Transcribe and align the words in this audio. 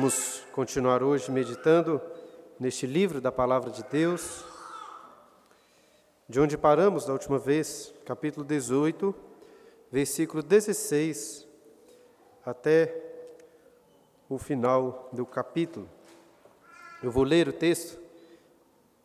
Vamos 0.00 0.44
continuar 0.52 1.02
hoje 1.02 1.28
meditando 1.28 2.00
neste 2.56 2.86
livro 2.86 3.20
da 3.20 3.32
Palavra 3.32 3.68
de 3.68 3.82
Deus, 3.82 4.44
de 6.28 6.38
onde 6.38 6.56
paramos 6.56 7.04
da 7.04 7.12
última 7.12 7.36
vez, 7.36 7.92
capítulo 8.06 8.46
18, 8.46 9.12
versículo 9.90 10.40
16, 10.40 11.48
até 12.46 12.94
o 14.28 14.38
final 14.38 15.08
do 15.12 15.26
capítulo. 15.26 15.90
Eu 17.02 17.10
vou 17.10 17.24
ler 17.24 17.48
o 17.48 17.52
texto 17.52 18.00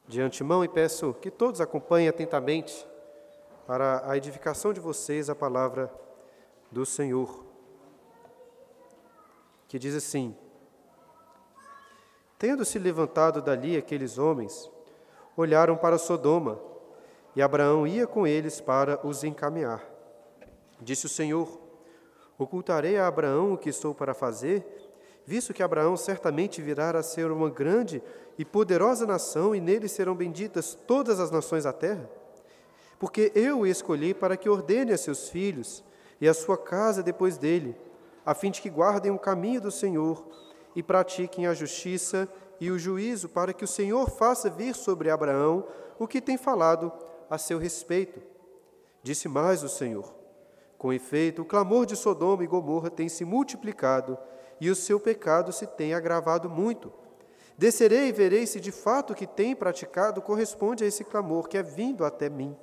de 0.08 0.22
antemão 0.22 0.64
e 0.64 0.68
peço 0.68 1.16
que 1.16 1.32
todos 1.32 1.60
acompanhem 1.60 2.08
atentamente 2.08 2.86
para 3.66 4.08
a 4.08 4.16
edificação 4.16 4.72
de 4.72 4.80
vocês 4.80 5.28
a 5.28 5.34
palavra 5.34 5.92
do 6.72 6.86
Senhor, 6.86 7.44
que 9.68 9.80
diz 9.80 9.96
assim: 9.96 10.38
Tendo 12.44 12.66
se 12.66 12.78
levantado 12.78 13.42
dali 13.42 13.78
aqueles 13.78 14.18
homens, 14.18 14.70
olharam 15.38 15.78
para 15.78 15.98
Sodoma, 15.98 16.60
e 17.34 17.42
Abraão 17.42 17.88
ia 17.88 18.06
com 18.06 18.28
eles 18.28 18.60
para 18.60 19.00
os 19.08 19.24
encaminhar. 19.24 19.82
Disse 20.82 21.06
o 21.06 21.10
Senhor: 21.10 21.58
Ocultarei 22.38 22.98
a 22.98 23.08
Abraão 23.08 23.54
o 23.54 23.58
que 23.58 23.70
estou 23.70 23.96
para 23.96 24.14
fazer, 24.14 24.92
visto 25.26 25.54
que 25.54 25.64
Abraão 25.64 25.96
certamente 25.96 26.62
virá 26.62 26.90
a 26.90 27.02
ser 27.02 27.32
uma 27.32 27.50
grande 27.50 28.04
e 28.38 28.44
poderosa 28.44 29.08
nação, 29.08 29.56
e 29.56 29.62
nele 29.62 29.88
serão 29.88 30.14
benditas 30.14 30.78
todas 30.86 31.22
as 31.22 31.32
nações 31.32 31.64
da 31.64 31.72
terra? 31.72 32.10
Porque 33.00 33.32
eu 33.34 33.60
o 33.60 33.66
escolhi 33.66 34.14
para 34.14 34.36
que 34.36 34.50
ordene 34.50 34.92
a 34.92 34.98
seus 34.98 35.30
filhos 35.30 35.82
e 36.20 36.28
a 36.28 36.34
sua 36.34 36.58
casa 36.58 37.02
depois 37.02 37.38
dele, 37.38 37.74
a 38.26 38.34
fim 38.34 38.52
de 38.52 38.62
que 38.62 38.70
guardem 38.70 39.14
o 39.14 39.18
caminho 39.18 39.62
do 39.62 39.72
Senhor 39.72 40.43
e 40.76 40.82
pratiquem 40.82 41.48
a 41.48 41.54
justiça 41.54 42.28
e 42.60 42.72
o 42.72 42.80
juízo, 42.80 43.30
para 43.30 43.54
que 43.54 43.64
o 43.64 43.68
Senhor 43.68 44.10
faça 44.10 44.50
vir 44.50 44.76
sobre 44.76 45.10
Abraão 45.10 45.66
o 46.00 46.08
que 46.08 46.22
tem 46.22 46.38
falado 46.38 46.92
a 47.30 47.38
seu 47.38 47.58
respeito. 47.58 48.22
Disse 49.02 49.28
mais 49.28 49.64
o 49.64 49.70
Senhor: 49.70 50.14
Com 50.78 50.94
efeito, 50.94 51.42
o 51.42 51.46
clamor 51.46 51.86
de 51.86 51.96
Sodoma 51.96 52.44
e 52.44 52.48
Gomorra 52.48 52.90
tem 52.90 53.10
se 53.10 53.26
multiplicado 53.26 54.18
e 54.60 54.70
o 54.70 54.76
seu 54.76 55.00
pecado 55.00 55.52
se 55.52 55.68
tem 55.68 55.94
agravado 55.94 56.50
muito. 56.50 56.92
Descerei 57.58 58.08
e 58.08 58.12
verei 58.12 58.48
se 58.48 58.60
de 58.60 58.72
fato 58.72 59.14
o 59.14 59.16
que 59.16 59.28
tem 59.28 59.56
praticado 59.56 60.22
corresponde 60.22 60.84
a 60.84 60.88
esse 60.88 61.04
clamor 61.04 61.48
que 61.48 61.58
é 61.58 61.64
vindo 61.64 62.04
até 62.04 62.30
mim. 62.30 62.56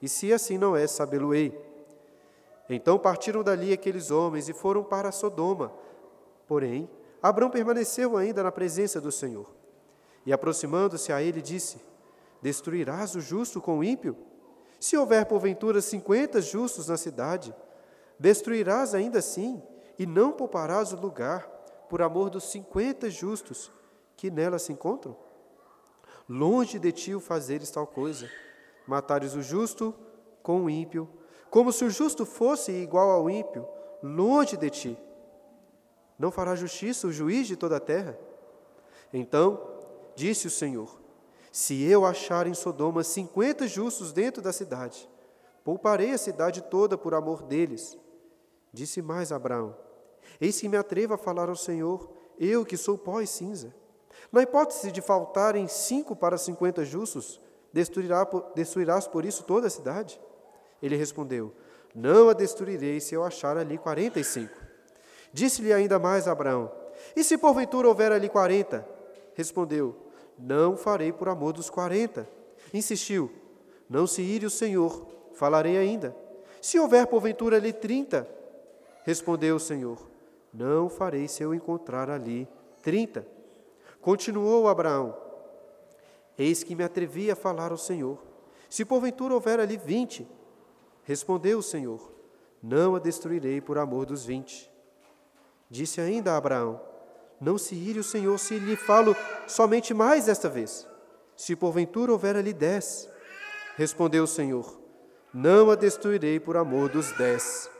E 0.00 0.08
se 0.08 0.32
assim 0.32 0.56
não 0.58 0.76
é, 0.76 0.86
sabê-lo-ei. 0.86 1.58
Então 2.68 2.98
partiram 2.98 3.42
dali 3.42 3.72
aqueles 3.72 4.10
homens 4.10 4.48
e 4.48 4.52
foram 4.52 4.84
para 4.84 5.10
Sodoma. 5.10 5.72
Porém, 6.46 6.88
Abraão 7.22 7.50
permaneceu 7.50 8.16
ainda 8.16 8.42
na 8.42 8.52
presença 8.52 9.00
do 9.00 9.10
Senhor. 9.10 9.46
E 10.24 10.32
aproximando-se 10.32 11.12
a 11.12 11.20
ele, 11.20 11.42
disse: 11.42 11.80
Destruirás 12.40 13.14
o 13.14 13.20
justo 13.20 13.60
com 13.60 13.78
o 13.78 13.84
ímpio? 13.84 14.16
Se 14.78 14.96
houver 14.96 15.26
porventura 15.26 15.80
cinquenta 15.80 16.40
justos 16.40 16.86
na 16.86 16.96
cidade, 16.96 17.54
destruirás 18.18 18.94
ainda 18.94 19.18
assim, 19.18 19.60
e 19.98 20.06
não 20.06 20.30
pouparás 20.30 20.92
o 20.92 20.96
lugar, 20.96 21.46
por 21.88 22.00
amor 22.02 22.30
dos 22.30 22.44
cinquenta 22.44 23.10
justos 23.10 23.72
que 24.16 24.30
nela 24.30 24.58
se 24.58 24.72
encontram? 24.72 25.16
Longe 26.28 26.78
de 26.78 26.92
ti 26.92 27.14
o 27.14 27.20
fazeres 27.20 27.70
tal 27.70 27.86
coisa, 27.86 28.30
matares 28.86 29.34
o 29.34 29.42
justo 29.42 29.94
com 30.42 30.62
o 30.64 30.70
ímpio, 30.70 31.08
como 31.50 31.72
se 31.72 31.84
o 31.84 31.90
justo 31.90 32.24
fosse 32.24 32.70
igual 32.70 33.10
ao 33.10 33.28
ímpio, 33.28 33.66
longe 34.02 34.56
de 34.56 34.70
ti 34.70 34.98
não 36.18 36.30
fará 36.30 36.56
justiça 36.56 37.06
o 37.06 37.12
juiz 37.12 37.46
de 37.46 37.56
toda 37.56 37.76
a 37.76 37.80
terra? 37.80 38.18
Então 39.12 39.60
disse 40.16 40.46
o 40.46 40.50
Senhor: 40.50 41.00
Se 41.52 41.82
eu 41.84 42.04
achar 42.04 42.46
em 42.46 42.54
Sodoma 42.54 43.04
cinquenta 43.04 43.68
justos 43.68 44.12
dentro 44.12 44.42
da 44.42 44.52
cidade, 44.52 45.08
pouparei 45.64 46.12
a 46.12 46.18
cidade 46.18 46.62
toda 46.62 46.98
por 46.98 47.14
amor 47.14 47.42
deles. 47.42 47.96
Disse 48.72 49.00
mais 49.00 49.30
Abraão: 49.30 49.76
Eis 50.40 50.60
que 50.60 50.68
me 50.68 50.76
atrevo 50.76 51.14
a 51.14 51.18
falar 51.18 51.48
ao 51.48 51.56
Senhor, 51.56 52.10
eu 52.38 52.64
que 52.64 52.76
sou 52.76 52.98
pó 52.98 53.20
e 53.20 53.26
cinza. 53.26 53.74
Na 54.32 54.42
hipótese 54.42 54.90
de 54.92 55.00
faltarem 55.00 55.68
cinco 55.68 56.14
para 56.14 56.36
cinquenta 56.36 56.84
justos, 56.84 57.40
destruirá, 57.72 58.26
destruirás 58.54 59.06
por 59.06 59.24
isso 59.24 59.44
toda 59.44 59.68
a 59.68 59.70
cidade? 59.70 60.20
Ele 60.82 60.96
respondeu: 60.96 61.54
Não 61.94 62.28
a 62.28 62.32
destruirei 62.32 63.00
se 63.00 63.14
eu 63.14 63.24
achar 63.24 63.56
ali 63.56 63.78
quarenta 63.78 64.20
e 64.20 64.24
cinco. 64.24 64.67
Disse-lhe 65.32 65.72
ainda 65.72 65.98
mais 65.98 66.26
Abraão: 66.26 66.70
E 67.14 67.22
se 67.22 67.36
porventura 67.38 67.88
houver 67.88 68.12
ali 68.12 68.28
quarenta? 68.28 68.86
Respondeu: 69.34 69.94
Não 70.38 70.76
farei 70.76 71.12
por 71.12 71.28
amor 71.28 71.52
dos 71.52 71.70
quarenta. 71.70 72.28
Insistiu: 72.72 73.30
Não 73.88 74.06
se 74.06 74.22
ire 74.22 74.46
o 74.46 74.50
Senhor, 74.50 75.06
falarei 75.32 75.76
ainda. 75.76 76.14
Se 76.60 76.78
houver 76.78 77.06
porventura 77.06 77.56
ali 77.56 77.72
trinta? 77.72 78.28
Respondeu 79.04 79.56
o 79.56 79.60
Senhor: 79.60 79.98
Não 80.52 80.88
farei 80.88 81.28
se 81.28 81.42
eu 81.42 81.54
encontrar 81.54 82.10
ali 82.10 82.48
trinta. 82.82 83.26
Continuou 84.00 84.68
Abraão: 84.68 85.16
Eis 86.36 86.62
que 86.62 86.74
me 86.74 86.84
atrevi 86.84 87.30
a 87.30 87.36
falar 87.36 87.70
ao 87.70 87.78
Senhor. 87.78 88.18
Se 88.68 88.84
porventura 88.84 89.34
houver 89.34 89.60
ali 89.60 89.76
vinte? 89.76 90.26
Respondeu 91.04 91.58
o 91.58 91.62
Senhor: 91.62 92.12
Não 92.62 92.94
a 92.94 92.98
destruirei 92.98 93.60
por 93.60 93.78
amor 93.78 94.04
dos 94.04 94.24
vinte. 94.24 94.67
Disse 95.70 96.00
ainda 96.00 96.32
a 96.32 96.36
Abraão: 96.36 96.80
Não 97.40 97.58
se 97.58 97.74
ire 97.74 97.98
o 97.98 98.04
Senhor 98.04 98.38
se 98.38 98.58
lhe 98.58 98.76
falo 98.76 99.14
somente 99.46 99.92
mais 99.92 100.28
esta 100.28 100.48
vez. 100.48 100.86
Se 101.36 101.54
porventura 101.54 102.12
houver 102.12 102.36
ali 102.36 102.52
dez. 102.52 103.08
Respondeu 103.76 104.24
o 104.24 104.28
Senhor: 104.28 104.80
Não 105.32 105.70
a 105.70 105.74
destruirei 105.74 106.40
por 106.40 106.56
amor 106.56 106.88
dos 106.88 107.12
dez. 107.12 107.70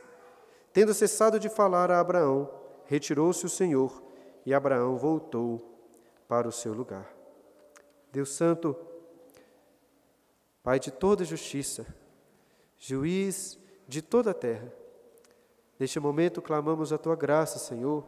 Tendo 0.71 0.93
cessado 0.93 1.39
de 1.39 1.49
falar 1.49 1.91
a 1.91 1.99
Abraão, 1.99 2.49
retirou-se 2.85 3.45
o 3.45 3.49
Senhor 3.49 4.03
e 4.45 4.53
Abraão 4.53 4.97
voltou 4.97 5.77
para 6.27 6.47
o 6.47 6.51
seu 6.51 6.73
lugar. 6.73 7.11
Deus 8.11 8.29
Santo, 8.29 8.75
Pai 10.61 10.79
de 10.79 10.91
toda 10.91 11.23
justiça, 11.23 11.85
juiz 12.77 13.57
de 13.87 14.01
toda 14.01 14.31
a 14.31 14.33
terra, 14.33 14.71
Neste 15.79 15.99
momento 15.99 16.41
clamamos 16.41 16.91
a 16.91 16.97
tua 16.97 17.15
graça, 17.15 17.57
Senhor, 17.57 18.03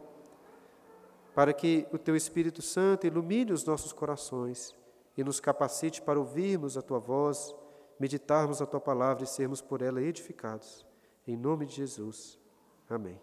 para 1.34 1.54
que 1.54 1.86
o 1.90 1.96
teu 1.96 2.14
Espírito 2.14 2.60
Santo 2.60 3.06
ilumine 3.06 3.52
os 3.52 3.64
nossos 3.64 3.92
corações 3.92 4.76
e 5.16 5.24
nos 5.24 5.40
capacite 5.40 6.02
para 6.02 6.18
ouvirmos 6.18 6.76
a 6.76 6.82
tua 6.82 6.98
voz, 6.98 7.54
meditarmos 7.98 8.60
a 8.60 8.66
tua 8.66 8.80
palavra 8.80 9.24
e 9.24 9.26
sermos 9.26 9.62
por 9.62 9.80
ela 9.80 10.02
edificados. 10.02 10.84
Em 11.26 11.36
nome 11.36 11.64
de 11.64 11.76
Jesus. 11.76 12.38
Amém. 12.90 13.18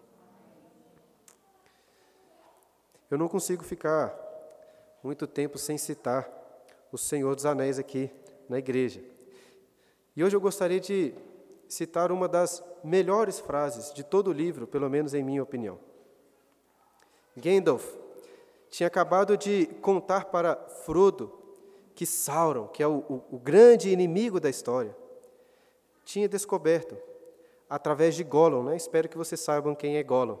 Eu 3.08 3.18
não 3.18 3.28
consigo 3.28 3.62
ficar 3.62 4.12
muito 5.02 5.26
tempo 5.26 5.58
sem 5.58 5.78
citar 5.78 6.28
o 6.90 6.98
Senhor 6.98 7.36
dos 7.36 7.46
Anéis 7.46 7.78
aqui 7.78 8.10
na 8.48 8.58
igreja. 8.58 9.00
E 10.16 10.24
hoje 10.24 10.34
eu 10.34 10.40
gostaria 10.40 10.80
de 10.80 11.14
citar 11.68 12.10
uma 12.10 12.26
das 12.26 12.62
melhores 12.82 13.38
frases 13.40 13.92
de 13.92 14.02
todo 14.02 14.28
o 14.28 14.32
livro, 14.32 14.66
pelo 14.66 14.88
menos 14.88 15.14
em 15.14 15.22
minha 15.22 15.42
opinião. 15.42 15.78
Gandalf 17.36 17.94
tinha 18.68 18.86
acabado 18.86 19.36
de 19.36 19.66
contar 19.80 20.26
para 20.26 20.56
Frodo 20.56 21.32
que 21.94 22.06
Sauron, 22.06 22.68
que 22.68 22.82
é 22.82 22.86
o, 22.86 23.04
o, 23.08 23.24
o 23.32 23.38
grande 23.38 23.90
inimigo 23.90 24.40
da 24.40 24.48
história, 24.48 24.96
tinha 26.04 26.28
descoberto 26.28 26.96
através 27.68 28.14
de 28.14 28.24
Gollum, 28.24 28.64
né? 28.64 28.76
Espero 28.76 29.08
que 29.08 29.18
vocês 29.18 29.40
saibam 29.40 29.74
quem 29.74 29.96
é 29.96 30.02
Gollum. 30.02 30.38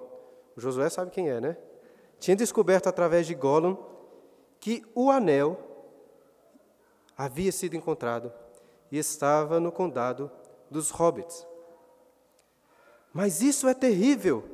O 0.56 0.60
Josué 0.60 0.88
sabe 0.88 1.10
quem 1.10 1.28
é, 1.28 1.40
né? 1.40 1.56
Tinha 2.18 2.36
descoberto 2.36 2.88
através 2.88 3.26
de 3.26 3.34
Gollum 3.34 3.76
que 4.58 4.84
o 4.94 5.10
anel 5.10 5.58
havia 7.16 7.52
sido 7.52 7.76
encontrado 7.76 8.32
e 8.90 8.98
estava 8.98 9.60
no 9.60 9.70
condado 9.70 10.30
dos 10.70 10.90
hobbits. 10.90 11.46
Mas 13.12 13.42
isso 13.42 13.68
é 13.68 13.74
terrível, 13.74 14.44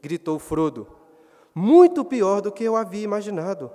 gritou 0.00 0.38
Frodo. 0.38 0.86
Muito 1.54 2.04
pior 2.04 2.40
do 2.40 2.52
que 2.52 2.64
eu 2.64 2.76
havia 2.76 3.02
imaginado. 3.02 3.70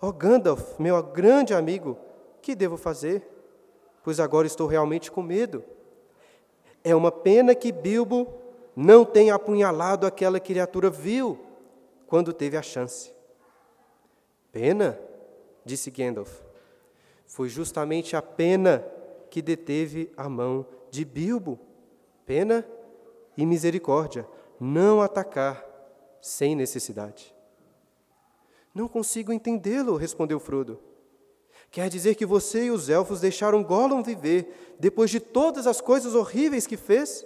Oh 0.00 0.12
Gandalf, 0.12 0.78
meu 0.78 1.02
grande 1.02 1.52
amigo, 1.54 1.98
que 2.40 2.54
devo 2.54 2.76
fazer? 2.76 3.26
Pois 4.02 4.20
agora 4.20 4.46
estou 4.46 4.66
realmente 4.66 5.10
com 5.10 5.22
medo. 5.22 5.64
É 6.84 6.94
uma 6.94 7.10
pena 7.10 7.54
que 7.54 7.72
Bilbo 7.72 8.32
não 8.76 9.04
tenha 9.04 9.34
apunhalado 9.34 10.06
aquela 10.06 10.38
criatura 10.38 10.88
vil 10.88 11.38
quando 12.06 12.32
teve 12.32 12.56
a 12.56 12.62
chance. 12.62 13.12
Pena? 14.52 14.98
disse 15.64 15.90
Gandalf. 15.90 16.40
Foi 17.26 17.48
justamente 17.48 18.16
a 18.16 18.22
pena 18.22 18.86
que 19.30 19.42
deteve 19.42 20.10
a 20.16 20.28
mão 20.28 20.64
de 20.90 21.04
Bilbo. 21.04 21.58
Pena 22.24 22.64
e 23.38 23.46
misericórdia, 23.46 24.26
não 24.58 25.00
atacar 25.00 25.64
sem 26.20 26.56
necessidade. 26.56 27.32
Não 28.74 28.88
consigo 28.88 29.32
entendê-lo, 29.32 29.94
respondeu 29.94 30.40
Frodo. 30.40 30.80
Quer 31.70 31.88
dizer 31.88 32.16
que 32.16 32.26
você 32.26 32.64
e 32.64 32.70
os 32.72 32.88
elfos 32.88 33.20
deixaram 33.20 33.62
Gollum 33.62 34.02
viver 34.02 34.76
depois 34.80 35.08
de 35.08 35.20
todas 35.20 35.68
as 35.68 35.80
coisas 35.80 36.16
horríveis 36.16 36.66
que 36.66 36.76
fez? 36.76 37.24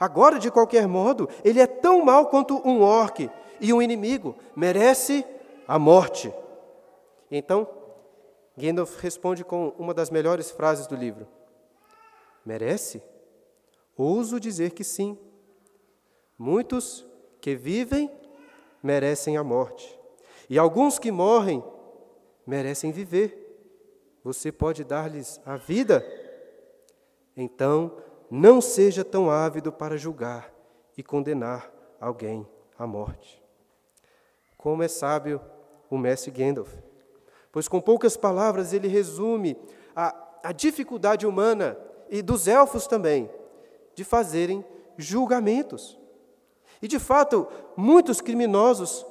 Agora, 0.00 0.40
de 0.40 0.50
qualquer 0.50 0.88
modo, 0.88 1.28
ele 1.44 1.60
é 1.60 1.66
tão 1.66 2.04
mau 2.04 2.26
quanto 2.26 2.60
um 2.68 2.82
orc 2.82 3.30
e 3.60 3.72
um 3.72 3.80
inimigo, 3.80 4.34
merece 4.56 5.24
a 5.68 5.78
morte. 5.78 6.34
Então, 7.30 7.68
Gandalf 8.56 9.00
responde 9.00 9.44
com 9.44 9.68
uma 9.78 9.94
das 9.94 10.10
melhores 10.10 10.50
frases 10.50 10.88
do 10.88 10.96
livro: 10.96 11.28
Merece? 12.44 13.00
Ouso 13.96 14.40
dizer 14.40 14.72
que 14.72 14.82
sim. 14.82 15.18
Muitos 16.38 17.06
que 17.40 17.54
vivem 17.54 18.10
merecem 18.82 19.36
a 19.36 19.44
morte, 19.44 19.98
e 20.48 20.58
alguns 20.58 20.98
que 20.98 21.10
morrem 21.10 21.64
merecem 22.46 22.92
viver. 22.92 23.40
Você 24.22 24.50
pode 24.52 24.84
dar-lhes 24.84 25.40
a 25.44 25.56
vida? 25.56 26.04
Então, 27.36 27.96
não 28.30 28.60
seja 28.60 29.04
tão 29.04 29.30
ávido 29.30 29.72
para 29.72 29.96
julgar 29.96 30.52
e 30.96 31.02
condenar 31.02 31.72
alguém 32.00 32.46
à 32.78 32.86
morte. 32.86 33.42
Como 34.56 34.82
é 34.82 34.88
sábio 34.88 35.40
o 35.90 35.96
mestre 35.96 36.30
Gandalf, 36.30 36.74
pois 37.52 37.68
com 37.68 37.80
poucas 37.80 38.16
palavras 38.16 38.72
ele 38.72 38.88
resume 38.88 39.56
a, 39.94 40.14
a 40.42 40.52
dificuldade 40.52 41.26
humana 41.26 41.78
e 42.10 42.22
dos 42.22 42.48
elfos 42.48 42.86
também 42.86 43.30
de 43.94 44.04
fazerem 44.04 44.64
julgamentos. 44.96 45.98
E 46.80 46.88
de 46.88 46.98
fato, 46.98 47.46
muitos 47.76 48.20
criminosos 48.20 49.06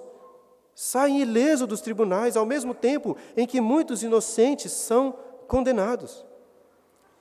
saem 0.76 1.22
ilesos 1.22 1.68
dos 1.68 1.82
tribunais, 1.82 2.36
ao 2.36 2.46
mesmo 2.46 2.74
tempo 2.74 3.16
em 3.38 3.46
que 3.46 3.62
muitos 3.62 4.04
inocentes 4.04 4.72
são 4.72 5.18
condenados. 5.48 6.26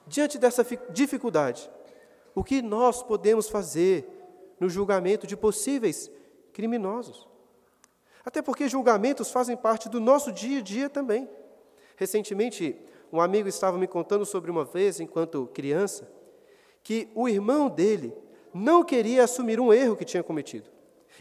Diante 0.07 0.39
dessa 0.39 0.67
dificuldade, 0.91 1.71
o 2.35 2.43
que 2.43 2.63
nós 2.63 3.03
podemos 3.03 3.49
fazer 3.49 4.09
no 4.59 4.69
julgamento 4.69 5.27
de 5.27 5.37
possíveis 5.37 6.11
criminosos? 6.53 7.29
Até 8.25 8.41
porque 8.41 8.69
julgamentos 8.69 9.31
fazem 9.31 9.57
parte 9.57 9.89
do 9.89 10.01
nosso 10.01 10.33
dia 10.33 10.59
a 10.59 10.63
dia 10.63 10.89
também. 10.89 11.29
Recentemente, 11.97 12.77
um 13.13 13.21
amigo 13.21 13.49
estava 13.49 13.77
me 13.77 13.87
contando 13.87 14.25
sobre 14.25 14.51
uma 14.51 14.65
vez, 14.65 15.01
enquanto 15.01 15.47
criança, 15.53 16.11
que 16.83 17.11
o 17.15 17.29
irmão 17.29 17.69
dele 17.69 18.15
não 18.53 18.83
queria 18.83 19.25
assumir 19.25 19.61
um 19.61 19.73
erro 19.73 19.97
que 19.97 20.05
tinha 20.05 20.23
cometido. 20.23 20.69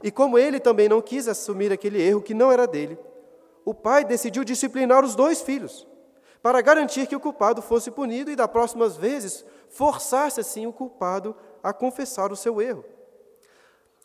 E 0.04 0.12
como 0.12 0.38
ele 0.38 0.60
também 0.60 0.90
não 0.90 1.02
quis 1.02 1.28
assumir 1.28 1.72
aquele 1.72 2.02
erro 2.02 2.22
que 2.22 2.34
não 2.34 2.52
era 2.52 2.66
dele, 2.66 2.98
o 3.64 3.74
pai 3.74 4.04
decidiu 4.04 4.44
disciplinar 4.44 5.04
os 5.04 5.16
dois 5.16 5.42
filhos, 5.42 5.88
para 6.42 6.62
garantir 6.62 7.06
que 7.06 7.16
o 7.16 7.20
culpado 7.20 7.62
fosse 7.62 7.92
punido 7.92 8.32
e, 8.32 8.36
das 8.36 8.48
próximas 8.48 8.98
vezes, 8.98 9.46
forçasse 9.70 10.40
assim 10.40 10.66
o 10.66 10.74
culpado 10.74 11.36
a 11.62 11.72
confessar 11.72 12.32
o 12.32 12.36
seu 12.36 12.60
erro. 12.60 12.84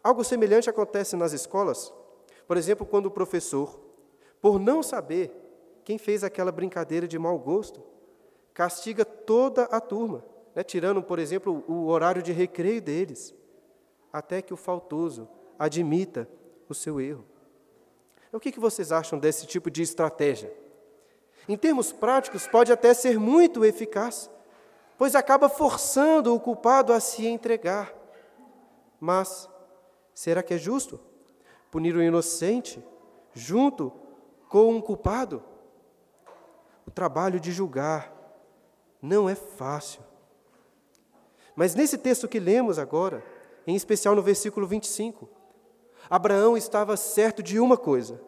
Algo 0.05 0.23
semelhante 0.23 0.69
acontece 0.69 1.17
nas 1.17 1.33
escolas, 1.33 1.93
por 2.47 2.57
exemplo, 2.57 2.87
quando 2.87 3.07
o 3.07 3.11
professor, 3.11 3.81
por 4.41 4.61
não 4.61 4.83
saber 4.83 5.33
quem 5.85 5.99
fez 5.99 6.23
aquela 6.23 6.53
brincadeira 6.53 7.09
de 7.09 7.19
mau 7.19 7.39
gosto, 7.39 7.83
castiga 8.53 9.05
toda 9.05 9.65
a 9.65 9.81
turma, 9.81 10.25
né, 10.57 10.65
tirando, 10.65 11.03
por 11.03 11.19
exemplo, 11.19 11.63
o 11.69 11.87
horário 11.89 12.23
de 12.23 12.33
recreio 12.33 12.81
deles, 12.81 13.35
até 14.11 14.41
que 14.41 14.55
o 14.55 14.57
faltoso 14.57 15.29
admita 15.59 16.27
o 16.67 16.75
seu 16.75 16.99
erro. 16.99 17.27
O 18.33 18.41
que 18.41 18.59
vocês 18.59 18.91
acham 18.91 19.19
desse 19.19 19.47
tipo 19.47 19.71
de 19.71 19.83
estratégia? 19.83 20.51
Em 21.47 21.59
termos 21.59 21.93
práticos, 21.93 22.47
pode 22.47 22.73
até 22.73 22.95
ser 22.95 23.21
muito 23.21 23.67
eficaz, 23.67 24.31
pois 24.97 25.15
acaba 25.15 25.51
forçando 25.51 26.35
o 26.35 26.41
culpado 26.41 26.91
a 26.93 27.01
se 27.01 27.27
entregar. 27.27 27.95
Mas 28.99 29.49
será 30.15 30.43
que 30.43 30.55
é 30.55 30.59
justo 30.59 30.99
punir 31.71 31.95
o 31.95 32.03
inocente 32.03 32.83
junto 33.35 33.93
com 34.49 34.75
um 34.75 34.81
culpado? 34.81 35.43
O 36.87 36.91
trabalho 36.91 37.39
de 37.39 37.53
julgar 37.53 38.11
não 39.03 39.29
é 39.29 39.35
fácil. 39.35 40.06
Mas 41.57 41.75
nesse 41.75 41.97
texto 41.97 42.29
que 42.29 42.39
lemos 42.39 42.79
agora, 42.79 43.25
em 43.67 43.75
especial 43.75 44.15
no 44.15 44.23
versículo 44.23 44.67
25, 44.67 45.27
Abraão 46.09 46.57
estava 46.57 46.97
certo 46.97 47.43
de 47.43 47.59
uma 47.59 47.79
coisa: 47.79 48.21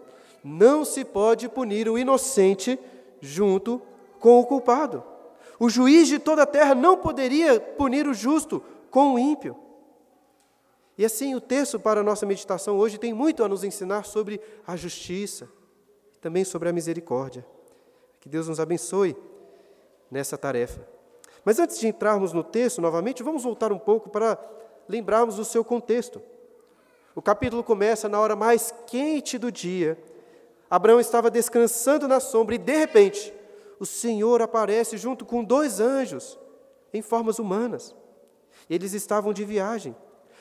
não 0.43 0.85
se 0.85 1.05
pode 1.05 1.49
punir 1.49 1.89
o 1.89 1.99
inocente 1.99 2.79
junto 3.21 3.83
com 4.19 4.41
o 4.41 4.47
culpado. 4.47 5.05
O 5.61 5.69
juiz 5.69 6.09
de 6.09 6.19
toda 6.19 6.43
a 6.43 6.47
terra 6.47 6.75
não 6.75 6.97
poderia 6.97 7.61
punir 7.61 8.07
o 8.09 8.15
justo 8.15 8.63
com 8.91 9.15
o 9.15 9.19
ímpio. 9.19 9.57
E 10.97 11.05
assim, 11.05 11.35
o 11.35 11.41
texto 11.41 11.79
para 11.79 12.01
a 12.01 12.05
nossa 12.05 12.27
meditação 12.27 12.77
hoje 12.77 12.99
tem 12.99 13.13
muito 13.13 13.45
a 13.45 13.49
nos 13.49 13.63
ensinar 13.63 14.05
sobre 14.05 14.41
a 14.67 14.75
justiça, 14.75 15.49
também 16.21 16.45
sobre 16.45 16.69
a 16.69 16.73
misericórdia. 16.73 17.47
Que 18.21 18.29
Deus 18.29 18.49
nos 18.49 18.59
abençoe 18.59 19.17
nessa 20.11 20.37
tarefa. 20.37 20.98
Mas 21.49 21.59
antes 21.59 21.81
de 21.81 21.89
entrarmos 21.89 22.35
no 22.35 22.45
texto 22.45 22.79
novamente, 22.79 23.23
vamos 23.23 23.43
voltar 23.43 23.73
um 23.73 23.79
pouco 23.79 24.11
para 24.11 24.39
lembrarmos 24.87 25.39
o 25.39 25.47
seu 25.47 25.65
contexto. 25.65 26.21
O 27.15 27.23
capítulo 27.23 27.65
começa 27.65 28.07
na 28.07 28.21
hora 28.21 28.37
mais 28.37 28.71
quente 28.87 29.39
do 29.39 29.51
dia. 29.51 29.99
Abraão 30.69 31.01
estava 31.01 31.31
descansando 31.31 32.07
na 32.07 32.21
sombra 32.21 32.55
e, 32.55 32.59
de 32.59 32.77
repente, 32.77 33.33
o 33.81 33.87
Senhor 33.87 34.43
aparece 34.43 34.99
junto 34.99 35.25
com 35.25 35.43
dois 35.43 35.81
anjos 35.81 36.39
em 36.93 37.01
formas 37.01 37.39
humanas. 37.39 37.97
Eles 38.69 38.93
estavam 38.93 39.33
de 39.33 39.43
viagem, 39.43 39.97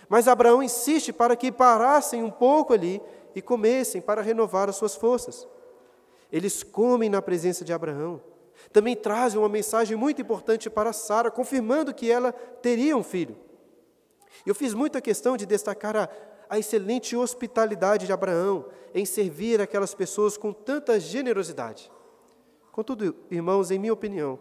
mas 0.10 0.28
Abraão 0.28 0.62
insiste 0.62 1.14
para 1.14 1.38
que 1.38 1.54
parassem 1.54 2.22
um 2.22 2.30
pouco 2.30 2.74
ali 2.74 3.02
e 3.34 3.42
comessem 3.42 4.02
para 4.02 4.22
renovar 4.22 4.68
as 4.68 4.76
suas 4.76 4.94
forças. 4.94 5.48
Eles 6.30 6.64
comem 6.64 7.10
na 7.10 7.22
presença 7.22 7.64
de 7.64 7.72
Abraão. 7.72 8.20
Também 8.72 8.96
trazem 8.96 9.40
uma 9.40 9.50
mensagem 9.50 9.96
muito 9.96 10.22
importante 10.22 10.70
para 10.70 10.94
Sara, 10.94 11.32
confirmando 11.32 11.94
que 11.94 12.12
ela 12.12 12.32
teria 12.32 12.96
um 12.96 13.04
filho. 13.04 13.38
Eu 14.46 14.54
fiz 14.54 14.74
muita 14.74 15.02
questão 15.02 15.38
de 15.38 15.46
destacar 15.46 15.96
a, 15.96 16.10
a 16.50 16.60
excelente 16.60 17.16
hospitalidade 17.16 18.06
de 18.06 18.14
Abraão 18.14 18.66
em 18.94 19.06
servir 19.06 19.62
aquelas 19.62 19.94
pessoas 19.94 20.38
com 20.38 20.54
tanta 20.54 21.00
generosidade. 21.00 21.92
Contudo, 22.72 23.16
irmãos, 23.32 23.72
em 23.72 23.80
minha 23.80 23.94
opinião, 23.94 24.40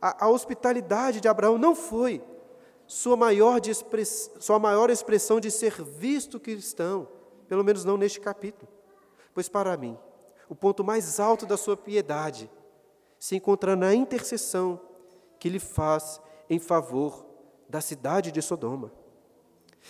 a, 0.00 0.26
a 0.26 0.28
hospitalidade 0.28 1.20
de 1.20 1.28
Abraão 1.28 1.56
não 1.56 1.74
foi 1.74 2.22
sua 2.86 3.16
maior, 3.16 3.60
express, 3.66 4.30
sua 4.38 4.58
maior 4.58 4.90
expressão 4.90 5.40
de 5.40 5.50
ser 5.50 5.82
visto 5.82 6.40
cristão, 6.40 7.08
pelo 7.48 7.64
menos 7.64 7.84
não 7.84 7.96
neste 7.96 8.20
capítulo. 8.20 8.70
Pois, 9.32 9.48
para 9.48 9.76
mim, 9.76 9.96
o 10.48 10.54
ponto 10.54 10.84
mais 10.84 11.18
alto 11.18 11.46
da 11.46 11.56
sua 11.56 11.76
piedade 11.76 12.50
se 13.24 13.36
encontra 13.36 13.74
na 13.74 13.94
intercessão 13.94 14.78
que 15.38 15.48
ele 15.48 15.58
faz 15.58 16.20
em 16.50 16.58
favor 16.58 17.24
da 17.66 17.80
cidade 17.80 18.30
de 18.30 18.42
Sodoma. 18.42 18.92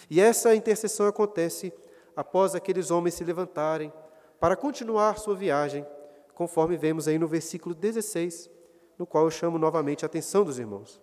E 0.09 0.21
essa 0.21 0.55
intercessão 0.55 1.09
acontece 1.09 1.73
após 2.15 2.55
aqueles 2.55 2.93
homens 2.93 3.15
se 3.15 3.25
levantarem 3.25 3.93
para 4.39 4.55
continuar 4.55 5.19
sua 5.19 5.35
viagem, 5.35 5.85
conforme 6.33 6.77
vemos 6.77 7.09
aí 7.09 7.19
no 7.19 7.27
versículo 7.27 7.75
16, 7.75 8.49
no 8.97 9.05
qual 9.05 9.25
eu 9.25 9.33
chamo 9.33 9.59
novamente 9.59 10.05
a 10.05 10.07
atenção 10.07 10.45
dos 10.45 10.61
irmãos. 10.61 11.03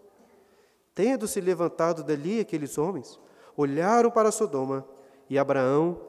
Tendo 0.96 1.28
se 1.28 1.42
levantado 1.42 2.02
dali 2.02 2.40
aqueles 2.40 2.78
homens, 2.78 3.20
olharam 3.58 4.10
para 4.10 4.32
Sodoma 4.32 4.88
e 5.30 5.38
Abraão 5.38 6.00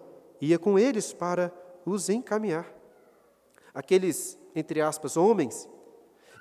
ia 0.41 0.57
com 0.57 0.79
eles 0.79 1.13
para 1.13 1.53
os 1.85 2.09
encaminhar. 2.09 2.73
Aqueles, 3.75 4.39
entre 4.55 4.81
aspas, 4.81 5.17
homens, 5.17 5.69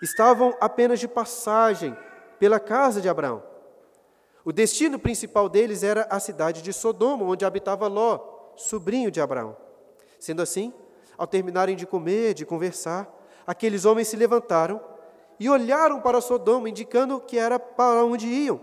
estavam 0.01 0.55
apenas 0.59 0.99
de 0.99 1.07
passagem 1.07 1.95
pela 2.39 2.59
casa 2.59 2.99
de 2.99 3.07
Abraão. 3.07 3.43
O 4.43 4.51
destino 4.51 4.97
principal 4.97 5.47
deles 5.47 5.83
era 5.83 6.07
a 6.09 6.19
cidade 6.19 6.61
de 6.61 6.73
Sodoma, 6.73 7.25
onde 7.25 7.45
habitava 7.45 7.87
Ló, 7.87 8.53
sobrinho 8.55 9.11
de 9.11 9.21
Abraão. 9.21 9.55
Sendo 10.19 10.41
assim, 10.41 10.73
ao 11.17 11.27
terminarem 11.27 11.75
de 11.75 11.85
comer, 11.85 12.33
de 12.33 12.45
conversar, 12.45 13.07
aqueles 13.45 13.85
homens 13.85 14.07
se 14.07 14.15
levantaram 14.15 14.81
e 15.39 15.49
olharam 15.49 16.01
para 16.01 16.21
Sodoma, 16.21 16.69
indicando 16.69 17.19
que 17.19 17.37
era 17.37 17.59
para 17.59 18.03
onde 18.03 18.27
iam. 18.27 18.59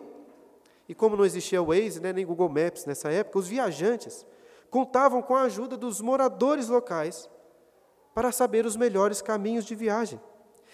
E 0.88 0.94
como 0.94 1.16
não 1.16 1.24
existia 1.24 1.62
Waze, 1.62 2.00
né, 2.00 2.12
nem 2.12 2.26
Google 2.26 2.48
Maps 2.48 2.86
nessa 2.86 3.10
época, 3.10 3.38
os 3.38 3.46
viajantes 3.46 4.26
contavam 4.70 5.22
com 5.22 5.36
a 5.36 5.42
ajuda 5.42 5.76
dos 5.76 6.00
moradores 6.00 6.68
locais 6.68 7.28
para 8.14 8.32
saber 8.32 8.66
os 8.66 8.76
melhores 8.76 9.22
caminhos 9.22 9.64
de 9.64 9.74
viagem. 9.74 10.20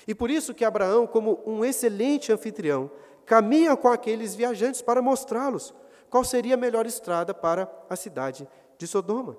E 0.07 0.15
por 0.15 0.31
isso 0.31 0.55
que 0.55 0.65
Abraão, 0.65 1.07
como 1.07 1.43
um 1.47 1.65
excelente 1.65 2.33
anfitrião, 2.33 2.91
caminha 3.25 3.77
com 3.77 3.89
aqueles 3.89 4.35
viajantes 4.35 4.83
para 4.83 5.01
mostrá-los 5.01 5.75
qual 6.11 6.23
seria 6.23 6.55
a 6.55 6.59
melhor 6.59 6.87
estrada 6.87 7.35
para 7.35 7.69
a 7.89 7.97
cidade 7.97 8.47
de 8.79 8.87
Sodoma. 8.87 9.37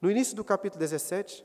No 0.00 0.10
início 0.10 0.36
do 0.36 0.44
capítulo 0.44 0.80
17, 0.80 1.44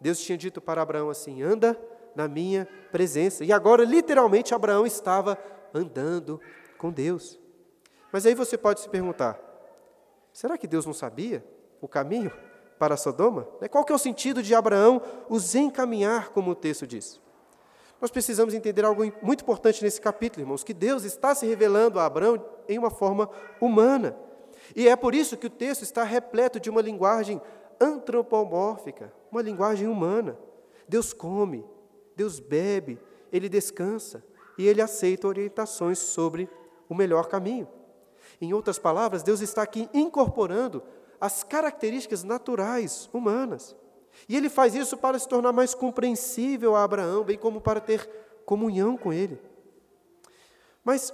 Deus 0.00 0.18
tinha 0.18 0.36
dito 0.36 0.60
para 0.60 0.82
Abraão 0.82 1.10
assim: 1.10 1.42
anda 1.42 1.78
na 2.14 2.26
minha 2.26 2.68
presença. 2.90 3.44
E 3.44 3.52
agora, 3.52 3.84
literalmente, 3.84 4.54
Abraão 4.54 4.86
estava 4.86 5.38
andando 5.72 6.40
com 6.76 6.90
Deus. 6.90 7.38
Mas 8.12 8.26
aí 8.26 8.34
você 8.34 8.58
pode 8.58 8.80
se 8.80 8.88
perguntar: 8.88 9.38
será 10.32 10.58
que 10.58 10.66
Deus 10.66 10.84
não 10.86 10.92
sabia 10.92 11.44
o 11.80 11.88
caminho 11.88 12.32
para 12.84 12.98
Sodoma? 12.98 13.48
Né, 13.62 13.66
qual 13.66 13.82
que 13.82 13.92
é 13.92 13.94
o 13.94 13.98
sentido 13.98 14.42
de 14.42 14.54
Abraão 14.54 15.00
os 15.26 15.54
encaminhar, 15.54 16.28
como 16.32 16.50
o 16.50 16.54
texto 16.54 16.86
diz? 16.86 17.18
Nós 17.98 18.10
precisamos 18.10 18.52
entender 18.52 18.84
algo 18.84 19.10
muito 19.22 19.40
importante 19.40 19.82
nesse 19.82 19.98
capítulo, 19.98 20.42
irmãos, 20.42 20.62
que 20.62 20.74
Deus 20.74 21.02
está 21.04 21.34
se 21.34 21.46
revelando 21.46 21.98
a 21.98 22.04
Abraão 22.04 22.44
em 22.68 22.78
uma 22.78 22.90
forma 22.90 23.30
humana. 23.58 24.14
E 24.76 24.86
é 24.86 24.94
por 24.94 25.14
isso 25.14 25.38
que 25.38 25.46
o 25.46 25.50
texto 25.50 25.80
está 25.80 26.04
repleto 26.04 26.60
de 26.60 26.68
uma 26.68 26.82
linguagem 26.82 27.40
antropomórfica, 27.80 29.10
uma 29.32 29.40
linguagem 29.40 29.88
humana. 29.88 30.38
Deus 30.86 31.14
come, 31.14 31.64
Deus 32.14 32.38
bebe, 32.38 33.00
ele 33.32 33.48
descansa 33.48 34.22
e 34.58 34.68
ele 34.68 34.82
aceita 34.82 35.26
orientações 35.26 35.98
sobre 35.98 36.50
o 36.86 36.94
melhor 36.94 37.28
caminho. 37.28 37.66
Em 38.42 38.52
outras 38.52 38.78
palavras, 38.78 39.22
Deus 39.22 39.40
está 39.40 39.62
aqui 39.62 39.88
incorporando 39.94 40.82
as 41.20 41.42
características 41.42 42.22
naturais 42.22 43.08
humanas. 43.12 43.74
E 44.28 44.36
ele 44.36 44.48
faz 44.48 44.74
isso 44.74 44.96
para 44.96 45.18
se 45.18 45.28
tornar 45.28 45.52
mais 45.52 45.74
compreensível 45.74 46.74
a 46.76 46.84
Abraão, 46.84 47.24
bem 47.24 47.36
como 47.36 47.60
para 47.60 47.80
ter 47.80 48.08
comunhão 48.44 48.96
com 48.96 49.12
ele. 49.12 49.40
Mas 50.84 51.12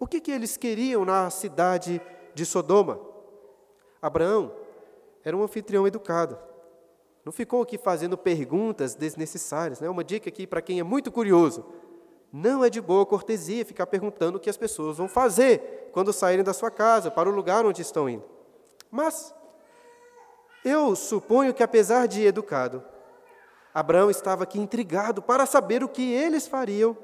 o 0.00 0.06
que, 0.06 0.20
que 0.20 0.30
eles 0.30 0.56
queriam 0.56 1.04
na 1.04 1.30
cidade 1.30 2.00
de 2.34 2.44
Sodoma? 2.44 3.00
Abraão 4.00 4.52
era 5.24 5.36
um 5.36 5.42
anfitrião 5.42 5.86
educado. 5.86 6.38
Não 7.24 7.32
ficou 7.32 7.62
aqui 7.62 7.78
fazendo 7.78 8.18
perguntas 8.18 8.94
desnecessárias. 8.94 9.80
Né? 9.80 9.88
Uma 9.88 10.02
dica 10.02 10.28
aqui 10.28 10.46
para 10.46 10.60
quem 10.60 10.80
é 10.80 10.82
muito 10.82 11.12
curioso: 11.12 11.64
não 12.32 12.64
é 12.64 12.70
de 12.70 12.80
boa 12.80 13.06
cortesia 13.06 13.64
ficar 13.64 13.86
perguntando 13.86 14.38
o 14.38 14.40
que 14.40 14.50
as 14.50 14.56
pessoas 14.56 14.96
vão 14.96 15.08
fazer 15.08 15.90
quando 15.92 16.12
saírem 16.12 16.44
da 16.44 16.52
sua 16.52 16.70
casa, 16.70 17.10
para 17.10 17.28
o 17.28 17.32
lugar 17.32 17.64
onde 17.64 17.82
estão 17.82 18.08
indo. 18.08 18.24
Mas 18.92 19.34
eu 20.62 20.94
suponho 20.94 21.54
que, 21.54 21.62
apesar 21.62 22.06
de 22.06 22.26
educado, 22.26 22.84
Abraão 23.72 24.10
estava 24.10 24.42
aqui 24.42 24.60
intrigado 24.60 25.22
para 25.22 25.46
saber 25.46 25.82
o 25.82 25.88
que 25.88 26.12
eles 26.12 26.46
fariam 26.46 26.94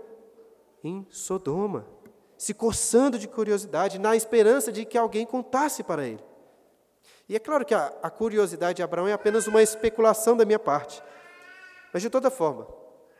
em 0.85 1.07
Sodoma, 1.09 1.87
se 2.37 2.53
coçando 2.53 3.19
de 3.19 3.27
curiosidade, 3.27 3.99
na 3.99 4.15
esperança 4.15 4.71
de 4.71 4.85
que 4.85 4.99
alguém 4.99 5.25
contasse 5.25 5.83
para 5.83 6.07
ele. 6.07 6.23
E 7.27 7.35
é 7.35 7.39
claro 7.39 7.65
que 7.65 7.75
a, 7.75 7.91
a 8.03 8.11
curiosidade 8.11 8.77
de 8.77 8.83
Abraão 8.83 9.09
é 9.09 9.15
apenas 9.15 9.47
uma 9.47 9.63
especulação 9.63 10.37
da 10.37 10.45
minha 10.45 10.59
parte. 10.59 11.03
Mas, 11.91 12.03
de 12.03 12.11
toda 12.11 12.31
forma, 12.31 12.69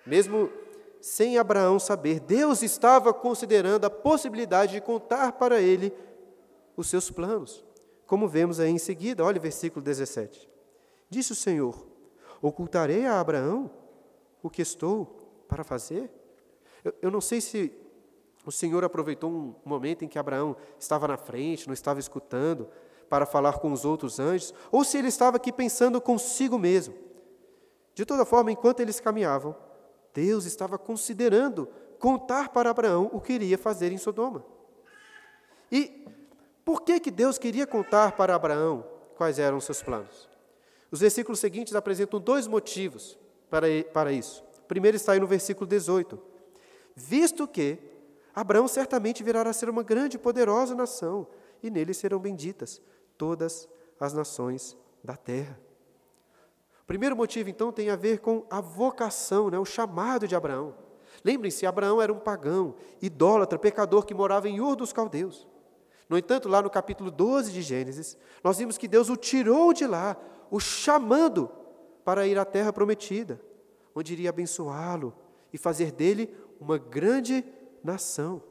mesmo 0.05 0.53
sem 1.01 1.39
Abraão 1.39 1.79
saber, 1.79 2.21
Deus 2.21 2.63
estava 2.63 3.15
considerando 3.15 3.87
a 3.87 3.91
possibilidade 3.91 4.73
de 4.73 4.81
contar 4.83 5.33
para 5.33 5.59
ele 5.59 5.91
os 6.77 6.87
seus 6.87 7.11
planos. 7.11 7.67
Como 8.09 8.27
vemos 8.27 8.59
aí 8.59 8.71
em 8.71 8.79
seguida, 8.79 9.23
olha 9.23 9.39
o 9.39 9.41
versículo 9.41 9.85
17. 9.85 10.49
Disse 11.11 11.33
o 11.33 11.37
Senhor: 11.37 11.87
Ocultarei 12.41 13.05
a 13.05 13.21
Abraão 13.21 13.71
o 14.43 14.49
que 14.49 14.63
estou 14.63 15.45
para 15.47 15.63
fazer? 15.63 16.11
Eu, 16.83 16.95
eu 17.03 17.11
não 17.11 17.21
sei 17.21 17.43
se 17.43 17.71
o 18.47 18.51
Senhor 18.51 18.83
aproveitou 18.83 19.31
um 19.31 19.55
momento 19.63 20.07
em 20.07 20.09
que 20.09 20.19
Abraão 20.19 20.57
estava 20.81 21.07
na 21.07 21.19
frente, 21.19 21.67
não 21.67 21.75
estava 21.75 22.01
escutando, 22.01 22.67
para 23.11 23.27
falar 23.27 23.59
com 23.59 23.71
os 23.73 23.85
outros 23.85 24.19
anjos, 24.19 24.55
ou 24.73 24.85
se 24.85 24.97
ele 24.97 25.09
estava 25.09 25.37
aqui 25.37 25.53
pensando 25.53 26.01
consigo 26.01 26.59
mesmo. 26.59 26.95
De 27.95 28.07
toda 28.07 28.25
forma, 28.25 28.51
enquanto 28.51 28.81
eles 28.81 29.01
caminhavam, 29.01 29.55
Deus 30.15 30.47
estava 30.47 30.79
considerando 30.79 31.69
contar 31.99 32.49
para 32.49 32.71
Abraão 32.71 33.11
o 33.13 33.21
que 33.21 33.35
iria 33.35 33.59
fazer 33.59 33.93
em 33.93 33.99
Sodoma. 33.99 34.43
E 35.71 36.07
por 36.69 36.83
que, 36.83 37.01
que 37.01 37.11
Deus 37.11 37.39
queria 37.39 37.67
contar 37.67 38.13
para 38.13 38.35
Abraão 38.35 38.85
quais 39.17 39.39
eram 39.39 39.57
os 39.57 39.65
seus 39.65 39.83
planos? 39.83 40.29
Os 40.91 41.01
versículos 41.01 41.41
seguintes 41.41 41.75
apresentam 41.75 42.21
dois 42.21 42.47
motivos 42.47 43.19
para, 43.49 43.67
para 43.91 44.13
isso. 44.13 44.45
O 44.59 44.67
primeiro 44.69 44.95
está 44.95 45.13
aí 45.13 45.19
no 45.19 45.27
versículo 45.27 45.67
18. 45.67 46.21
Visto 46.95 47.49
que 47.49 47.79
Abraão 48.35 48.69
certamente 48.69 49.23
virá 49.25 49.41
a 49.41 49.53
ser 49.55 49.71
uma 49.71 49.83
grande 49.83 50.17
e 50.17 50.19
poderosa 50.19 50.75
nação, 50.75 51.27
e 51.63 51.71
nele 51.71 51.95
serão 51.95 52.19
benditas 52.19 52.83
todas 53.17 53.67
as 53.99 54.13
nações 54.13 54.77
da 55.03 55.17
terra. 55.17 55.59
O 56.83 56.87
primeiro 56.87 57.17
motivo, 57.17 57.49
então, 57.49 57.73
tem 57.73 57.89
a 57.89 57.97
ver 57.97 58.19
com 58.19 58.45
a 58.51 58.61
vocação, 58.61 59.49
né, 59.49 59.59
o 59.59 59.65
chamado 59.65 60.29
de 60.29 60.37
Abraão. 60.37 60.75
Lembrem-se, 61.25 61.65
Abraão 61.65 62.03
era 62.03 62.13
um 62.13 62.19
pagão, 62.21 62.75
idólatra, 63.01 63.59
pecador 63.59 64.05
que 64.05 64.13
morava 64.13 64.51
em 64.51 64.61
Ur 64.61 64.77
dos 64.77 64.93
Caldeus. 64.93 65.49
No 66.09 66.17
entanto, 66.17 66.49
lá 66.49 66.63
no 66.63 66.71
capítulo 66.71 67.11
12 67.11 67.53
de 67.53 67.61
Gênesis, 67.61 68.17
nós 68.43 68.59
vimos 68.59 68.79
que 68.79 68.89
Deus 68.89 69.11
o 69.11 69.17
tirou 69.17 69.73
de 69.73 69.87
lá, 69.87 70.17
o 70.51 70.59
chamando 70.59 71.51
para 72.05 72.27
ir 72.27 72.39
à 72.39 72.45
terra 72.45 72.73
prometida, 72.73 73.41
onde 73.95 74.15
iria 74.15 74.31
abençoá-lo 74.31 75.15
e 75.53 75.59
fazer 75.59 75.93
dele 75.93 76.35
uma 76.59 76.79
grande 76.79 77.45
nação. 77.85 78.43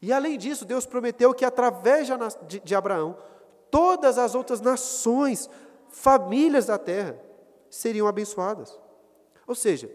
E 0.00 0.12
além 0.12 0.38
disso, 0.38 0.64
Deus 0.64 0.86
prometeu 0.86 1.34
que 1.34 1.44
através 1.44 2.08
de 2.62 2.74
Abraão, 2.74 3.18
todas 3.70 4.16
as 4.16 4.34
outras 4.34 4.60
nações, 4.60 5.50
famílias 5.88 6.66
da 6.66 6.78
terra, 6.78 7.20
seriam 7.68 8.06
abençoadas. 8.06 8.78
Ou 9.46 9.54
seja, 9.54 9.90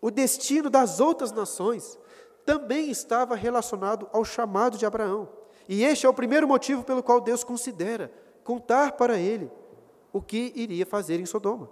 o 0.00 0.10
destino 0.10 0.70
das 0.70 0.98
outras 0.98 1.30
nações 1.32 1.98
também 2.44 2.90
estava 2.90 3.34
relacionado 3.34 4.08
ao 4.12 4.24
chamado 4.24 4.78
de 4.78 4.86
Abraão. 4.86 5.35
E 5.68 5.84
este 5.84 6.06
é 6.06 6.08
o 6.08 6.14
primeiro 6.14 6.46
motivo 6.46 6.84
pelo 6.84 7.02
qual 7.02 7.20
Deus 7.20 7.42
considera 7.42 8.12
contar 8.44 8.92
para 8.92 9.18
ele 9.18 9.50
o 10.12 10.22
que 10.22 10.52
iria 10.54 10.86
fazer 10.86 11.18
em 11.18 11.26
Sodoma. 11.26 11.68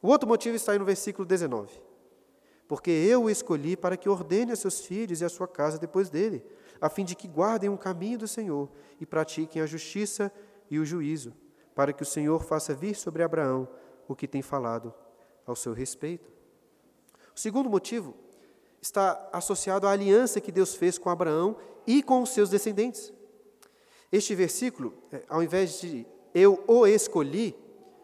O 0.00 0.08
outro 0.08 0.28
motivo 0.28 0.56
está 0.56 0.72
aí 0.72 0.78
no 0.78 0.84
versículo 0.84 1.26
19. 1.26 1.80
Porque 2.66 2.90
eu 2.90 3.24
o 3.24 3.30
escolhi 3.30 3.76
para 3.76 3.96
que 3.96 4.08
ordene 4.08 4.52
a 4.52 4.56
seus 4.56 4.80
filhos 4.80 5.20
e 5.20 5.24
a 5.24 5.28
sua 5.28 5.48
casa 5.48 5.78
depois 5.78 6.10
dele, 6.10 6.44
a 6.80 6.88
fim 6.88 7.04
de 7.04 7.14
que 7.14 7.26
guardem 7.26 7.70
o 7.70 7.78
caminho 7.78 8.18
do 8.18 8.28
Senhor 8.28 8.68
e 9.00 9.06
pratiquem 9.06 9.62
a 9.62 9.66
justiça 9.66 10.30
e 10.70 10.78
o 10.78 10.84
juízo, 10.84 11.32
para 11.74 11.92
que 11.92 12.02
o 12.02 12.06
Senhor 12.06 12.42
faça 12.44 12.74
vir 12.74 12.94
sobre 12.94 13.22
Abraão 13.22 13.68
o 14.06 14.14
que 14.14 14.28
tem 14.28 14.42
falado 14.42 14.92
ao 15.46 15.56
seu 15.56 15.72
respeito. 15.72 16.30
O 17.34 17.40
segundo 17.40 17.70
motivo 17.70 18.14
está 18.80 19.28
associado 19.32 19.86
à 19.86 19.92
aliança 19.92 20.40
que 20.40 20.52
Deus 20.52 20.74
fez 20.74 20.98
com 20.98 21.10
Abraão 21.10 21.56
e 21.86 22.02
com 22.02 22.22
os 22.22 22.30
seus 22.30 22.50
descendentes. 22.50 23.12
Este 24.10 24.34
versículo, 24.34 24.94
é, 25.12 25.22
ao 25.28 25.42
invés 25.42 25.80
de 25.80 26.06
eu 26.34 26.62
o 26.66 26.86
escolhi, 26.86 27.54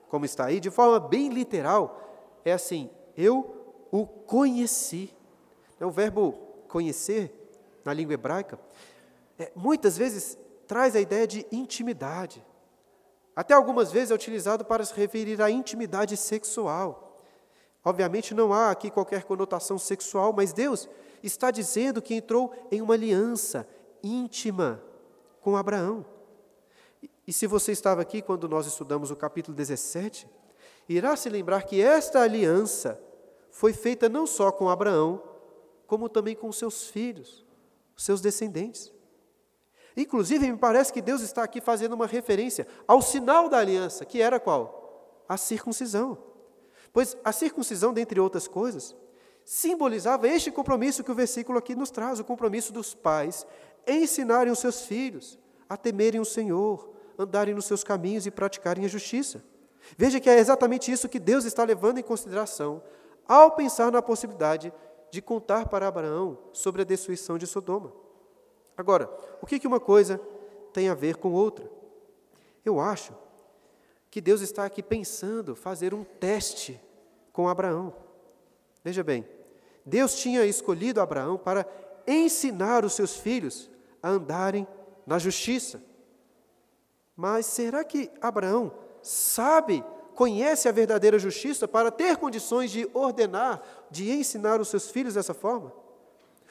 como 0.09 0.25
está 0.25 0.47
aí, 0.47 0.61
de 0.61 0.71
forma 0.71 1.01
bem 1.01 1.29
literal, 1.29 2.01
é 2.45 2.53
assim: 2.53 2.91
eu 3.17 3.87
o 3.91 4.07
conheci. 4.07 5.13
É 5.81 5.87
o 5.87 5.91
verbo 5.91 6.33
conhecer, 6.69 7.33
na 7.85 7.93
língua 7.93 8.15
hebraica, 8.15 8.59
é, 9.39 9.51
muitas 9.55 9.99
vezes 9.99 10.39
traz 10.67 10.95
a 10.97 11.01
ideia 11.01 11.27
de 11.27 11.47
intimidade. 11.51 12.45
Até 13.37 13.55
algumas 13.55 13.91
vezes 13.91 14.11
é 14.11 14.15
utilizado 14.15 14.65
para 14.65 14.85
se 14.85 14.95
referir 14.95 15.43
à 15.43 15.51
intimidade 15.51 16.17
sexual. 16.17 17.21
Obviamente 17.85 18.33
não 18.33 18.53
há 18.53 18.71
aqui 18.71 18.91
qualquer 18.91 19.25
conotação 19.25 19.79
sexual, 19.79 20.33
mas 20.33 20.53
Deus 20.53 20.89
está 21.23 21.51
dizendo 21.51 22.01
que 22.01 22.15
entrou 22.15 22.53
em 22.71 22.81
uma 22.81 22.95
aliança 22.95 23.69
íntima 24.03 24.83
com 25.45 25.59
Abraão. 25.59 26.07
E 27.27 27.33
se 27.33 27.47
você 27.47 27.71
estava 27.71 28.01
aqui 28.01 28.23
quando 28.23 28.49
nós 28.49 28.67
estudamos 28.67 29.11
o 29.11 29.17
capítulo 29.17 29.55
17, 29.55 30.27
irá 30.89 31.15
se 31.17 31.29
lembrar 31.29 31.65
que 31.65 31.83
esta 31.83 32.23
aliança 32.23 32.99
foi 33.51 33.75
feita 33.75 34.09
não 34.09 34.27
só 34.27 34.51
com 34.51 34.71
Abraão, 34.71 35.23
como 35.87 36.09
também 36.09 36.35
com 36.35 36.51
seus 36.51 36.89
filhos, 36.89 37.45
seus 37.95 38.23
descendentes. 38.23 38.91
Inclusive, 39.95 40.51
me 40.51 40.57
parece 40.57 40.91
que 40.91 41.03
Deus 41.03 41.21
está 41.21 41.45
aqui 41.45 41.61
fazendo 41.61 41.93
uma 41.93 42.07
referência 42.07 42.67
ao 42.89 43.03
sinal 43.03 43.49
da 43.49 43.59
aliança, 43.59 44.07
que 44.07 44.23
era 44.23 44.41
qual? 44.41 45.23
A 45.29 45.37
circuncisão. 45.37 46.17
Pois 46.91 47.19
a 47.23 47.33
circuncisão, 47.33 47.93
dentre 47.93 48.19
outras 48.19 48.49
coisas, 48.49 48.97
simbolizava 49.45 50.27
este 50.27 50.51
compromisso 50.51 51.05
que 51.05 51.13
o 51.13 51.15
versículo 51.15 51.59
aqui 51.59 51.75
nos 51.75 51.91
traz, 51.91 52.19
o 52.19 52.25
compromisso 52.25 52.73
dos 52.73 52.95
pais 52.95 53.47
ensinarem 53.87 54.53
os 54.53 54.59
seus 54.59 54.83
filhos 54.83 55.39
a 55.69 55.77
temerem 55.77 56.21
o 56.21 56.25
Senhor, 56.25 56.91
andarem 57.19 57.55
nos 57.55 57.65
seus 57.65 57.85
caminhos 57.85 58.27
e 58.27 58.31
praticarem 58.31 58.85
a 58.85 58.89
justiça. 58.89 59.43
Veja 59.97 60.21
que 60.21 60.31
é 60.31 60.39
exatamente 60.39 60.91
isso 60.91 61.09
que 61.09 61.19
Deus 61.19 61.45
está 61.45 61.65
levando 61.65 61.99
em 61.99 62.03
consideração 62.03 62.83
ao 63.27 63.53
pensar 63.53 63.91
na 63.91 64.03
possibilidade 64.03 64.73
de 65.11 65.23
contar 65.23 65.69
para 65.69 65.87
Abraão 65.87 66.39
sobre 66.53 66.83
a 66.83 66.85
destruição 66.85 67.39
de 67.39 67.47
Sodoma. 67.47 67.93
Agora, 68.77 69.09
o 69.41 69.47
que, 69.47 69.59
que 69.59 69.67
uma 69.67 69.81
coisa 69.81 70.21
tem 70.73 70.89
a 70.89 70.95
ver 70.95 71.17
com 71.17 71.33
outra? 71.33 71.71
Eu 72.65 72.81
acho 72.81 73.15
que 74.11 74.21
Deus 74.21 74.41
está 74.41 74.65
aqui 74.65 74.83
pensando 74.83 75.55
fazer 75.55 75.95
um 75.95 76.05
teste 76.05 76.81
com 77.33 77.49
Abraão. 77.49 77.95
Veja 78.83 79.03
bem, 79.03 79.27
Deus 79.85 80.15
tinha 80.17 80.45
escolhido 80.45 81.01
Abraão 81.01 81.37
para 81.37 81.67
ensinar 82.07 82.85
os 82.85 82.95
seus 82.95 83.17
filhos 83.17 83.71
a 84.05 84.11
andarem 84.11 84.69
na 85.07 85.19
justiça. 85.19 85.83
Mas 87.17 87.47
será 87.47 87.83
que 87.83 88.11
Abraão 88.21 88.71
sabe, 89.03 89.83
conhece 90.15 90.69
a 90.69 90.73
verdadeira 90.73 91.19
justiça 91.19 91.67
para 91.67 91.91
ter 91.91 92.19
condições 92.19 92.71
de 92.71 92.87
ordenar, 92.93 93.63
de 93.91 94.11
ensinar 94.13 94.61
os 94.61 94.69
seus 94.69 94.91
filhos 94.91 95.15
dessa 95.15 95.33
forma? 95.33 95.73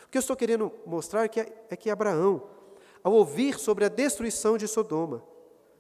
O 0.03 0.09
que 0.09 0.17
eu 0.17 0.19
estou 0.19 0.35
querendo 0.35 0.71
mostrar 0.83 1.25
é 1.25 1.27
que, 1.27 1.41
é 1.41 1.75
que 1.75 1.91
Abraão, 1.91 2.41
ao 3.03 3.13
ouvir 3.13 3.59
sobre 3.59 3.85
a 3.85 3.89
destruição 3.89 4.57
de 4.57 4.67
Sodoma, 4.67 5.23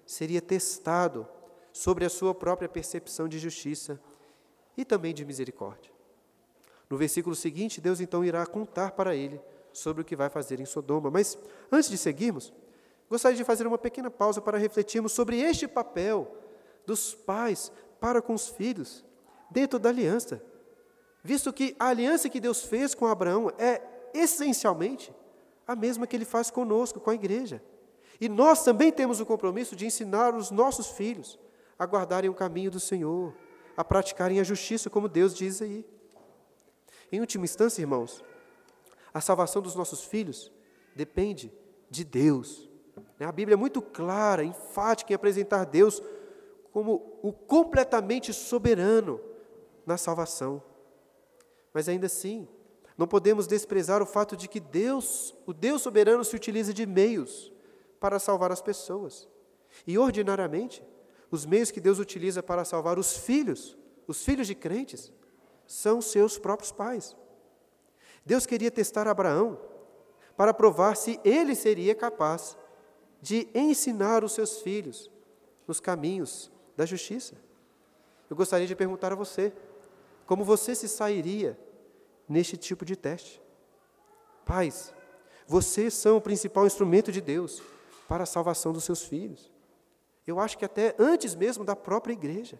seria 0.05 0.41
testado 0.41 1.27
sobre 1.71 2.05
a 2.05 2.09
sua 2.09 2.35
própria 2.35 2.69
percepção 2.69 3.27
de 3.27 3.39
justiça 3.39 3.99
e 4.77 4.85
também 4.85 5.11
de 5.11 5.25
misericórdia. 5.25 5.91
No 6.87 6.97
versículo 6.97 7.35
seguinte, 7.35 7.81
Deus 7.81 7.99
então 7.99 8.23
irá 8.23 8.45
contar 8.45 8.91
para 8.91 9.15
ele 9.15 9.41
sobre 9.73 10.01
o 10.01 10.05
que 10.05 10.15
vai 10.15 10.29
fazer 10.29 10.59
em 10.59 10.65
Sodoma. 10.65 11.11
Mas 11.11 11.37
antes 11.71 11.89
de 11.89 11.97
seguirmos, 11.97 12.53
gostaria 13.09 13.37
de 13.37 13.43
fazer 13.43 13.67
uma 13.67 13.77
pequena 13.77 14.09
pausa 14.09 14.39
para 14.41 14.57
refletirmos 14.57 15.11
sobre 15.11 15.39
este 15.39 15.67
papel 15.67 16.37
dos 16.85 17.13
pais 17.13 17.71
para 17.99 18.21
com 18.21 18.33
os 18.33 18.47
filhos 18.47 19.03
dentro 19.49 19.79
da 19.79 19.89
aliança. 19.89 20.41
Visto 21.23 21.51
que 21.51 21.75
a 21.79 21.87
aliança 21.87 22.29
que 22.29 22.39
Deus 22.39 22.63
fez 22.63 22.93
com 22.93 23.07
Abraão 23.07 23.51
é 23.57 23.81
essencialmente 24.13 25.13
a 25.65 25.75
mesma 25.75 26.05
que 26.05 26.15
ele 26.15 26.25
faz 26.25 26.51
conosco, 26.51 26.99
com 26.99 27.09
a 27.09 27.15
igreja. 27.15 27.63
E 28.19 28.27
nós 28.29 28.63
também 28.63 28.91
temos 28.91 29.19
o 29.19 29.25
compromisso 29.25 29.75
de 29.75 29.85
ensinar 29.85 30.35
os 30.35 30.51
nossos 30.51 30.91
filhos 30.91 31.39
a 31.79 31.85
guardarem 31.85 32.29
o 32.29 32.33
caminho 32.33 32.69
do 32.69 32.79
Senhor, 32.79 33.33
a 33.75 33.83
praticarem 33.83 34.39
a 34.39 34.43
justiça, 34.43 34.89
como 34.89 35.07
Deus 35.07 35.33
diz 35.33 35.61
aí. 35.61 35.85
Em 37.11 37.19
última 37.19 37.45
instância, 37.45 37.81
irmãos, 37.81 38.23
a 39.13 39.21
salvação 39.21 39.61
dos 39.61 39.75
nossos 39.75 40.03
filhos 40.03 40.51
depende 40.95 41.51
de 41.89 42.03
Deus. 42.03 42.69
A 43.19 43.31
Bíblia 43.31 43.55
é 43.55 43.57
muito 43.57 43.81
clara, 43.81 44.43
enfática 44.43 45.13
em 45.13 45.15
apresentar 45.15 45.65
Deus 45.65 46.01
como 46.71 47.19
o 47.21 47.31
completamente 47.31 48.33
soberano 48.33 49.21
na 49.85 49.97
salvação. 49.97 50.61
Mas 51.73 51.87
ainda 51.87 52.07
assim, 52.07 52.47
não 52.97 53.07
podemos 53.07 53.47
desprezar 53.47 54.01
o 54.01 54.05
fato 54.05 54.35
de 54.35 54.47
que 54.47 54.59
Deus, 54.59 55.35
o 55.45 55.53
Deus 55.53 55.81
soberano, 55.81 56.23
se 56.23 56.35
utiliza 56.35 56.73
de 56.73 56.85
meios 56.85 57.51
para 57.99 58.19
salvar 58.19 58.51
as 58.51 58.61
pessoas. 58.61 59.27
E 59.85 59.97
ordinariamente, 59.97 60.83
os 61.31 61.45
meios 61.45 61.71
que 61.71 61.81
Deus 61.81 61.99
utiliza 61.99 62.43
para 62.43 62.65
salvar 62.65 62.99
os 62.99 63.17
filhos, 63.17 63.77
os 64.07 64.23
filhos 64.23 64.47
de 64.47 64.53
crentes, 64.53 65.11
são 65.65 66.01
seus 66.01 66.37
próprios 66.37 66.71
pais. 66.71 67.15
Deus 68.25 68.45
queria 68.45 68.71
testar 68.71 69.07
Abraão 69.07 69.59
para 70.35 70.53
provar 70.53 70.95
se 70.95 71.19
ele 71.23 71.55
seria 71.55 71.93
capaz 71.93 72.57
de 73.21 73.47
ensinar 73.53 74.23
os 74.23 74.33
seus 74.33 74.61
filhos 74.61 75.09
nos 75.67 75.79
caminhos 75.79 76.51
da 76.75 76.85
justiça. 76.85 77.35
Eu 78.29 78.35
gostaria 78.35 78.67
de 78.67 78.75
perguntar 78.75 79.11
a 79.11 79.15
você: 79.15 79.53
como 80.25 80.43
você 80.43 80.73
se 80.75 80.87
sairia 80.87 81.57
neste 82.27 82.57
tipo 82.57 82.83
de 82.85 82.95
teste? 82.95 83.41
Pais, 84.45 84.93
vocês 85.47 85.93
são 85.93 86.17
o 86.17 86.21
principal 86.21 86.65
instrumento 86.65 87.11
de 87.11 87.21
Deus 87.21 87.61
para 88.07 88.23
a 88.23 88.27
salvação 88.27 88.73
dos 88.73 88.83
seus 88.83 89.03
filhos. 89.03 89.51
Eu 90.25 90.39
acho 90.39 90.57
que 90.57 90.65
até 90.65 90.95
antes 90.97 91.35
mesmo 91.35 91.63
da 91.63 91.75
própria 91.75 92.13
igreja. 92.13 92.59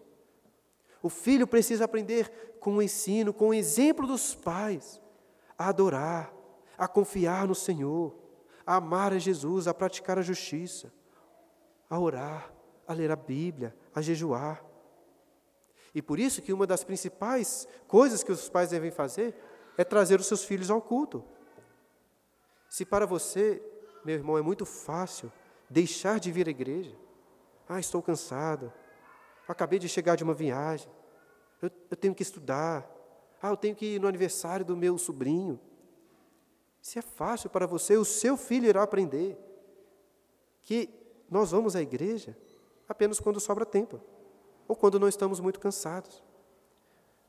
O 1.02 1.08
filho 1.10 1.46
precisa 1.46 1.84
aprender 1.84 2.56
com 2.60 2.76
o 2.76 2.82
ensino, 2.82 3.34
com 3.34 3.48
o 3.48 3.54
exemplo 3.54 4.06
dos 4.06 4.34
pais, 4.34 5.00
a 5.58 5.68
adorar, 5.68 6.32
a 6.76 6.88
confiar 6.88 7.46
no 7.46 7.54
Senhor, 7.54 8.14
a 8.66 8.76
amar 8.76 9.12
a 9.12 9.18
Jesus, 9.18 9.66
a 9.66 9.74
praticar 9.74 10.18
a 10.18 10.22
justiça, 10.22 10.92
a 11.88 11.98
orar, 11.98 12.52
a 12.86 12.92
ler 12.92 13.10
a 13.10 13.16
Bíblia, 13.16 13.74
a 13.94 14.00
jejuar. 14.00 14.64
E 15.94 16.02
por 16.02 16.18
isso 16.18 16.42
que 16.42 16.52
uma 16.52 16.66
das 16.66 16.82
principais 16.82 17.68
coisas 17.86 18.22
que 18.22 18.32
os 18.32 18.48
pais 18.48 18.70
devem 18.70 18.90
fazer 18.90 19.34
é 19.76 19.84
trazer 19.84 20.18
os 20.18 20.26
seus 20.26 20.44
filhos 20.44 20.70
ao 20.70 20.82
culto. 20.82 21.24
Se 22.68 22.84
para 22.84 23.06
você, 23.06 23.62
meu 24.04 24.16
irmão, 24.16 24.36
é 24.36 24.42
muito 24.42 24.66
fácil 24.66 25.30
deixar 25.70 26.18
de 26.18 26.32
vir 26.32 26.48
à 26.48 26.50
igreja, 26.50 26.96
ah, 27.68 27.80
estou 27.80 28.02
cansado. 28.02 28.72
Acabei 29.48 29.78
de 29.78 29.88
chegar 29.88 30.16
de 30.16 30.24
uma 30.24 30.34
viagem. 30.34 30.90
Eu, 31.60 31.70
eu 31.90 31.96
tenho 31.96 32.14
que 32.14 32.22
estudar. 32.22 32.88
Ah, 33.44 33.50
eu 33.50 33.58
tenho 33.58 33.76
que 33.76 33.96
ir 33.96 34.00
no 34.00 34.08
aniversário 34.08 34.64
do 34.64 34.74
meu 34.74 34.96
sobrinho. 34.96 35.60
Se 36.80 36.98
é 36.98 37.02
fácil 37.02 37.50
para 37.50 37.66
você, 37.66 37.94
o 37.94 38.02
seu 38.02 38.38
filho 38.38 38.66
irá 38.66 38.82
aprender 38.82 39.36
que 40.62 40.88
nós 41.30 41.50
vamos 41.50 41.76
à 41.76 41.82
igreja 41.82 42.34
apenas 42.88 43.20
quando 43.20 43.38
sobra 43.38 43.66
tempo 43.66 44.00
ou 44.66 44.74
quando 44.74 44.98
não 44.98 45.06
estamos 45.06 45.40
muito 45.40 45.60
cansados. 45.60 46.24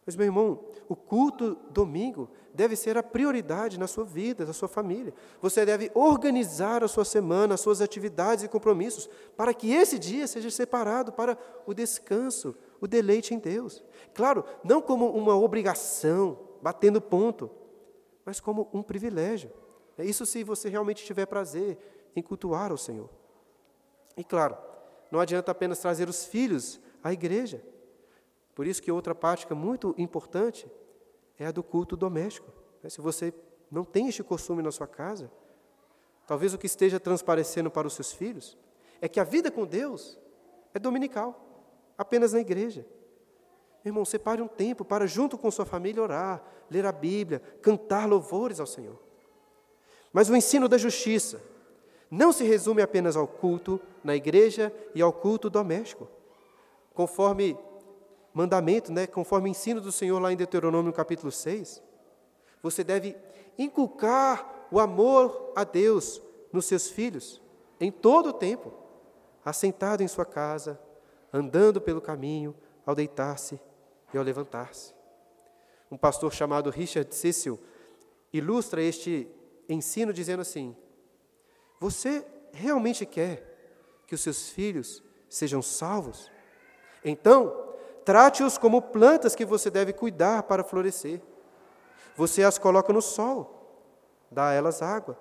Mas, 0.06 0.16
meu 0.16 0.26
irmão, 0.26 0.64
o 0.88 0.96
culto 0.96 1.58
domingo 1.70 2.30
deve 2.54 2.78
ser 2.78 2.98
a 2.98 3.04
prioridade 3.04 3.78
na 3.78 3.86
sua 3.86 4.06
vida, 4.06 4.46
na 4.46 4.54
sua 4.54 4.70
família. 4.70 5.14
Você 5.42 5.66
deve 5.66 5.92
organizar 5.94 6.82
a 6.82 6.88
sua 6.88 7.04
semana, 7.04 7.56
as 7.56 7.60
suas 7.60 7.82
atividades 7.82 8.46
e 8.46 8.48
compromissos, 8.48 9.10
para 9.36 9.54
que 9.54 9.74
esse 9.74 10.00
dia 10.00 10.28
seja 10.28 10.50
separado 10.50 11.12
para 11.12 11.38
o 11.66 11.74
descanso, 11.74 12.56
o 12.82 12.88
deleite 12.88 13.34
em 13.34 13.40
Deus. 13.40 13.84
Claro, 14.14 14.44
não 14.64 14.82
como 14.82 15.10
uma 15.12 15.36
obrigação, 15.36 16.38
batendo 16.62 17.02
ponto, 17.02 17.50
mas 18.24 18.40
como 18.40 18.70
um 18.74 18.82
privilégio. 18.82 19.52
É 19.98 20.06
isso 20.06 20.26
se 20.26 20.44
você 20.44 20.70
realmente 20.70 21.06
tiver 21.06 21.26
prazer 21.26 21.78
em 22.16 22.22
cultuar 22.22 22.72
ao 22.72 22.78
Senhor. 22.78 23.10
E 24.18 24.24
claro, 24.24 24.58
não 25.12 25.20
adianta 25.20 25.52
apenas 25.52 25.80
trazer 25.80 26.10
os 26.10 26.26
filhos 26.26 26.80
à 27.04 27.14
igreja. 27.14 27.62
Por 28.54 28.66
isso 28.66 28.82
que 28.82 28.92
outra 28.92 29.14
prática 29.14 29.54
muito 29.54 29.94
importante 29.98 30.70
é 31.38 31.46
a 31.46 31.52
do 31.52 31.62
culto 31.62 31.96
doméstico. 31.96 32.52
Né? 32.82 32.90
Se 32.90 33.02
você 33.02 33.34
não 33.70 33.84
tem 33.84 34.08
este 34.08 34.24
costume 34.24 34.64
na 34.64 34.72
sua 34.72 34.88
casa, 34.88 35.30
talvez 36.26 36.54
o 36.54 36.58
que 36.58 36.66
esteja 36.66 37.00
transparecendo 37.00 37.70
para 37.70 37.88
os 37.88 37.94
seus 37.94 38.14
filhos 38.14 38.58
é 39.02 39.08
que 39.08 39.20
a 39.20 39.24
vida 39.24 39.52
com 39.52 39.66
Deus 39.66 40.18
é 40.74 40.80
dominical, 40.80 41.45
apenas 41.98 42.34
na 42.34 42.40
igreja. 42.40 42.86
Irmão, 43.84 44.04
separe 44.04 44.42
um 44.42 44.48
tempo 44.48 44.84
para, 44.84 45.06
junto 45.06 45.38
com 45.38 45.52
sua 45.52 45.66
família, 45.66 46.02
orar, 46.02 46.44
ler 46.70 46.86
a 46.86 46.92
Bíblia, 46.92 47.40
cantar 47.62 48.08
louvores 48.08 48.60
ao 48.60 48.66
Senhor. 48.66 49.00
Mas 50.12 50.30
o 50.30 50.36
ensino 50.36 50.68
da 50.68 50.78
justiça 50.78 51.42
não 52.10 52.32
se 52.32 52.44
resume 52.44 52.82
apenas 52.82 53.16
ao 53.16 53.28
culto 53.28 53.80
na 54.04 54.16
igreja 54.16 54.74
e 54.96 55.02
ao 55.02 55.14
culto 55.14 55.50
doméstico. 55.50 56.08
Conforme 56.94 57.58
mandamento, 58.34 58.92
né, 58.92 59.06
conforme 59.06 59.50
o 59.50 59.52
ensino 59.52 59.80
do 59.80 59.92
Senhor 59.92 60.20
lá 60.20 60.32
em 60.32 60.38
Deuteronômio 60.38 60.92
capítulo 60.92 61.32
6, 61.32 61.82
você 62.62 62.84
deve 62.84 63.16
inculcar 63.58 64.68
o 64.72 64.80
amor 64.80 65.52
a 65.56 65.64
Deus 65.64 66.22
nos 66.52 66.66
seus 66.66 66.90
filhos 66.90 67.42
em 67.80 67.92
todo 67.92 68.30
o 68.30 68.34
tempo, 68.34 68.74
assentado 69.44 70.02
em 70.02 70.08
sua 70.08 70.26
casa, 70.26 70.80
andando 71.36 71.82
pelo 71.82 72.02
caminho, 72.02 72.56
ao 72.86 72.96
deitar-se 72.96 73.60
e 74.14 74.18
ao 74.18 74.24
levantar-se. 74.24 74.94
Um 75.92 75.98
pastor 75.98 76.34
chamado 76.34 76.70
Richard 76.70 77.14
Cecil 77.14 77.60
ilustra 78.32 78.82
este 78.82 79.28
ensino 79.68 80.14
dizendo 80.14 80.42
assim: 80.42 80.76
Você 81.80 82.26
realmente 82.54 83.06
quer 83.06 84.02
que 84.08 84.16
os 84.16 84.22
seus 84.22 84.50
filhos 84.50 85.04
sejam 85.28 85.62
salvos? 85.62 86.32
Então, 87.04 87.66
Trate-os 88.06 88.60
como 88.60 88.84
plantas 88.84 89.34
que 89.36 89.44
você 89.44 89.72
deve 89.72 89.92
cuidar 89.92 90.44
para 90.44 90.64
florescer. 90.64 91.20
Você 92.16 92.44
as 92.44 92.60
coloca 92.60 92.94
no 92.94 93.02
sol, 93.02 93.82
dá 94.30 94.50
a 94.50 94.54
elas 94.54 94.84
água. 94.84 95.18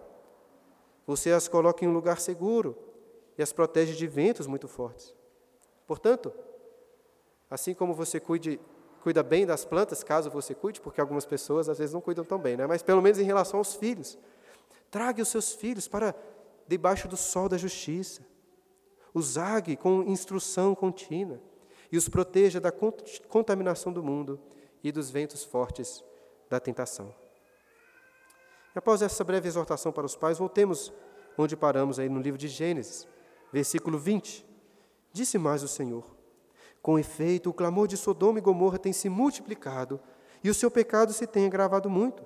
Você 1.06 1.32
as 1.32 1.48
coloca 1.48 1.82
em 1.82 1.88
um 1.88 1.94
lugar 1.94 2.20
seguro 2.20 2.76
e 3.38 3.42
as 3.42 3.54
protege 3.54 3.94
de 3.94 4.06
ventos 4.06 4.46
muito 4.46 4.68
fortes. 4.68 5.14
Portanto, 5.86 6.32
assim 7.50 7.74
como 7.74 7.94
você 7.94 8.18
cuide, 8.18 8.60
cuida 9.02 9.22
bem 9.22 9.46
das 9.46 9.64
plantas, 9.64 10.02
caso 10.02 10.30
você 10.30 10.54
cuide, 10.54 10.80
porque 10.80 11.00
algumas 11.00 11.26
pessoas 11.26 11.68
às 11.68 11.78
vezes 11.78 11.92
não 11.92 12.00
cuidam 12.00 12.24
tão 12.24 12.38
bem, 12.38 12.56
né? 12.56 12.66
mas 12.66 12.82
pelo 12.82 13.02
menos 13.02 13.18
em 13.18 13.24
relação 13.24 13.58
aos 13.58 13.74
filhos, 13.74 14.18
trague 14.90 15.20
os 15.20 15.28
seus 15.28 15.52
filhos 15.52 15.86
para 15.86 16.14
debaixo 16.66 17.06
do 17.08 17.16
sol 17.16 17.48
da 17.48 17.56
justiça. 17.56 18.22
Os 19.12 19.38
ague 19.38 19.76
com 19.76 20.02
instrução 20.02 20.74
contínua 20.74 21.40
e 21.92 21.96
os 21.96 22.08
proteja 22.08 22.60
da 22.60 22.72
contaminação 23.28 23.92
do 23.92 24.02
mundo 24.02 24.40
e 24.82 24.90
dos 24.90 25.10
ventos 25.10 25.44
fortes 25.44 26.02
da 26.50 26.58
tentação. 26.58 27.14
E 28.74 28.78
após 28.78 29.02
essa 29.02 29.22
breve 29.22 29.46
exortação 29.46 29.92
para 29.92 30.04
os 30.04 30.16
pais, 30.16 30.38
voltemos 30.38 30.92
onde 31.38 31.56
paramos 31.56 31.98
aí 31.98 32.08
no 32.08 32.20
livro 32.20 32.38
de 32.38 32.48
Gênesis, 32.48 33.06
versículo 33.52 33.98
20. 33.98 34.53
Disse 35.14 35.38
mais 35.38 35.62
o 35.62 35.68
Senhor: 35.68 36.04
Com 36.82 36.98
efeito, 36.98 37.48
o 37.48 37.54
clamor 37.54 37.86
de 37.86 37.96
Sodoma 37.96 38.40
e 38.40 38.42
Gomorra 38.42 38.80
tem 38.80 38.92
se 38.92 39.08
multiplicado 39.08 40.00
e 40.42 40.50
o 40.50 40.54
seu 40.54 40.68
pecado 40.68 41.12
se 41.12 41.24
tem 41.24 41.46
agravado 41.46 41.88
muito. 41.88 42.24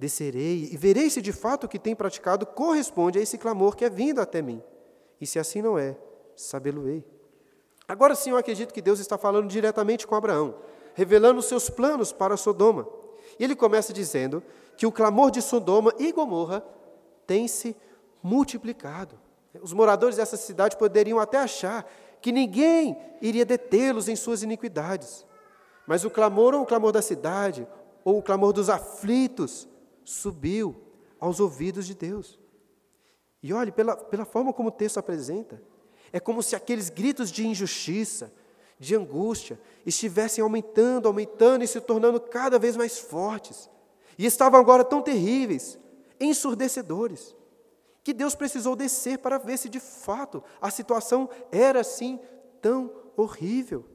Descerei 0.00 0.68
e 0.72 0.76
verei 0.76 1.08
se 1.08 1.22
de 1.22 1.32
fato 1.32 1.64
o 1.64 1.68
que 1.68 1.78
tem 1.78 1.94
praticado 1.94 2.44
corresponde 2.44 3.20
a 3.20 3.22
esse 3.22 3.38
clamor 3.38 3.76
que 3.76 3.84
é 3.84 3.88
vindo 3.88 4.20
até 4.20 4.42
mim. 4.42 4.60
E 5.20 5.26
se 5.28 5.38
assim 5.38 5.62
não 5.62 5.78
é, 5.78 5.96
sabê-lo-ei. 6.34 7.04
Agora 7.86 8.16
sim, 8.16 8.30
eu 8.30 8.36
acredito 8.36 8.74
que 8.74 8.82
Deus 8.82 8.98
está 8.98 9.16
falando 9.16 9.46
diretamente 9.46 10.04
com 10.04 10.16
Abraão, 10.16 10.56
revelando 10.94 11.38
os 11.38 11.46
seus 11.46 11.70
planos 11.70 12.12
para 12.12 12.36
Sodoma. 12.36 12.88
E 13.38 13.44
ele 13.44 13.54
começa 13.54 13.92
dizendo 13.92 14.42
que 14.76 14.86
o 14.86 14.92
clamor 14.92 15.30
de 15.30 15.40
Sodoma 15.40 15.94
e 16.00 16.10
Gomorra 16.10 16.64
tem 17.28 17.46
se 17.46 17.76
multiplicado. 18.20 19.16
Os 19.62 19.72
moradores 19.72 20.16
dessa 20.16 20.36
cidade 20.36 20.76
poderiam 20.76 21.20
até 21.20 21.38
achar 21.38 21.86
que 22.24 22.32
ninguém 22.32 22.96
iria 23.20 23.44
detê-los 23.44 24.08
em 24.08 24.16
suas 24.16 24.42
iniquidades. 24.42 25.26
Mas 25.86 26.06
o 26.06 26.10
clamor, 26.10 26.54
ou 26.54 26.62
o 26.62 26.66
clamor 26.66 26.90
da 26.90 27.02
cidade, 27.02 27.68
ou 28.02 28.16
o 28.16 28.22
clamor 28.22 28.50
dos 28.54 28.70
aflitos, 28.70 29.68
subiu 30.02 30.74
aos 31.20 31.38
ouvidos 31.38 31.86
de 31.86 31.94
Deus. 31.94 32.40
E 33.42 33.52
olhe, 33.52 33.70
pela, 33.70 33.94
pela 33.94 34.24
forma 34.24 34.54
como 34.54 34.70
o 34.70 34.72
texto 34.72 34.96
apresenta, 34.96 35.62
é 36.14 36.18
como 36.18 36.42
se 36.42 36.56
aqueles 36.56 36.88
gritos 36.88 37.30
de 37.30 37.46
injustiça, 37.46 38.32
de 38.78 38.96
angústia, 38.96 39.60
estivessem 39.84 40.40
aumentando, 40.40 41.06
aumentando 41.06 41.62
e 41.62 41.68
se 41.68 41.78
tornando 41.78 42.18
cada 42.18 42.58
vez 42.58 42.74
mais 42.74 42.98
fortes. 42.98 43.68
E 44.16 44.24
estavam 44.24 44.58
agora 44.58 44.82
tão 44.82 45.02
terríveis, 45.02 45.78
ensurdecedores, 46.18 47.36
que 48.04 48.12
Deus 48.12 48.34
precisou 48.34 48.76
descer 48.76 49.18
para 49.18 49.38
ver 49.38 49.56
se 49.56 49.68
de 49.68 49.80
fato 49.80 50.44
a 50.60 50.70
situação 50.70 51.28
era 51.50 51.80
assim 51.80 52.20
tão 52.60 52.92
horrível. 53.16 53.86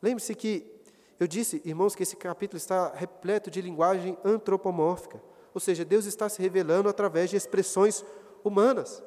Lembre-se 0.00 0.34
que 0.34 0.72
eu 1.20 1.28
disse, 1.28 1.60
irmãos, 1.64 1.94
que 1.94 2.02
esse 2.02 2.16
capítulo 2.16 2.56
está 2.56 2.92
repleto 2.94 3.50
de 3.50 3.60
linguagem 3.60 4.18
antropomórfica, 4.24 5.22
ou 5.54 5.60
seja, 5.60 5.84
Deus 5.84 6.06
está 6.06 6.28
se 6.28 6.40
revelando 6.40 6.88
através 6.88 7.28
de 7.28 7.36
expressões 7.36 8.04
humanas. 8.42 9.04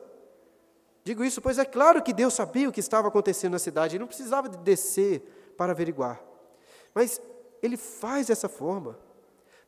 Digo 1.03 1.23
isso, 1.23 1.41
pois 1.41 1.57
é 1.57 1.65
claro 1.65 2.01
que 2.01 2.13
Deus 2.13 2.33
sabia 2.33 2.69
o 2.69 2.71
que 2.71 2.79
estava 2.79 3.07
acontecendo 3.07 3.53
na 3.53 3.59
cidade, 3.59 3.95
ele 3.95 4.01
não 4.01 4.07
precisava 4.07 4.47
de 4.47 4.57
descer 4.57 5.53
para 5.57 5.71
averiguar. 5.71 6.23
Mas 6.93 7.19
ele 7.61 7.77
faz 7.77 8.27
dessa 8.27 8.47
forma 8.47 8.97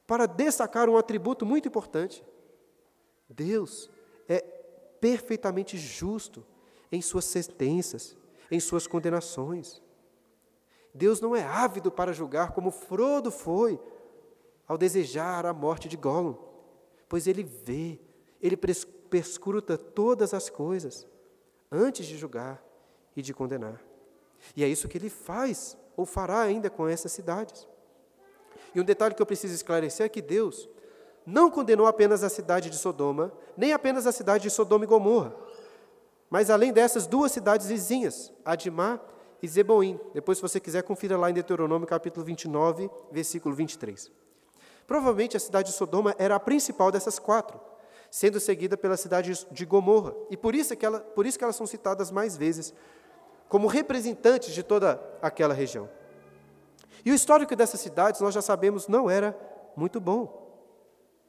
para 0.06 0.28
destacar 0.28 0.88
um 0.88 0.98
atributo 0.98 1.46
muito 1.46 1.68
importante. 1.68 2.24
Deus 3.30 3.90
é 4.28 4.40
perfeitamente 5.00 5.78
justo 5.78 6.46
em 6.92 7.02
suas 7.02 7.26
sentenças, 7.26 8.16
em 8.50 8.60
suas 8.60 8.88
condenações. 8.88 9.82
Deus 10.94 11.22
não 11.22 11.36
é 11.36 11.44
ávido 11.44 11.92
para 11.92 12.14
julgar 12.14 12.52
como 12.52 12.72
Frodo 12.72 13.32
foi 13.32 13.80
ao 14.68 14.78
desejar 14.78 15.46
a 15.46 15.54
morte 15.54 15.88
de 15.88 15.96
Gollum, 15.96 16.36
pois 17.08 17.28
ele 17.28 17.44
vê, 17.44 18.00
ele 18.42 18.58
perscruta 18.58 19.78
todas 19.78 20.34
as 20.34 20.50
coisas 20.50 21.08
antes 21.72 22.06
de 22.06 22.18
julgar 22.18 22.64
e 23.16 23.22
de 23.22 23.34
condenar. 23.34 23.82
E 24.56 24.64
é 24.64 24.68
isso 24.68 24.88
que 24.88 24.98
ele 24.98 25.10
faz 25.10 25.78
ou 25.96 26.06
fará 26.06 26.42
ainda 26.42 26.70
com 26.70 26.88
essas 26.88 27.12
cidades. 27.12 27.68
E 28.74 28.80
um 28.80 28.84
detalhe 28.84 29.16
que 29.16 29.22
eu 29.22 29.26
preciso 29.26 29.54
esclarecer 29.54 30.06
é 30.06 30.10
que 30.10 30.22
Deus 30.22 30.70
não 31.28 31.52
condenou 31.52 31.88
apenas 31.88 32.24
a 32.24 32.30
cidade 32.30 32.70
de 32.70 32.78
Sodoma, 32.78 33.34
nem 33.58 33.74
apenas 33.74 34.08
a 34.08 34.14
cidade 34.14 34.44
de 34.44 34.50
Sodoma 34.50 34.86
e 34.86 34.88
Gomorra, 34.88 35.36
mas 36.30 36.50
além 36.50 36.72
dessas 36.72 37.06
duas 37.06 37.34
cidades 37.34 37.68
vizinhas, 37.68 38.32
Adimá 38.46 38.98
e 39.44 39.48
Zeboim. 39.48 40.00
Depois, 40.14 40.38
se 40.38 40.42
você 40.42 40.58
quiser, 40.58 40.84
confira 40.84 41.18
lá 41.18 41.30
em 41.30 41.34
Deuteronômio 41.34 41.86
capítulo 41.86 42.26
29, 42.26 42.90
versículo 43.12 43.54
23. 43.54 44.10
Provavelmente 44.88 45.36
a 45.36 45.40
cidade 45.40 45.72
de 45.72 45.76
Sodoma 45.76 46.16
era 46.18 46.36
a 46.36 46.40
principal 46.40 46.92
dessas 46.94 47.20
quatro, 47.20 47.60
sendo 48.10 48.40
seguida 48.40 48.78
pela 48.78 48.96
cidade 48.96 49.46
de 49.52 49.66
Gomorra. 49.66 50.16
E 50.30 50.38
por 50.38 50.56
isso, 50.56 50.76
que 50.78 50.86
ela, 50.86 51.02
por 51.02 51.26
isso 51.26 51.38
que 51.38 51.44
elas 51.44 51.58
são 51.58 51.68
citadas 51.68 52.10
mais 52.10 52.38
vezes 52.38 52.74
como 53.50 53.68
representantes 53.68 54.54
de 54.54 54.64
toda 54.64 55.02
aquela 55.22 55.54
região. 55.54 55.90
E 57.04 57.12
o 57.12 57.16
histórico 57.16 57.54
dessas 57.54 57.82
cidades, 57.82 58.22
nós 58.22 58.34
já 58.34 58.42
sabemos, 58.42 58.88
não 58.88 59.10
era 59.10 59.38
muito 59.76 60.00
bom. 60.00 60.47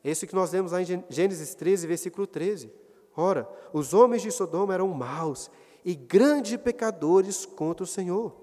Esse 0.05 0.27
que 0.27 0.35
nós 0.35 0.53
lemos 0.53 0.73
lá 0.73 0.81
em 0.81 1.05
Gênesis 1.09 1.55
13, 1.55 1.87
versículo 1.87 2.27
13. 2.27 2.73
Ora, 3.17 3.49
os 3.73 3.93
homens 3.93 4.23
de 4.23 4.31
Sodoma 4.31 4.75
eram 4.75 4.89
maus 4.89 5.51
e 5.85 5.95
grandes 5.95 6.57
pecadores 6.57 7.45
contra 7.45 7.85
o 7.85 7.87
Senhor. 7.87 8.35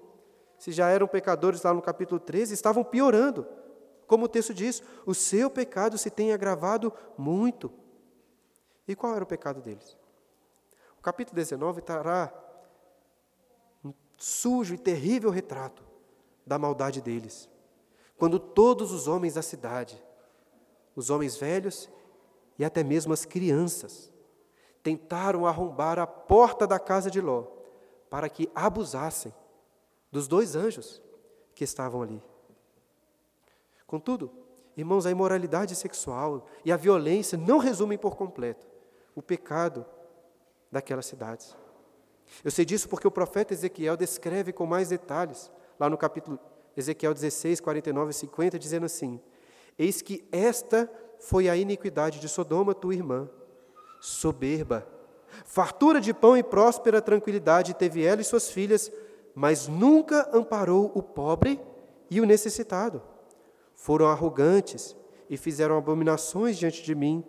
Se 0.58 0.72
já 0.72 0.90
eram 0.90 1.08
pecadores 1.08 1.62
lá 1.64 1.74
no 1.74 1.82
capítulo 1.82 2.20
13, 2.20 2.54
estavam 2.54 2.84
piorando. 2.84 3.48
Como 4.08 4.26
o 4.26 4.30
texto 4.30 4.54
diz, 4.54 4.84
o 5.06 5.14
seu 5.14 5.50
pecado 5.50 5.98
se 5.98 6.10
tem 6.10 6.32
agravado 6.32 6.92
muito. 7.18 7.72
E 8.88 8.96
qual 8.96 9.16
era 9.16 9.24
o 9.24 9.28
pecado 9.28 9.62
deles? 9.62 9.98
O 10.98 11.02
capítulo 11.02 11.36
19 11.36 11.82
trará 11.82 12.34
um 13.84 13.94
sujo 14.18 14.74
e 14.74 14.78
terrível 14.78 15.30
retrato 15.30 15.84
da 16.46 16.60
maldade 16.60 17.02
deles. 17.02 17.50
Quando 18.18 18.40
todos 18.40 18.92
os 18.92 19.08
homens 19.08 19.34
da 19.34 19.42
cidade, 19.42 20.02
os 20.96 21.10
homens 21.10 21.36
velhos 21.36 21.90
e 22.58 22.64
até 22.64 22.84
mesmo 22.84 23.14
as 23.14 23.26
crianças, 23.26 24.12
tentaram 24.82 25.46
arrombar 25.46 26.00
a 26.00 26.08
porta 26.08 26.66
da 26.66 26.80
casa 26.80 27.12
de 27.12 27.20
Ló 27.20 27.46
para 28.10 28.30
que 28.30 28.50
abusassem 28.56 29.34
dos 30.12 30.28
dois 30.28 30.56
anjos 30.56 31.02
que 31.54 31.64
estavam 31.64 32.02
ali. 32.02 32.22
Contudo, 33.86 34.32
irmãos, 34.78 35.06
a 35.06 35.12
imoralidade 35.12 35.76
sexual 35.76 36.46
e 36.64 36.72
a 36.72 36.78
violência 36.78 37.38
não 37.38 37.58
resumem 37.58 37.98
por 37.98 38.16
completo 38.16 38.68
o 39.14 39.22
pecado 39.22 39.86
daquelas 40.72 41.06
cidades. 41.06 41.56
Eu 42.44 42.52
sei 42.52 42.66
disso 42.66 42.90
porque 42.90 43.08
o 43.08 43.12
profeta 43.12 43.54
Ezequiel 43.54 43.96
descreve 43.98 44.52
com 44.52 44.66
mais 44.66 44.90
detalhes 44.90 45.52
lá 45.80 45.90
no 45.90 45.98
capítulo 45.98 46.40
Ezequiel 46.76 47.14
16, 47.14 47.60
49 47.62 48.12
e 48.12 48.14
50, 48.14 48.60
dizendo 48.60 48.86
assim: 48.86 49.22
Eis 49.78 50.02
que 50.02 50.28
esta 50.32 50.90
foi 51.20 51.50
a 51.50 51.56
iniquidade 51.56 52.20
de 52.20 52.30
Sodoma, 52.30 52.74
tua 52.74 52.94
irmã, 52.94 53.30
soberba, 54.00 54.88
fartura 55.46 56.00
de 56.00 56.14
pão 56.14 56.38
e 56.38 56.44
próspera 56.44 57.02
tranquilidade 57.02 57.74
teve 57.74 58.04
ela 58.04 58.22
e 58.22 58.26
suas 58.26 58.50
filhas, 58.50 58.92
mas 59.34 59.68
nunca 59.68 60.30
amparou 60.32 60.92
o 60.96 61.02
pobre 61.02 61.60
e 62.10 62.22
o 62.22 62.26
necessitado. 62.26 63.02
Foram 63.74 64.08
arrogantes 64.08 64.96
e 65.30 65.36
fizeram 65.36 65.78
abominações 65.78 66.58
diante 66.58 66.84
de 66.84 66.96
mim, 66.96 67.24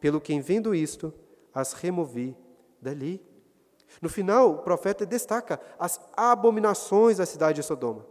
pelo 0.00 0.20
que, 0.20 0.32
em 0.32 0.40
vendo 0.40 0.74
isto, 0.74 1.12
as 1.52 1.72
removi 1.72 2.36
dali. 2.80 3.20
No 4.00 4.08
final, 4.08 4.52
o 4.52 4.58
profeta 4.58 5.04
destaca 5.04 5.60
as 5.78 5.98
abominações 6.16 7.16
da 7.16 7.26
cidade 7.26 7.60
de 7.60 7.66
Sodoma. 7.66 8.06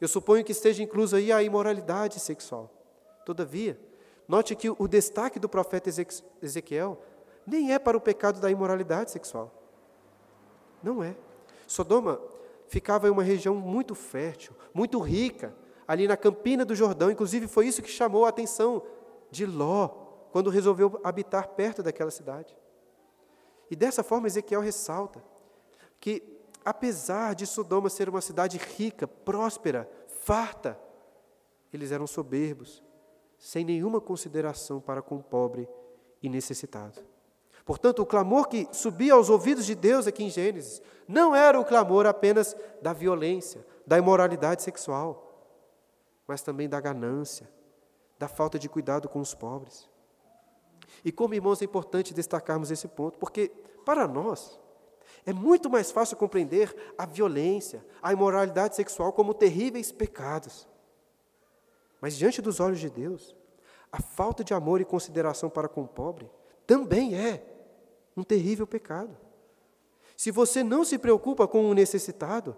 Eu 0.00 0.08
suponho 0.08 0.44
que 0.44 0.52
esteja 0.52 0.82
incluso 0.82 1.14
aí 1.14 1.30
a 1.30 1.42
imoralidade 1.42 2.18
sexual. 2.18 2.79
Todavia, 3.24 3.78
note 4.26 4.54
que 4.54 4.70
o 4.70 4.88
destaque 4.88 5.38
do 5.38 5.48
profeta 5.48 5.90
Ezequiel 6.40 7.00
nem 7.46 7.72
é 7.72 7.78
para 7.78 7.96
o 7.96 8.00
pecado 8.00 8.40
da 8.40 8.50
imoralidade 8.50 9.10
sexual. 9.10 9.52
Não 10.82 11.02
é. 11.02 11.16
Sodoma 11.66 12.20
ficava 12.68 13.08
em 13.08 13.10
uma 13.10 13.22
região 13.22 13.54
muito 13.54 13.94
fértil, 13.94 14.54
muito 14.72 14.98
rica, 15.00 15.54
ali 15.86 16.06
na 16.06 16.16
campina 16.16 16.64
do 16.64 16.74
Jordão. 16.74 17.10
Inclusive, 17.10 17.48
foi 17.48 17.66
isso 17.66 17.82
que 17.82 17.90
chamou 17.90 18.24
a 18.24 18.28
atenção 18.28 18.82
de 19.30 19.44
Ló, 19.44 19.88
quando 20.32 20.50
resolveu 20.50 21.00
habitar 21.02 21.48
perto 21.48 21.82
daquela 21.82 22.10
cidade. 22.10 22.56
E 23.70 23.76
dessa 23.76 24.02
forma, 24.02 24.26
Ezequiel 24.26 24.60
ressalta 24.60 25.22
que, 25.98 26.22
apesar 26.64 27.34
de 27.34 27.46
Sodoma 27.46 27.88
ser 27.88 28.08
uma 28.08 28.20
cidade 28.20 28.56
rica, 28.56 29.06
próspera, 29.06 29.90
farta, 30.22 30.78
eles 31.72 31.92
eram 31.92 32.06
soberbos, 32.06 32.82
sem 33.40 33.64
nenhuma 33.64 34.00
consideração 34.02 34.80
para 34.80 35.00
com 35.00 35.16
o 35.16 35.22
pobre 35.22 35.66
e 36.22 36.28
necessitado. 36.28 37.00
Portanto, 37.64 38.02
o 38.02 38.06
clamor 38.06 38.48
que 38.48 38.68
subia 38.70 39.14
aos 39.14 39.30
ouvidos 39.30 39.64
de 39.64 39.74
Deus 39.74 40.06
aqui 40.06 40.22
em 40.22 40.30
Gênesis 40.30 40.82
não 41.08 41.34
era 41.34 41.58
o 41.58 41.64
clamor 41.64 42.06
apenas 42.06 42.54
da 42.82 42.92
violência, 42.92 43.66
da 43.86 43.96
imoralidade 43.96 44.62
sexual, 44.62 45.26
mas 46.26 46.42
também 46.42 46.68
da 46.68 46.80
ganância, 46.80 47.50
da 48.18 48.28
falta 48.28 48.58
de 48.58 48.68
cuidado 48.68 49.08
com 49.08 49.20
os 49.20 49.34
pobres. 49.34 49.88
E 51.02 51.10
como 51.10 51.34
irmãos 51.34 51.62
é 51.62 51.64
importante 51.64 52.12
destacarmos 52.12 52.70
esse 52.70 52.88
ponto, 52.88 53.18
porque 53.18 53.50
para 53.86 54.06
nós 54.06 54.60
é 55.24 55.32
muito 55.32 55.70
mais 55.70 55.90
fácil 55.90 56.16
compreender 56.16 56.74
a 56.98 57.06
violência, 57.06 57.84
a 58.02 58.12
imoralidade 58.12 58.76
sexual 58.76 59.12
como 59.12 59.32
terríveis 59.32 59.90
pecados. 59.90 60.68
Mas 62.00 62.16
diante 62.16 62.40
dos 62.40 62.60
olhos 62.60 62.80
de 62.80 62.88
Deus, 62.88 63.36
a 63.92 64.00
falta 64.00 64.42
de 64.42 64.54
amor 64.54 64.80
e 64.80 64.84
consideração 64.84 65.50
para 65.50 65.68
com 65.68 65.82
o 65.82 65.88
pobre 65.88 66.30
também 66.66 67.14
é 67.14 67.42
um 68.16 68.22
terrível 68.22 68.66
pecado. 68.66 69.16
Se 70.16 70.30
você 70.30 70.62
não 70.62 70.84
se 70.84 70.98
preocupa 70.98 71.48
com 71.48 71.68
o 71.68 71.74
necessitado, 71.74 72.56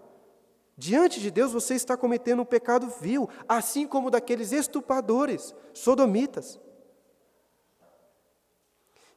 Diante 0.75 1.19
de 1.19 1.29
Deus 1.29 1.53
você 1.53 1.75
está 1.75 1.95
cometendo 1.95 2.41
um 2.41 2.45
pecado 2.45 2.87
vil, 2.99 3.29
assim 3.47 3.87
como 3.87 4.09
daqueles 4.09 4.51
estupradores, 4.51 5.53
sodomitas. 5.73 6.59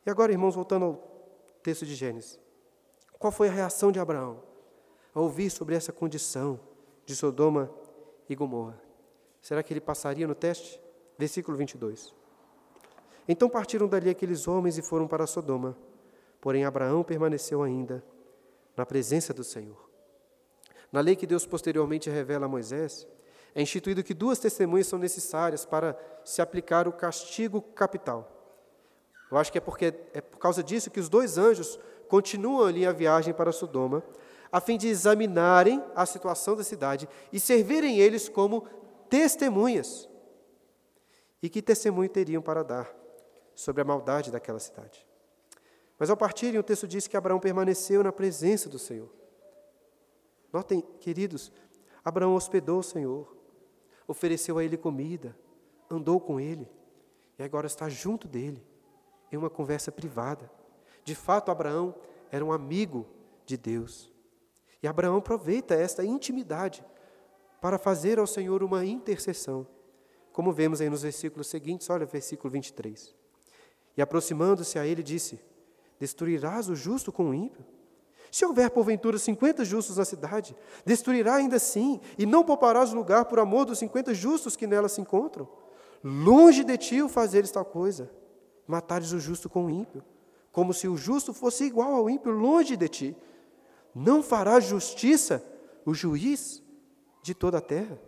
E 0.04 0.10
agora, 0.10 0.32
irmãos, 0.32 0.54
voltando 0.54 0.84
ao 0.84 0.94
texto 1.62 1.86
de 1.86 1.94
Gênesis. 1.94 2.38
Qual 3.18 3.32
foi 3.32 3.48
a 3.48 3.52
reação 3.52 3.90
de 3.90 3.98
Abraão 3.98 4.42
ao 5.14 5.24
ouvir 5.24 5.50
sobre 5.50 5.74
essa 5.74 5.92
condição 5.92 6.60
de 7.06 7.16
Sodoma 7.16 7.70
e 8.28 8.34
Gomorra? 8.34 8.85
Será 9.46 9.62
que 9.62 9.72
ele 9.72 9.80
passaria 9.80 10.26
no 10.26 10.34
teste? 10.34 10.82
Versículo 11.16 11.56
22. 11.56 12.12
Então 13.28 13.48
partiram 13.48 13.86
dali 13.86 14.10
aqueles 14.10 14.48
homens 14.48 14.76
e 14.76 14.82
foram 14.82 15.06
para 15.06 15.24
Sodoma. 15.24 15.78
Porém, 16.40 16.64
Abraão 16.64 17.04
permaneceu 17.04 17.62
ainda 17.62 18.04
na 18.76 18.84
presença 18.84 19.32
do 19.32 19.44
Senhor. 19.44 19.88
Na 20.90 20.98
lei 20.98 21.14
que 21.14 21.28
Deus 21.28 21.46
posteriormente 21.46 22.10
revela 22.10 22.46
a 22.46 22.48
Moisés, 22.48 23.06
é 23.54 23.62
instituído 23.62 24.02
que 24.02 24.12
duas 24.12 24.40
testemunhas 24.40 24.88
são 24.88 24.98
necessárias 24.98 25.64
para 25.64 25.96
se 26.24 26.42
aplicar 26.42 26.88
o 26.88 26.92
castigo 26.92 27.62
capital. 27.62 28.28
Eu 29.30 29.38
acho 29.38 29.52
que 29.52 29.58
é 29.58 29.60
porque 29.60 29.94
é 30.12 30.20
por 30.20 30.38
causa 30.38 30.60
disso 30.60 30.90
que 30.90 30.98
os 30.98 31.08
dois 31.08 31.38
anjos 31.38 31.78
continuam 32.08 32.66
ali 32.66 32.84
a 32.84 32.90
viagem 32.90 33.32
para 33.32 33.52
Sodoma, 33.52 34.02
a 34.50 34.60
fim 34.60 34.76
de 34.76 34.88
examinarem 34.88 35.80
a 35.94 36.04
situação 36.04 36.56
da 36.56 36.64
cidade 36.64 37.08
e 37.32 37.38
servirem 37.38 38.00
eles 38.00 38.28
como 38.28 38.66
testemunhas. 39.08 40.08
E 41.42 41.48
que 41.48 41.62
testemunho 41.62 42.08
teriam 42.08 42.42
para 42.42 42.62
dar 42.62 42.94
sobre 43.54 43.82
a 43.82 43.84
maldade 43.84 44.30
daquela 44.30 44.58
cidade? 44.58 45.06
Mas 45.98 46.10
ao 46.10 46.16
partirem, 46.16 46.58
o 46.58 46.62
texto 46.62 46.86
diz 46.86 47.06
que 47.06 47.16
Abraão 47.16 47.40
permaneceu 47.40 48.02
na 48.02 48.12
presença 48.12 48.68
do 48.68 48.78
Senhor. 48.78 49.10
Notem, 50.52 50.80
queridos, 51.00 51.50
Abraão 52.04 52.34
hospedou 52.34 52.80
o 52.80 52.82
Senhor, 52.82 53.36
ofereceu 54.06 54.58
a 54.58 54.64
ele 54.64 54.76
comida, 54.76 55.36
andou 55.90 56.20
com 56.20 56.38
ele 56.38 56.70
e 57.38 57.42
agora 57.42 57.66
está 57.66 57.88
junto 57.88 58.28
dele, 58.28 58.64
em 59.32 59.36
uma 59.36 59.50
conversa 59.50 59.90
privada. 59.90 60.50
De 61.04 61.14
fato, 61.14 61.50
Abraão 61.50 61.94
era 62.30 62.44
um 62.44 62.52
amigo 62.52 63.06
de 63.44 63.56
Deus. 63.56 64.12
E 64.82 64.88
Abraão 64.88 65.16
aproveita 65.16 65.74
esta 65.74 66.04
intimidade 66.04 66.84
para 67.60 67.78
fazer 67.78 68.18
ao 68.18 68.26
Senhor 68.26 68.62
uma 68.62 68.84
intercessão, 68.84 69.66
como 70.32 70.52
vemos 70.52 70.80
aí 70.80 70.90
nos 70.90 71.02
versículos 71.02 71.46
seguintes, 71.46 71.88
olha 71.88 72.06
versículo 72.06 72.50
23. 72.50 73.14
E 73.96 74.02
aproximando-se 74.02 74.78
a 74.78 74.86
ele, 74.86 75.02
disse: 75.02 75.40
Destruirás 75.98 76.68
o 76.68 76.76
justo 76.76 77.10
com 77.10 77.30
o 77.30 77.34
ímpio? 77.34 77.64
Se 78.30 78.44
houver 78.44 78.68
porventura 78.70 79.18
cinquenta 79.18 79.64
justos 79.64 79.96
na 79.96 80.04
cidade, 80.04 80.54
destruirá 80.84 81.36
ainda 81.36 81.56
assim, 81.56 82.00
e 82.18 82.26
não 82.26 82.44
pouparás 82.44 82.92
lugar 82.92 83.24
por 83.24 83.38
amor 83.38 83.64
dos 83.64 83.78
cinquenta 83.78 84.12
justos 84.12 84.56
que 84.56 84.66
nela 84.66 84.88
se 84.88 85.00
encontram. 85.00 85.48
Longe 86.04 86.62
de 86.62 86.76
ti 86.76 87.02
o 87.02 87.08
fazeres 87.08 87.50
tal 87.50 87.64
coisa, 87.64 88.10
matares 88.66 89.12
o 89.12 89.18
justo 89.18 89.48
com 89.48 89.66
o 89.66 89.70
ímpio, 89.70 90.04
como 90.52 90.74
se 90.74 90.86
o 90.86 90.96
justo 90.96 91.32
fosse 91.32 91.64
igual 91.64 91.94
ao 91.94 92.10
ímpio, 92.10 92.30
longe 92.30 92.76
de 92.76 92.88
ti. 92.88 93.16
Não 93.94 94.22
fará 94.22 94.60
justiça 94.60 95.42
o 95.84 95.94
juiz 95.94 96.62
de 97.26 97.34
toda 97.34 97.58
a 97.58 97.60
terra. 97.60 97.98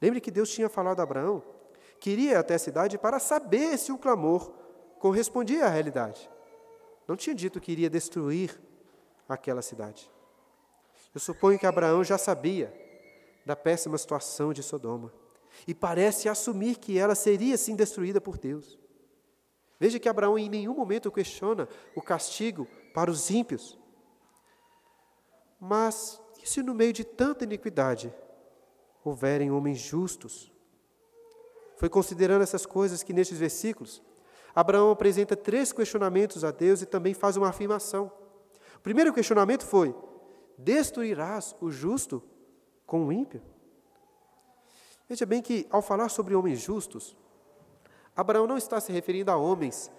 Lembre 0.00 0.20
que 0.20 0.30
Deus 0.30 0.50
tinha 0.50 0.68
falado 0.68 1.00
a 1.00 1.02
Abraão 1.02 1.42
que 1.98 2.10
iria 2.10 2.38
até 2.38 2.54
a 2.54 2.58
cidade 2.58 2.98
para 2.98 3.18
saber 3.18 3.78
se 3.78 3.90
o 3.90 3.96
clamor 3.96 4.52
correspondia 4.98 5.64
à 5.64 5.68
realidade. 5.68 6.30
Não 7.08 7.16
tinha 7.16 7.34
dito 7.34 7.60
que 7.60 7.72
iria 7.72 7.88
destruir 7.88 8.60
aquela 9.26 9.62
cidade. 9.62 10.10
Eu 11.14 11.20
suponho 11.20 11.58
que 11.58 11.66
Abraão 11.66 12.04
já 12.04 12.18
sabia 12.18 12.74
da 13.46 13.56
péssima 13.56 13.96
situação 13.96 14.52
de 14.52 14.62
Sodoma 14.62 15.12
e 15.66 15.74
parece 15.74 16.28
assumir 16.28 16.76
que 16.76 16.98
ela 16.98 17.14
seria 17.14 17.56
sim 17.56 17.74
destruída 17.74 18.20
por 18.20 18.36
Deus. 18.36 18.78
Veja 19.80 19.98
que 19.98 20.08
Abraão 20.08 20.38
em 20.38 20.48
nenhum 20.48 20.74
momento 20.74 21.10
questiona 21.10 21.68
o 21.94 22.02
castigo 22.02 22.66
para 22.92 23.10
os 23.10 23.30
ímpios. 23.30 23.78
Mas 25.58 26.20
e 26.44 26.46
se 26.46 26.62
no 26.62 26.74
meio 26.74 26.92
de 26.92 27.04
tanta 27.04 27.44
iniquidade 27.44 28.14
houverem 29.02 29.50
homens 29.50 29.78
justos? 29.78 30.52
Foi 31.78 31.88
considerando 31.88 32.42
essas 32.42 32.66
coisas 32.66 33.02
que 33.02 33.14
nestes 33.14 33.38
versículos 33.38 34.02
Abraão 34.54 34.90
apresenta 34.90 35.34
três 35.34 35.72
questionamentos 35.72 36.44
a 36.44 36.50
Deus 36.50 36.82
e 36.82 36.86
também 36.86 37.14
faz 37.14 37.38
uma 37.38 37.48
afirmação. 37.48 38.12
O 38.76 38.80
primeiro 38.80 39.10
questionamento 39.14 39.64
foi: 39.64 39.96
Destruirás 40.58 41.56
o 41.62 41.70
justo 41.70 42.22
com 42.86 43.06
o 43.06 43.12
ímpio? 43.12 43.40
Veja 45.08 45.24
bem 45.24 45.40
que, 45.40 45.66
ao 45.70 45.80
falar 45.80 46.10
sobre 46.10 46.34
homens 46.34 46.60
justos, 46.60 47.16
Abraão 48.14 48.46
não 48.46 48.58
está 48.58 48.78
se 48.80 48.92
referindo 48.92 49.30
a 49.30 49.36
homens 49.38 49.90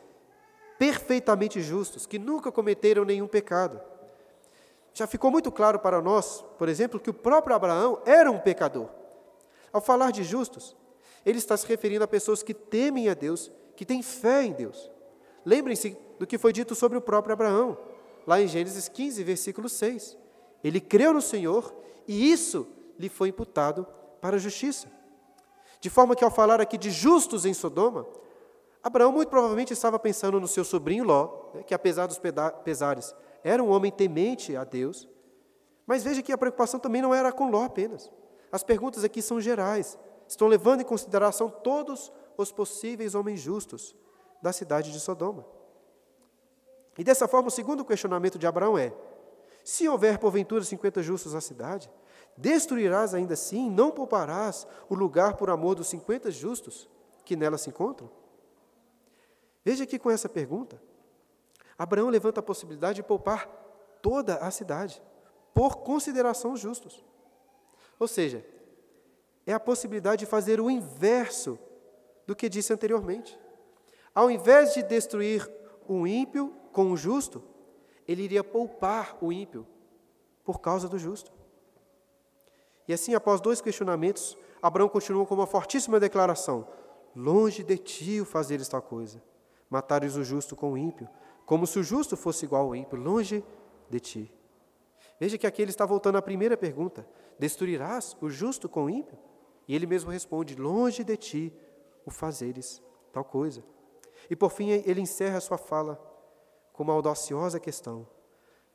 perfeitamente 0.77 1.59
justos, 1.59 2.05
que 2.05 2.19
nunca 2.19 2.51
cometeram 2.51 3.03
nenhum 3.03 3.27
pecado. 3.27 3.81
Já 4.95 5.05
ficou 5.05 5.29
muito 5.29 5.51
claro 5.51 5.77
para 5.77 6.01
nós, 6.01 6.43
por 6.57 6.69
exemplo, 6.69 7.01
que 7.01 7.09
o 7.09 7.13
próprio 7.13 7.53
Abraão 7.53 8.01
era 8.05 8.31
um 8.31 8.39
pecador. 8.39 8.87
Ao 9.73 9.81
falar 9.81 10.09
de 10.09 10.23
justos, 10.23 10.73
ele 11.25 11.37
está 11.37 11.57
se 11.57 11.67
referindo 11.67 12.05
a 12.05 12.07
pessoas 12.07 12.41
que 12.41 12.53
temem 12.53 13.09
a 13.09 13.13
Deus 13.13 13.51
que 13.75 13.85
tem 13.85 14.01
fé 14.01 14.43
em 14.43 14.53
Deus. 14.53 14.89
Lembrem-se 15.43 15.97
do 16.17 16.25
que 16.25 16.37
foi 16.37 16.53
dito 16.53 16.73
sobre 16.73 16.97
o 16.97 17.01
próprio 17.01 17.33
Abraão, 17.33 17.77
lá 18.25 18.41
em 18.41 18.47
Gênesis 18.47 18.87
15, 18.87 19.21
versículo 19.21 19.67
6. 19.67 20.17
Ele 20.63 20.79
creu 20.79 21.13
no 21.13 21.21
Senhor 21.21 21.75
e 22.07 22.31
isso 22.31 22.65
lhe 22.97 23.09
foi 23.09 23.27
imputado 23.27 23.85
para 24.21 24.37
a 24.37 24.39
justiça. 24.39 24.87
De 25.81 25.89
forma 25.89 26.15
que, 26.15 26.23
ao 26.23 26.31
falar 26.31 26.61
aqui 26.61 26.77
de 26.77 26.89
justos 26.89 27.45
em 27.45 27.53
Sodoma, 27.53 28.07
Abraão 28.81 29.11
muito 29.11 29.27
provavelmente 29.27 29.73
estava 29.73 29.99
pensando 29.99 30.39
no 30.39 30.47
seu 30.47 30.63
sobrinho 30.63 31.03
Ló, 31.03 31.49
né, 31.53 31.63
que 31.63 31.73
apesar 31.73 32.07
dos 32.07 32.21
pesares 32.63 33.13
era 33.45 33.63
um 33.63 33.69
homem 33.69 33.91
temente 33.91 34.55
a 34.55 34.63
Deus. 34.63 35.07
Mas 35.85 36.03
veja 36.03 36.23
que 36.23 36.33
a 36.33 36.37
preocupação 36.37 36.79
também 36.79 36.99
não 36.99 37.13
era 37.13 37.31
com 37.31 37.51
Ló 37.51 37.63
apenas. 37.63 38.11
As 38.51 38.63
perguntas 38.63 39.03
aqui 39.03 39.21
são 39.21 39.39
gerais, 39.39 39.99
estão 40.27 40.47
levando 40.47 40.81
em 40.81 40.83
consideração 40.83 41.47
todos 41.47 42.11
os 42.35 42.51
possíveis 42.51 43.13
homens 43.13 43.39
justos 43.39 43.95
da 44.41 44.51
cidade 44.51 44.91
de 44.91 44.99
Sodoma. 44.99 45.45
E 46.97 47.03
dessa 47.03 47.27
forma, 47.27 47.49
o 47.49 47.51
segundo 47.51 47.85
questionamento 47.85 48.39
de 48.39 48.47
Abraão 48.47 48.75
é: 48.75 48.91
se 49.63 49.87
houver 49.87 50.17
porventura 50.17 50.63
cinquenta 50.63 51.03
justos 51.03 51.35
na 51.35 51.41
cidade, 51.41 51.91
destruirás 52.35 53.13
ainda 53.13 53.35
assim, 53.35 53.69
não 53.69 53.91
pouparás 53.91 54.65
o 54.89 54.95
lugar 54.95 55.35
por 55.35 55.51
amor 55.51 55.75
dos 55.75 55.87
cinquenta 55.87 56.31
justos 56.31 56.89
que 57.23 57.35
nela 57.35 57.59
se 57.59 57.69
encontram? 57.69 58.09
Veja 59.63 59.85
que 59.85 59.99
com 59.99 60.09
essa 60.09 60.27
pergunta, 60.27 60.81
Abraão 61.77 62.09
levanta 62.09 62.39
a 62.39 62.43
possibilidade 62.43 62.97
de 62.97 63.03
poupar 63.03 63.47
toda 64.01 64.35
a 64.37 64.51
cidade, 64.51 65.01
por 65.53 65.77
consideração 65.77 66.55
justos. 66.55 67.03
Ou 67.99 68.07
seja, 68.07 68.45
é 69.45 69.53
a 69.53 69.59
possibilidade 69.59 70.19
de 70.19 70.25
fazer 70.25 70.59
o 70.59 70.69
inverso 70.69 71.57
do 72.27 72.35
que 72.35 72.49
disse 72.49 72.73
anteriormente. 72.73 73.39
Ao 74.13 74.29
invés 74.29 74.73
de 74.73 74.83
destruir 74.83 75.49
o 75.87 76.05
ímpio 76.05 76.53
com 76.71 76.91
o 76.91 76.97
justo, 76.97 77.43
ele 78.07 78.23
iria 78.23 78.43
poupar 78.43 79.17
o 79.21 79.31
ímpio 79.31 79.65
por 80.43 80.59
causa 80.59 80.87
do 80.87 80.97
justo. 80.97 81.31
E 82.87 82.93
assim, 82.93 83.15
após 83.15 83.41
dois 83.41 83.61
questionamentos, 83.61 84.37
Abraão 84.61 84.87
continuou 84.87 85.25
com 85.25 85.35
uma 85.35 85.47
fortíssima 85.47 85.99
declaração: 85.99 86.67
Longe 87.15 87.63
de 87.63 87.77
ti 87.77 88.21
o 88.21 88.25
fazeres 88.25 88.67
tal 88.67 88.81
coisa, 88.81 89.21
matares 89.69 90.15
o 90.15 90.23
justo 90.23 90.55
com 90.55 90.73
o 90.73 90.77
ímpio, 90.77 91.07
como 91.45 91.67
se 91.67 91.79
o 91.79 91.83
justo 91.83 92.17
fosse 92.17 92.45
igual 92.45 92.65
ao 92.65 92.75
ímpio, 92.75 92.97
longe 92.97 93.43
de 93.89 93.99
ti. 93.99 94.31
Veja 95.19 95.37
que 95.37 95.47
aqui 95.47 95.61
ele 95.61 95.71
está 95.71 95.85
voltando 95.85 96.17
à 96.17 96.21
primeira 96.21 96.57
pergunta: 96.57 97.07
Destruirás 97.39 98.17
o 98.21 98.29
justo 98.29 98.67
com 98.67 98.85
o 98.85 98.89
ímpio? 98.89 99.17
E 99.67 99.75
ele 99.75 99.85
mesmo 99.85 100.11
responde: 100.11 100.55
Longe 100.55 101.03
de 101.03 101.17
ti 101.17 101.53
o 102.05 102.11
fazeres 102.11 102.81
tal 103.11 103.23
coisa. 103.23 103.63
E 104.29 104.35
por 104.35 104.51
fim 104.51 104.69
ele 104.69 105.01
encerra 105.01 105.37
a 105.37 105.41
sua 105.41 105.57
fala 105.57 105.99
com 106.73 106.83
uma 106.83 106.93
audaciosa 106.93 107.59
questão: 107.59 108.07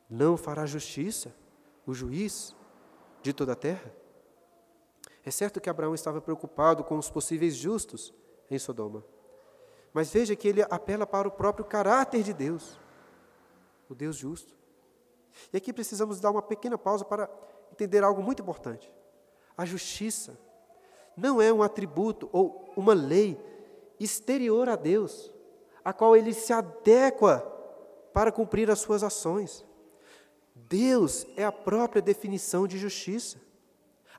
Não 0.09 0.37
fará 0.37 0.65
justiça 0.65 1.35
o 1.85 1.93
juiz 1.93 2.55
de 3.21 3.33
toda 3.33 3.53
a 3.53 3.55
terra? 3.55 3.93
É 5.23 5.29
certo 5.29 5.61
que 5.61 5.69
Abraão 5.69 5.93
estava 5.93 6.19
preocupado 6.19 6.83
com 6.83 6.97
os 6.97 7.09
possíveis 7.09 7.55
justos 7.55 8.13
em 8.49 8.57
Sodoma. 8.57 9.05
Mas 9.93 10.11
veja 10.11 10.35
que 10.35 10.47
ele 10.47 10.61
apela 10.63 11.05
para 11.05 11.27
o 11.27 11.31
próprio 11.31 11.65
caráter 11.65 12.23
de 12.23 12.33
Deus, 12.33 12.79
o 13.89 13.95
Deus 13.95 14.15
justo. 14.15 14.55
E 15.51 15.57
aqui 15.57 15.73
precisamos 15.73 16.19
dar 16.19 16.31
uma 16.31 16.41
pequena 16.41 16.77
pausa 16.77 17.03
para 17.03 17.29
entender 17.71 18.03
algo 18.03 18.21
muito 18.21 18.41
importante. 18.41 18.91
A 19.57 19.65
justiça 19.65 20.37
não 21.15 21.41
é 21.41 21.51
um 21.51 21.61
atributo 21.61 22.29
ou 22.31 22.71
uma 22.75 22.93
lei 22.93 23.39
exterior 23.99 24.69
a 24.69 24.75
Deus, 24.75 25.31
a 25.83 25.93
qual 25.93 26.15
ele 26.15 26.33
se 26.33 26.53
adequa 26.53 27.39
para 28.13 28.31
cumprir 28.31 28.69
as 28.69 28.79
suas 28.79 29.03
ações. 29.03 29.65
Deus 30.55 31.25
é 31.35 31.43
a 31.43 31.51
própria 31.51 32.01
definição 32.01 32.67
de 32.67 32.77
justiça. 32.77 33.39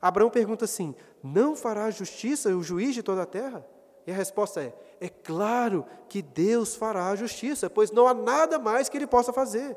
Abraão 0.01 0.29
pergunta 0.29 0.65
assim: 0.65 0.95
Não 1.21 1.55
fará 1.55 1.89
justiça 1.89 2.55
o 2.55 2.63
juiz 2.63 2.93
de 2.93 3.03
toda 3.03 3.23
a 3.23 3.25
terra? 3.25 3.65
E 4.05 4.11
a 4.11 4.15
resposta 4.15 4.61
é: 4.61 4.73
É 5.03 5.09
claro 5.09 5.85
que 6.07 6.21
Deus 6.21 6.75
fará 6.75 7.09
a 7.09 7.15
justiça, 7.17 7.69
pois 7.69 7.91
não 7.91 8.07
há 8.07 8.13
nada 8.13 8.57
mais 8.57 8.87
que 8.87 8.95
ele 8.95 9.05
possa 9.05 9.33
fazer. 9.33 9.75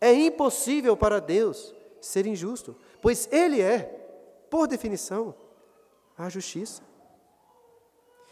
É 0.00 0.12
impossível 0.12 0.96
para 0.96 1.20
Deus 1.20 1.74
ser 2.00 2.24
injusto, 2.24 2.76
pois 3.02 3.28
Ele 3.32 3.60
é, 3.60 3.82
por 4.48 4.68
definição, 4.68 5.34
a 6.16 6.28
justiça. 6.28 6.82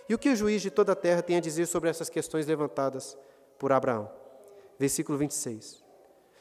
E 0.08 0.14
o 0.14 0.18
que 0.18 0.28
o 0.28 0.37
juiz 0.37 0.62
de 0.62 0.70
toda 0.70 0.92
a 0.92 0.94
terra 0.94 1.22
tem 1.22 1.38
a 1.38 1.40
dizer 1.40 1.66
sobre 1.66 1.90
essas 1.90 2.08
questões 2.08 2.46
levantadas 2.46 3.18
por 3.58 3.72
Abraão? 3.72 4.08
Versículo 4.78 5.18
26. 5.18 5.82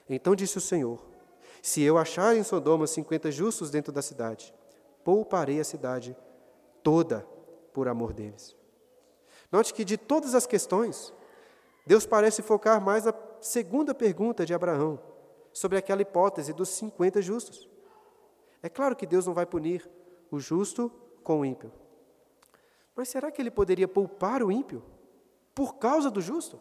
Então 0.08 0.36
disse 0.36 0.60
o 0.60 0.62
Senhor: 0.62 1.04
Se 1.60 1.82
eu 1.82 1.98
achar 1.98 2.38
em 2.38 2.44
Sodoma 2.44 2.86
cinquenta 2.86 3.32
justos 3.32 3.72
dentro 3.72 3.92
da 3.92 4.04
cidade, 4.04 4.54
pouparei 5.04 5.60
a 5.60 5.64
cidade 5.64 6.16
toda 6.84 7.26
por 7.74 7.88
amor 7.88 8.14
deles. 8.14 8.61
Note 9.52 9.74
que 9.74 9.84
de 9.84 9.98
todas 9.98 10.34
as 10.34 10.46
questões, 10.46 11.14
Deus 11.86 12.06
parece 12.06 12.42
focar 12.42 12.80
mais 12.80 13.06
na 13.06 13.14
segunda 13.42 13.94
pergunta 13.94 14.46
de 14.46 14.54
Abraão, 14.54 15.00
sobre 15.52 15.78
aquela 15.78 16.02
hipótese 16.02 16.54
dos 16.54 16.70
50 16.70 17.22
justos. 17.22 17.70
É 18.64 18.70
claro 18.70 18.96
que 18.96 19.06
Deus 19.06 19.26
não 19.26 19.34
vai 19.34 19.46
punir 19.46 19.90
o 20.30 20.40
justo 20.40 20.92
com 21.24 21.42
o 21.42 21.46
ímpio. 21.46 21.72
Mas 22.96 23.10
será 23.10 23.32
que 23.32 23.42
ele 23.42 23.52
poderia 23.52 23.88
poupar 23.88 24.42
o 24.44 24.52
ímpio 24.52 24.84
por 25.54 25.76
causa 25.76 26.10
do 26.10 26.22
justo? 26.22 26.60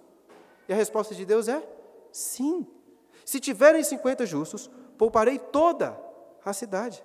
E 0.68 0.72
a 0.72 0.76
resposta 0.76 1.14
de 1.14 1.24
Deus 1.24 1.46
é: 1.46 1.62
sim. 2.10 2.66
Se 3.24 3.38
tiverem 3.38 3.84
50 3.84 4.26
justos, 4.26 4.70
pouparei 4.98 5.38
toda 5.38 6.00
a 6.44 6.52
cidade. 6.52 7.04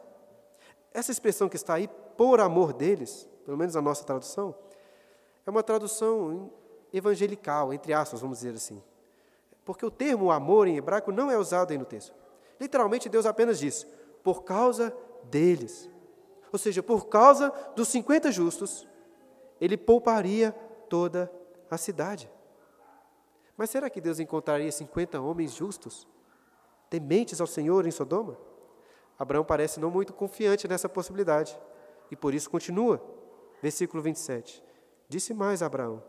Essa 0.93 1.11
expressão 1.11 1.49
que 1.49 1.55
está 1.55 1.75
aí, 1.75 1.87
por 2.17 2.39
amor 2.39 2.73
deles, 2.73 3.29
pelo 3.45 3.57
menos 3.57 3.75
na 3.75 3.81
nossa 3.81 4.03
tradução, 4.05 4.55
é 5.45 5.49
uma 5.49 5.63
tradução 5.63 6.51
evangelical, 6.91 7.73
entre 7.73 7.93
aspas, 7.93 8.21
vamos 8.21 8.39
dizer 8.39 8.55
assim. 8.55 8.81
Porque 9.63 9.85
o 9.85 9.91
termo 9.91 10.31
amor 10.31 10.67
em 10.67 10.77
hebraico 10.77 11.11
não 11.11 11.29
é 11.29 11.37
usado 11.37 11.71
aí 11.71 11.77
no 11.77 11.85
texto. 11.85 12.13
Literalmente, 12.59 13.09
Deus 13.09 13.25
apenas 13.25 13.59
diz: 13.59 13.85
por 14.23 14.43
causa 14.43 14.95
deles. 15.23 15.89
Ou 16.51 16.59
seja, 16.59 16.81
por 16.81 17.07
causa 17.07 17.51
dos 17.75 17.87
50 17.89 18.31
justos, 18.31 18.87
ele 19.59 19.75
pouparia 19.75 20.51
toda 20.89 21.31
a 21.69 21.77
cidade. 21.77 22.29
Mas 23.57 23.69
será 23.69 23.89
que 23.89 24.01
Deus 24.01 24.19
encontraria 24.19 24.71
50 24.71 25.19
homens 25.19 25.53
justos, 25.53 26.07
tementes 26.89 27.41
ao 27.41 27.47
Senhor 27.47 27.85
em 27.85 27.91
Sodoma? 27.91 28.37
Abraão 29.17 29.45
parece 29.45 29.79
não 29.79 29.89
muito 29.89 30.13
confiante 30.13 30.67
nessa 30.67 30.89
possibilidade 30.89 31.57
e 32.11 32.15
por 32.15 32.33
isso 32.33 32.49
continua. 32.49 33.01
Versículo 33.61 34.03
27. 34.03 34.64
Disse 35.07 35.33
mais 35.33 35.61
Abraão: 35.61 36.03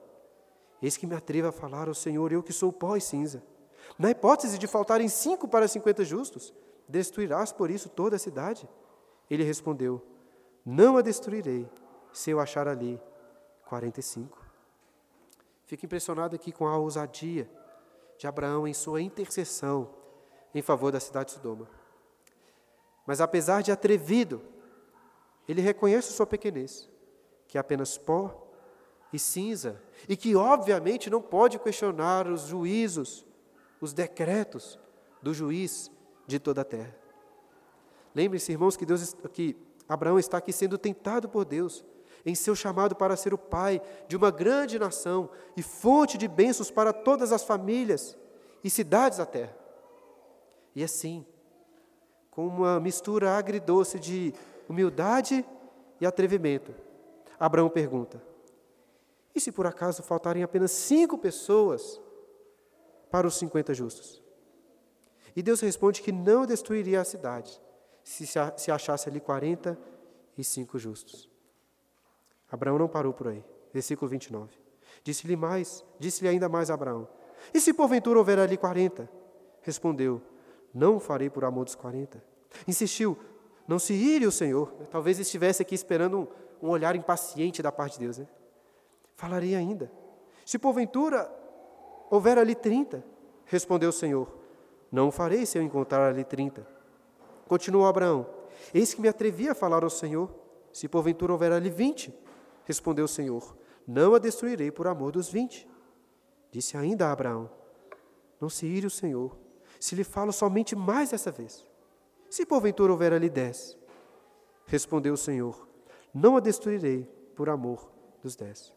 Eis 0.81 0.97
que 0.97 1.07
me 1.07 1.15
atrevo 1.15 1.49
a 1.49 1.53
falar 1.53 1.89
ao 1.89 1.95
Senhor, 1.95 2.33
eu 2.33 2.43
que 2.43 2.53
sou 2.53 2.73
pó 2.73 2.97
e 2.97 3.01
cinza. 3.01 3.43
Na 3.99 4.11
hipótese 4.11 4.59
de 4.59 4.67
faltarem 4.67 5.09
cinco 5.09 5.47
para 5.47 5.69
cinquenta 5.69 6.05
justos, 6.05 6.53
destruirás 6.89 7.53
por 7.53 7.71
isso 7.71 7.89
toda 7.89 8.17
a 8.17 8.19
cidade? 8.19 8.69
Ele 9.31 9.43
respondeu: 9.43 10.03
Não 10.65 10.97
a 10.97 11.03
destruirei, 11.03 11.69
se 12.13 12.31
eu 12.31 12.41
achar 12.41 12.69
ali 12.69 13.01
45. 13.67 14.45
Fico 15.67 15.85
impressionado 15.85 16.37
aqui 16.37 16.53
com 16.53 16.67
a 16.67 16.77
ousadia 16.77 17.51
de 18.17 18.27
Abraão 18.27 18.67
em 18.67 18.73
sua 18.73 19.03
intercessão 19.03 19.91
em 20.55 20.63
favor 20.63 20.91
da 20.91 21.01
cidade 21.01 21.27
de 21.27 21.33
Sodoma. 21.33 21.69
Mas 23.05 23.21
apesar 23.21 23.63
de 23.63 23.71
atrevido, 23.71 24.43
ele 25.47 25.61
reconhece 25.61 26.13
sua 26.13 26.27
pequenez, 26.27 26.89
que 27.47 27.59
é 27.59 27.61
apenas 27.61 27.99
pó 27.99 28.46
e 29.13 29.19
cinza, 29.19 29.81
e 30.09 30.17
que 30.17 30.35
obviamente 30.37 31.09
não 31.09 31.23
pode 31.23 31.59
questionar 31.59 32.27
os 32.27 32.43
juízos, 32.43 33.27
os 33.81 33.93
decretos 33.93 34.79
do 35.23 35.33
juiz 35.33 35.91
de 36.27 36.39
toda 36.39 36.63
a 36.63 36.65
terra. 36.65 36.95
Lembre-se, 38.15 38.53
irmãos, 38.53 38.77
que 38.77 38.87
Deus 38.87 39.15
que 39.33 39.57
Abraão 39.89 40.19
está 40.19 40.39
aqui 40.39 40.53
sendo 40.53 40.77
tentado 40.79 41.29
por 41.29 41.45
Deus 41.45 41.85
em 42.25 42.35
seu 42.35 42.57
chamado 42.57 42.97
para 42.97 43.17
ser 43.17 43.33
o 43.33 43.39
pai 43.39 43.81
de 44.09 44.17
uma 44.17 44.33
grande 44.33 44.79
nação 44.79 45.31
e 45.57 45.63
fonte 45.63 46.19
de 46.19 46.27
bênçãos 46.27 46.71
para 46.71 46.93
todas 46.93 47.31
as 47.31 47.45
famílias 47.45 48.17
e 48.65 48.69
cidades 48.69 49.19
da 49.19 49.27
terra. 49.27 49.57
E 50.75 50.83
assim, 50.83 51.25
com 52.31 52.47
uma 52.47 52.81
mistura 52.81 53.37
agridoce 53.37 54.01
de 54.01 54.35
humildade 54.69 55.47
e 56.01 56.07
atrevimento, 56.07 56.75
Abraão 57.39 57.71
pergunta: 57.71 58.21
e 59.37 59.41
se 59.41 59.53
por 59.53 59.67
acaso 59.67 60.03
faltarem 60.03 60.43
apenas 60.43 60.71
cinco 60.71 61.19
pessoas 61.19 62.01
para 63.11 63.27
os 63.27 63.37
cinquenta 63.37 63.75
justos? 63.75 64.23
E 65.37 65.43
Deus 65.43 65.61
responde 65.61 66.01
que 66.01 66.11
não 66.11 66.47
destruiria 66.47 67.03
a 67.03 67.05
cidade 67.05 67.61
se, 68.03 68.27
se 68.27 68.71
achasse 68.71 69.11
ali 69.11 69.21
quarenta 69.21 69.79
e 70.39 70.43
cinco 70.43 70.79
justos. 70.79 71.29
Abraão 72.51 72.79
não 72.79 72.89
parou 72.89 73.13
por 73.13 73.29
aí. 73.29 73.45
Versículo 73.75 74.09
29. 74.09 74.55
Disse-lhe 75.05 75.37
mais, 75.37 75.85
disse-lhe 75.99 76.31
ainda 76.31 76.49
mais 76.49 76.71
Abraão: 76.71 77.07
E 77.53 77.61
se 77.61 77.75
porventura 77.75 78.19
houver 78.19 78.39
ali 78.39 78.57
quarenta? 78.57 79.11
Respondeu: 79.61 80.23
Não 80.73 80.99
farei 80.99 81.29
por 81.29 81.45
amor 81.45 81.67
dos 81.67 81.75
quarenta. 81.75 82.25
Insistiu: 82.67 83.19
Não 83.69 83.79
se 83.79 83.93
ire 83.93 84.27
o 84.27 84.33
Senhor. 84.33 84.73
Talvez 84.91 85.19
estivesse 85.19 85.61
aqui 85.61 85.75
esperando 85.75 86.21
um, 86.63 86.69
um 86.69 86.71
olhar 86.71 86.97
impaciente 86.97 87.61
da 87.61 87.71
parte 87.71 87.99
de 87.99 88.05
Deus, 88.07 88.17
né? 88.17 88.27
Falarei 89.17 89.57
ainda. 89.57 89.91
Se 90.45 90.59
porventura 90.59 91.29
houver 92.11 92.39
ali 92.39 92.55
trinta, 92.55 93.03
respondeu 93.47 93.89
o 93.89 93.93
Senhor, 93.93 94.29
não 94.93 95.09
o 95.09 95.11
farei 95.11 95.45
se 95.45 95.59
eu 95.59 95.63
encontrar 95.63 96.09
ali 96.09 96.23
trinta. 96.23 96.67
Continuou 97.49 97.87
Abraão, 97.87 98.27
eis 98.73 98.95
que 98.95 99.01
me 99.01 99.09
atrevi 99.09 99.49
a 99.49 99.55
falar 99.55 99.83
ao 99.83 99.91
Senhor, 99.91 100.33
se 100.73 100.87
porventura 100.87 101.33
houver 101.33 101.51
ali 101.51 101.71
vinte, 101.71 102.15
respondeu 102.65 103.07
o 103.07 103.09
Senhor, 103.09 103.57
não 103.87 104.15
a 104.15 104.19
destruirei 104.19 104.71
por 104.71 104.87
amor 104.87 105.13
dos 105.13 105.29
vinte. 105.31 105.67
Disse 106.51 106.77
ainda 106.77 107.07
a 107.07 107.13
Abraão, 107.13 107.51
não 108.39 108.51
se 108.51 108.67
ire 108.67 108.87
o 108.87 108.91
Senhor, 108.91 109.37
se 109.81 109.95
lhe 109.95 110.05
falo 110.05 110.33
somente 110.33 110.77
mais 110.77 111.11
dessa 111.11 111.31
vez. 111.31 111.67
Se 112.29 112.45
porventura 112.45 112.93
houver 112.93 113.13
ali 113.13 113.31
dez, 113.31 113.79
respondeu 114.67 115.15
o 115.15 115.19
Senhor, 115.19 115.67
não 116.13 116.37
a 116.37 116.41
destruirei 116.41 117.05
por 117.35 117.49
amor 117.49 117.91
dos 118.21 118.37
dez. 118.37 118.76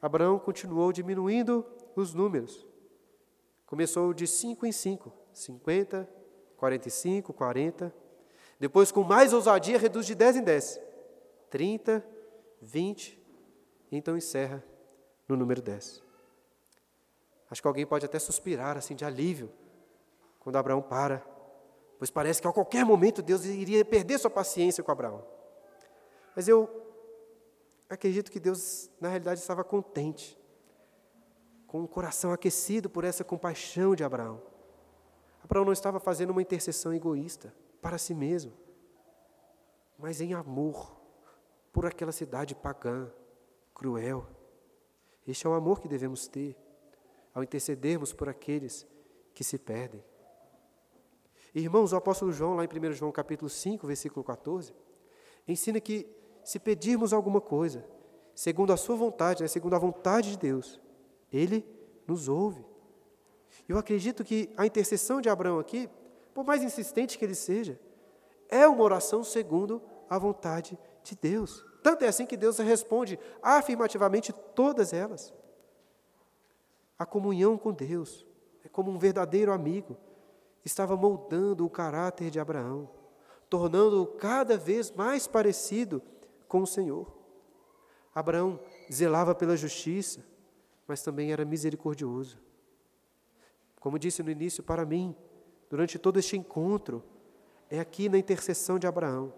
Abraão 0.00 0.38
continuou 0.38 0.92
diminuindo 0.92 1.64
os 1.94 2.12
números. 2.14 2.66
Começou 3.66 4.14
de 4.14 4.26
5 4.26 4.66
em 4.66 4.72
5, 4.72 5.12
50, 5.32 6.08
45, 6.56 7.32
40. 7.32 7.94
Depois, 8.58 8.92
com 8.92 9.02
mais 9.02 9.32
ousadia, 9.32 9.78
reduz 9.78 10.06
de 10.06 10.14
10 10.14 10.36
em 10.36 10.42
10, 10.42 10.80
30, 11.50 12.06
20, 12.62 13.20
e 13.90 13.96
então 13.96 14.16
encerra 14.16 14.64
no 15.28 15.36
número 15.36 15.60
10. 15.60 16.02
Acho 17.50 17.62
que 17.62 17.68
alguém 17.68 17.86
pode 17.86 18.04
até 18.04 18.18
suspirar 18.18 18.76
assim 18.76 18.94
de 18.94 19.04
alívio 19.04 19.50
quando 20.40 20.56
Abraão 20.56 20.82
para, 20.82 21.24
pois 21.98 22.10
parece 22.10 22.40
que 22.40 22.48
a 22.48 22.52
qualquer 22.52 22.84
momento 22.84 23.22
Deus 23.22 23.44
iria 23.44 23.84
perder 23.84 24.18
sua 24.18 24.30
paciência 24.30 24.82
com 24.82 24.92
Abraão. 24.92 25.24
Mas 26.34 26.46
eu 26.48 26.85
acredito 27.88 28.30
que 28.30 28.40
Deus, 28.40 28.90
na 29.00 29.08
realidade, 29.08 29.40
estava 29.40 29.62
contente, 29.64 30.38
com 31.66 31.82
o 31.82 31.88
coração 31.88 32.32
aquecido 32.32 32.88
por 32.88 33.04
essa 33.04 33.24
compaixão 33.24 33.94
de 33.94 34.04
Abraão. 34.04 34.42
Abraão 35.42 35.64
não 35.64 35.72
estava 35.72 36.00
fazendo 36.00 36.30
uma 36.30 36.42
intercessão 36.42 36.92
egoísta 36.92 37.54
para 37.80 37.98
si 37.98 38.14
mesmo, 38.14 38.52
mas 39.98 40.20
em 40.20 40.34
amor 40.34 40.96
por 41.72 41.86
aquela 41.86 42.12
cidade 42.12 42.54
pagã, 42.54 43.10
cruel. 43.74 44.26
Este 45.26 45.46
é 45.46 45.50
o 45.50 45.54
amor 45.54 45.80
que 45.80 45.88
devemos 45.88 46.26
ter 46.26 46.56
ao 47.34 47.42
intercedermos 47.42 48.12
por 48.12 48.28
aqueles 48.28 48.86
que 49.34 49.44
se 49.44 49.58
perdem. 49.58 50.02
Irmãos, 51.54 51.92
o 51.92 51.96
apóstolo 51.96 52.32
João, 52.32 52.54
lá 52.54 52.64
em 52.64 52.68
1 52.68 52.92
João 52.92 53.12
capítulo 53.12 53.48
5, 53.48 53.86
versículo 53.86 54.24
14, 54.24 54.74
ensina 55.46 55.80
que 55.80 56.06
se 56.46 56.60
pedirmos 56.60 57.12
alguma 57.12 57.40
coisa, 57.40 57.84
segundo 58.32 58.72
a 58.72 58.76
sua 58.76 58.94
vontade, 58.94 59.42
né, 59.42 59.48
segundo 59.48 59.74
a 59.74 59.80
vontade 59.80 60.30
de 60.30 60.38
Deus, 60.38 60.80
Ele 61.32 61.66
nos 62.06 62.28
ouve. 62.28 62.64
Eu 63.68 63.76
acredito 63.76 64.22
que 64.22 64.48
a 64.56 64.64
intercessão 64.64 65.20
de 65.20 65.28
Abraão 65.28 65.58
aqui, 65.58 65.90
por 66.32 66.44
mais 66.44 66.62
insistente 66.62 67.18
que 67.18 67.24
ele 67.24 67.34
seja, 67.34 67.80
é 68.48 68.64
uma 68.68 68.84
oração 68.84 69.24
segundo 69.24 69.82
a 70.08 70.16
vontade 70.20 70.78
de 71.02 71.16
Deus. 71.16 71.64
Tanto 71.82 72.04
é 72.04 72.06
assim 72.06 72.24
que 72.24 72.36
Deus 72.36 72.58
responde 72.58 73.18
afirmativamente 73.42 74.32
todas 74.54 74.92
elas. 74.92 75.34
A 76.96 77.04
comunhão 77.04 77.58
com 77.58 77.72
Deus 77.72 78.24
é 78.64 78.68
como 78.68 78.92
um 78.92 78.98
verdadeiro 78.98 79.52
amigo, 79.52 79.96
estava 80.64 80.96
moldando 80.96 81.66
o 81.66 81.70
caráter 81.70 82.30
de 82.30 82.38
Abraão, 82.38 82.88
tornando-o 83.50 84.06
cada 84.06 84.56
vez 84.56 84.92
mais 84.92 85.26
parecido 85.26 86.00
com 86.48 86.62
o 86.62 86.66
Senhor. 86.66 87.06
Abraão 88.14 88.58
zelava 88.92 89.34
pela 89.34 89.56
justiça, 89.56 90.24
mas 90.86 91.02
também 91.02 91.32
era 91.32 91.44
misericordioso. 91.44 92.38
Como 93.80 93.98
disse 93.98 94.22
no 94.22 94.30
início, 94.30 94.62
para 94.62 94.84
mim, 94.84 95.14
durante 95.68 95.98
todo 95.98 96.18
este 96.18 96.36
encontro, 96.36 97.02
é 97.68 97.78
aqui 97.78 98.08
na 98.08 98.18
intercessão 98.18 98.78
de 98.78 98.86
Abraão 98.86 99.32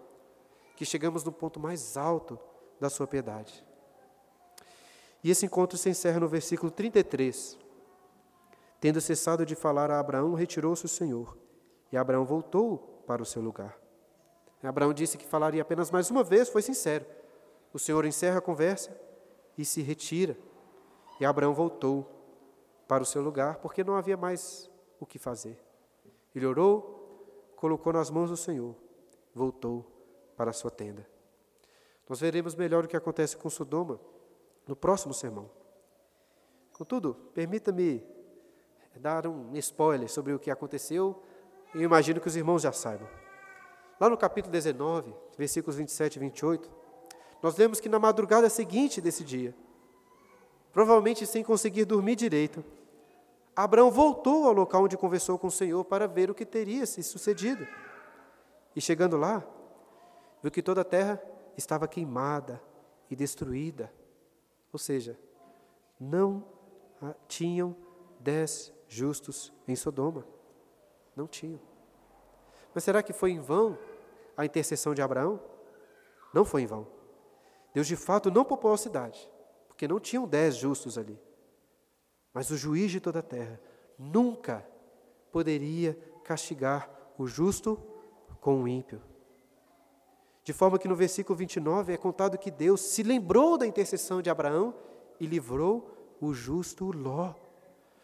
que 0.75 0.85
chegamos 0.85 1.25
no 1.25 1.31
ponto 1.31 1.59
mais 1.59 1.97
alto 1.97 2.39
da 2.79 2.89
sua 2.89 3.05
piedade. 3.05 3.65
E 5.21 5.29
esse 5.29 5.45
encontro 5.45 5.77
se 5.77 5.89
encerra 5.89 6.19
no 6.19 6.27
versículo 6.27 6.71
33. 6.71 7.57
Tendo 8.79 9.01
cessado 9.01 9.45
de 9.45 9.55
falar 9.55 9.91
a 9.91 9.99
Abraão, 9.99 10.33
retirou-se 10.33 10.85
o 10.85 10.87
Senhor, 10.87 11.37
e 11.91 11.97
Abraão 11.97 12.23
voltou 12.23 13.03
para 13.05 13.21
o 13.21 13.25
seu 13.25 13.41
lugar. 13.41 13.78
Abraão 14.67 14.93
disse 14.93 15.17
que 15.17 15.25
falaria 15.25 15.61
apenas 15.61 15.89
mais 15.89 16.11
uma 16.11 16.23
vez, 16.23 16.49
foi 16.49 16.61
sincero. 16.61 17.05
O 17.73 17.79
Senhor 17.79 18.05
encerra 18.05 18.39
a 18.39 18.41
conversa 18.41 18.95
e 19.57 19.63
se 19.63 19.81
retira. 19.81 20.37
E 21.19 21.25
Abraão 21.25 21.53
voltou 21.53 22.09
para 22.87 23.03
o 23.03 23.05
seu 23.05 23.21
lugar, 23.21 23.57
porque 23.57 23.83
não 23.83 23.95
havia 23.95 24.17
mais 24.17 24.69
o 24.99 25.05
que 25.05 25.19
fazer. 25.19 25.57
Ele 26.35 26.45
orou, 26.45 27.53
colocou 27.55 27.93
nas 27.93 28.09
mãos 28.09 28.29
do 28.29 28.37
Senhor, 28.37 28.75
voltou 29.33 29.85
para 30.35 30.49
a 30.49 30.53
sua 30.53 30.71
tenda. 30.71 31.07
Nós 32.07 32.19
veremos 32.19 32.55
melhor 32.55 32.85
o 32.85 32.87
que 32.87 32.97
acontece 32.97 33.37
com 33.37 33.49
Sodoma 33.49 33.99
no 34.67 34.75
próximo 34.75 35.13
sermão. 35.13 35.49
Contudo, 36.73 37.13
permita-me 37.33 38.03
dar 38.95 39.27
um 39.27 39.55
spoiler 39.57 40.09
sobre 40.09 40.33
o 40.33 40.39
que 40.39 40.49
aconteceu, 40.49 41.21
e 41.75 41.79
imagino 41.83 42.19
que 42.19 42.27
os 42.27 42.35
irmãos 42.35 42.63
já 42.63 42.71
saibam. 42.71 43.07
Lá 43.99 44.09
no 44.09 44.17
capítulo 44.17 44.51
19, 44.51 45.13
versículos 45.37 45.75
27 45.75 46.15
e 46.15 46.19
28, 46.19 46.71
nós 47.43 47.57
lemos 47.57 47.79
que 47.79 47.89
na 47.89 47.99
madrugada 47.99 48.49
seguinte 48.49 49.01
desse 49.01 49.23
dia, 49.23 49.53
provavelmente 50.71 51.25
sem 51.25 51.43
conseguir 51.43 51.83
dormir 51.85 52.15
direito, 52.15 52.63
Abraão 53.55 53.91
voltou 53.91 54.45
ao 54.47 54.53
local 54.53 54.85
onde 54.85 54.95
conversou 54.95 55.37
com 55.37 55.47
o 55.47 55.51
Senhor 55.51 55.83
para 55.83 56.07
ver 56.07 56.31
o 56.31 56.35
que 56.35 56.45
teria 56.45 56.85
se 56.85 57.03
sucedido. 57.03 57.67
E 58.73 58.79
chegando 58.79 59.17
lá, 59.17 59.43
viu 60.41 60.49
que 60.49 60.61
toda 60.61 60.79
a 60.79 60.85
terra 60.85 61.21
estava 61.57 61.85
queimada 61.85 62.61
e 63.11 63.17
destruída. 63.17 63.91
Ou 64.71 64.79
seja, 64.79 65.19
não 65.99 66.45
tinham 67.27 67.75
dez 68.17 68.71
justos 68.87 69.51
em 69.67 69.75
Sodoma. 69.75 70.25
Não 71.15 71.27
tinham. 71.27 71.59
Mas 72.73 72.85
será 72.85 73.03
que 73.03 73.11
foi 73.11 73.31
em 73.31 73.39
vão 73.41 73.77
a 74.39 74.45
intercessão 74.45 74.93
de 74.93 75.01
Abraão? 75.01 75.37
Não 76.33 76.45
foi 76.45 76.61
em 76.61 76.65
vão. 76.65 76.87
Deus 77.73 77.85
de 77.85 77.97
fato 77.97 78.31
não 78.31 78.45
poupou 78.45 78.71
a 78.71 78.77
cidade, 78.77 79.29
porque 79.67 79.85
não 79.85 79.99
tinham 79.99 80.25
dez 80.25 80.55
justos 80.55 80.97
ali. 80.97 81.19
Mas 82.33 82.49
o 82.49 82.55
juiz 82.55 82.89
de 82.89 83.01
toda 83.01 83.19
a 83.19 83.23
terra 83.23 83.59
nunca 83.97 84.65
poderia 85.29 85.93
castigar 86.23 86.89
o 87.17 87.27
justo 87.27 87.77
com 88.39 88.63
o 88.63 88.67
ímpio. 88.67 89.01
De 90.41 90.53
forma 90.53 90.79
que 90.79 90.87
no 90.87 90.95
versículo 90.95 91.37
29 91.37 91.93
é 91.93 91.97
contado 91.97 92.37
que 92.37 92.49
Deus 92.49 92.79
se 92.79 93.03
lembrou 93.03 93.57
da 93.57 93.67
intercessão 93.67 94.21
de 94.21 94.29
Abraão 94.29 94.73
e 95.19 95.25
livrou 95.25 96.15
o 96.21 96.33
justo 96.33 96.91
Ló. 96.91 97.33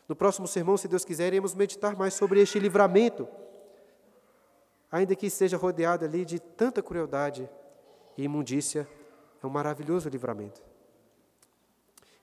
No 0.06 0.18
próximo 0.18 0.50
sermão, 0.50 0.76
se 0.76 0.90
Deus 0.90 1.06
quiser, 1.06 1.28
iremos 1.28 1.56
meditar 1.56 1.96
mais 1.96 2.14
sobre 2.14 2.42
este 2.42 2.60
livramento, 2.60 3.26
ainda 4.96 5.14
que 5.14 5.26
esteja 5.26 5.58
rodeado 5.58 6.06
ali 6.06 6.24
de 6.24 6.40
tanta 6.40 6.82
crueldade 6.82 7.50
e 8.18 8.24
imundícia, 8.24 8.88
é 9.44 9.46
um 9.46 9.50
maravilhoso 9.50 10.08
livramento. 10.08 10.64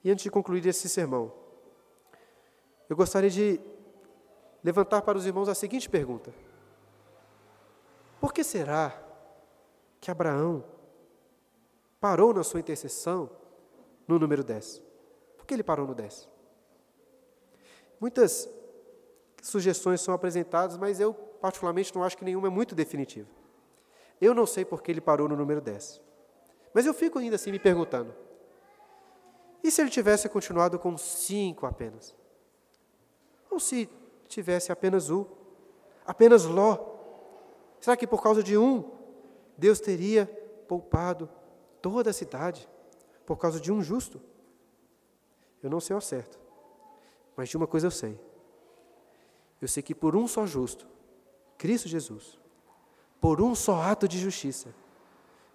E 0.03 0.09
antes 0.09 0.23
de 0.23 0.31
concluir 0.31 0.65
esse 0.65 0.89
sermão, 0.89 1.31
eu 2.89 2.95
gostaria 2.95 3.29
de 3.29 3.61
levantar 4.63 5.03
para 5.03 5.15
os 5.15 5.27
irmãos 5.27 5.47
a 5.47 5.53
seguinte 5.53 5.87
pergunta: 5.87 6.33
Por 8.19 8.33
que 8.33 8.43
será 8.43 8.99
que 10.01 10.09
Abraão 10.09 10.65
parou 12.01 12.33
na 12.33 12.43
sua 12.43 12.59
intercessão 12.59 13.29
no 14.07 14.17
número 14.17 14.43
10? 14.43 14.81
Por 15.37 15.45
que 15.45 15.53
ele 15.53 15.63
parou 15.63 15.85
no 15.85 15.93
10? 15.93 16.27
Muitas 17.99 18.49
sugestões 19.43 20.01
são 20.01 20.11
apresentadas, 20.11 20.75
mas 20.75 20.99
eu, 20.99 21.13
particularmente, 21.43 21.93
não 21.93 22.05
acho 22.05 22.17
que 22.17 22.23
nenhuma 22.23 22.47
é 22.47 22.49
muito 22.49 22.73
definitiva. 22.73 23.27
Eu 24.21 24.33
não 24.33 24.45
sei 24.45 24.63
por 24.63 24.81
que 24.81 24.89
ele 24.89 25.01
parou 25.01 25.27
no 25.27 25.35
número 25.35 25.59
10. 25.59 25.99
Mas 26.73 26.85
eu 26.85 26.93
fico 26.93 27.19
ainda 27.19 27.35
assim 27.35 27.51
me 27.51 27.59
perguntando: 27.59 28.15
e 29.61 29.69
se 29.69 29.81
ele 29.81 29.89
tivesse 29.89 30.29
continuado 30.29 30.79
com 30.79 30.97
cinco 30.97 31.65
apenas? 31.65 32.15
Ou 33.51 33.59
se 33.59 33.89
tivesse 34.29 34.71
apenas 34.71 35.09
um? 35.09 35.25
Apenas 36.05 36.45
Ló? 36.45 36.77
Será 37.81 37.97
que 37.97 38.07
por 38.07 38.23
causa 38.23 38.41
de 38.41 38.57
um, 38.57 38.89
Deus 39.57 39.81
teria 39.81 40.25
poupado 40.65 41.29
toda 41.81 42.11
a 42.11 42.13
cidade? 42.13 42.69
Por 43.25 43.35
causa 43.35 43.59
de 43.59 43.69
um 43.69 43.81
justo? 43.81 44.21
Eu 45.61 45.69
não 45.69 45.81
sei 45.81 45.93
ao 45.93 46.01
certo. 46.01 46.39
Mas 47.35 47.49
de 47.49 47.57
uma 47.57 47.67
coisa 47.67 47.87
eu 47.87 47.91
sei. 47.91 48.17
Eu 49.61 49.67
sei 49.67 49.83
que 49.83 49.93
por 49.93 50.15
um 50.15 50.25
só 50.25 50.45
justo, 50.45 50.92
Cristo 51.57 51.87
Jesus, 51.87 52.39
por 53.19 53.41
um 53.41 53.55
só 53.55 53.81
ato 53.81 54.07
de 54.07 54.19
justiça, 54.19 54.73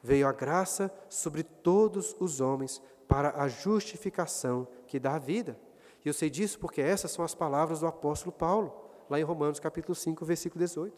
veio 0.02 0.26
a 0.26 0.32
graça 0.32 0.92
sobre 1.08 1.42
todos 1.42 2.16
os 2.18 2.40
homens 2.40 2.80
para 3.06 3.42
a 3.42 3.48
justificação 3.48 4.66
que 4.86 4.98
dá 4.98 5.14
a 5.14 5.18
vida. 5.18 5.58
E 6.04 6.08
eu 6.08 6.14
sei 6.14 6.30
disso 6.30 6.58
porque 6.58 6.80
essas 6.80 7.10
são 7.10 7.24
as 7.24 7.34
palavras 7.34 7.80
do 7.80 7.86
apóstolo 7.86 8.32
Paulo, 8.32 8.72
lá 9.10 9.18
em 9.18 9.24
Romanos 9.24 9.58
capítulo 9.58 9.94
5, 9.94 10.24
versículo 10.24 10.60
18. 10.60 10.96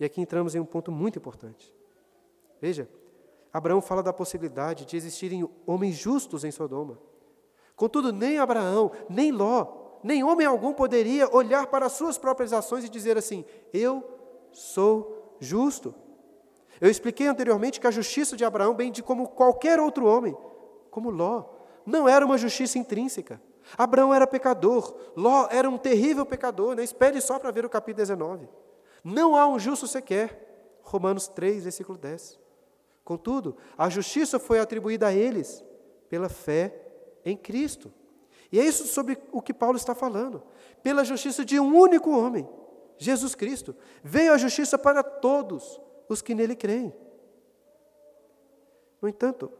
E 0.00 0.04
aqui 0.04 0.20
entramos 0.20 0.54
em 0.54 0.60
um 0.60 0.64
ponto 0.64 0.90
muito 0.90 1.18
importante. 1.18 1.72
Veja, 2.60 2.88
Abraão 3.52 3.80
fala 3.80 4.02
da 4.02 4.12
possibilidade 4.12 4.84
de 4.84 4.96
existirem 4.96 5.48
homens 5.66 5.94
justos 5.94 6.44
em 6.44 6.50
Sodoma. 6.50 6.98
Contudo, 7.76 8.12
nem 8.12 8.38
Abraão, 8.38 8.90
nem 9.08 9.30
Ló, 9.30 9.83
nem 10.04 10.22
homem 10.22 10.46
algum 10.46 10.74
poderia 10.74 11.34
olhar 11.34 11.66
para 11.68 11.86
as 11.86 11.92
suas 11.92 12.18
próprias 12.18 12.52
ações 12.52 12.84
e 12.84 12.90
dizer 12.90 13.16
assim: 13.16 13.42
Eu 13.72 14.04
sou 14.52 15.36
justo. 15.40 15.94
Eu 16.78 16.90
expliquei 16.90 17.26
anteriormente 17.26 17.80
que 17.80 17.86
a 17.86 17.90
justiça 17.90 18.36
de 18.36 18.44
Abraão, 18.44 18.74
bem 18.74 18.92
de 18.92 19.02
como 19.02 19.28
qualquer 19.28 19.80
outro 19.80 20.06
homem, 20.06 20.36
como 20.90 21.08
Ló, 21.08 21.44
não 21.86 22.06
era 22.06 22.24
uma 22.24 22.36
justiça 22.36 22.78
intrínseca. 22.78 23.40
Abraão 23.78 24.12
era 24.12 24.26
pecador, 24.26 24.94
Ló 25.16 25.48
era 25.50 25.70
um 25.70 25.78
terrível 25.78 26.26
pecador, 26.26 26.74
né? 26.74 26.84
espere 26.84 27.18
só 27.22 27.38
para 27.38 27.50
ver 27.50 27.64
o 27.64 27.70
capítulo 27.70 28.02
19. 28.02 28.46
Não 29.02 29.34
há 29.34 29.48
um 29.48 29.58
justo 29.58 29.86
sequer. 29.86 30.42
Romanos 30.82 31.28
3, 31.28 31.64
versículo 31.64 31.96
10. 31.96 32.38
Contudo, 33.02 33.56
a 33.78 33.88
justiça 33.88 34.38
foi 34.38 34.58
atribuída 34.58 35.06
a 35.06 35.14
eles 35.14 35.64
pela 36.10 36.28
fé 36.28 36.74
em 37.24 37.38
Cristo. 37.38 37.90
E 38.50 38.60
é 38.60 38.64
isso 38.64 38.86
sobre 38.86 39.18
o 39.32 39.42
que 39.42 39.52
Paulo 39.52 39.76
está 39.76 39.94
falando. 39.94 40.42
Pela 40.82 41.04
justiça 41.04 41.44
de 41.44 41.58
um 41.58 41.76
único 41.76 42.10
homem, 42.10 42.48
Jesus 42.96 43.34
Cristo, 43.34 43.74
veio 44.02 44.32
a 44.32 44.38
justiça 44.38 44.78
para 44.78 45.02
todos 45.02 45.80
os 46.08 46.22
que 46.22 46.34
nele 46.34 46.54
creem. 46.54 46.94
No 49.00 49.08
entanto, 49.08 49.52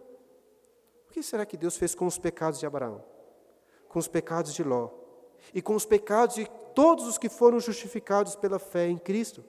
o 1.09 1.13
que 1.13 1.23
será 1.23 1.45
que 1.45 1.57
Deus 1.57 1.77
fez 1.77 1.95
com 1.95 2.07
os 2.07 2.19
pecados 2.19 2.59
de 2.59 2.67
Abraão? 2.67 3.05
Com 3.89 3.99
os 3.99 4.09
pecados 4.09 4.55
de 4.55 4.63
Ló? 4.63 4.91
E 5.53 5.61
com 5.61 5.75
os 5.75 5.85
pecados 5.85 6.37
de 6.37 6.49
todos 6.75 7.07
os 7.07 7.19
que 7.19 7.29
foram 7.29 7.61
justificados 7.61 8.37
pela 8.37 8.59
fé 8.59 8.89
em 8.89 8.99
Cristo? 8.99 9.45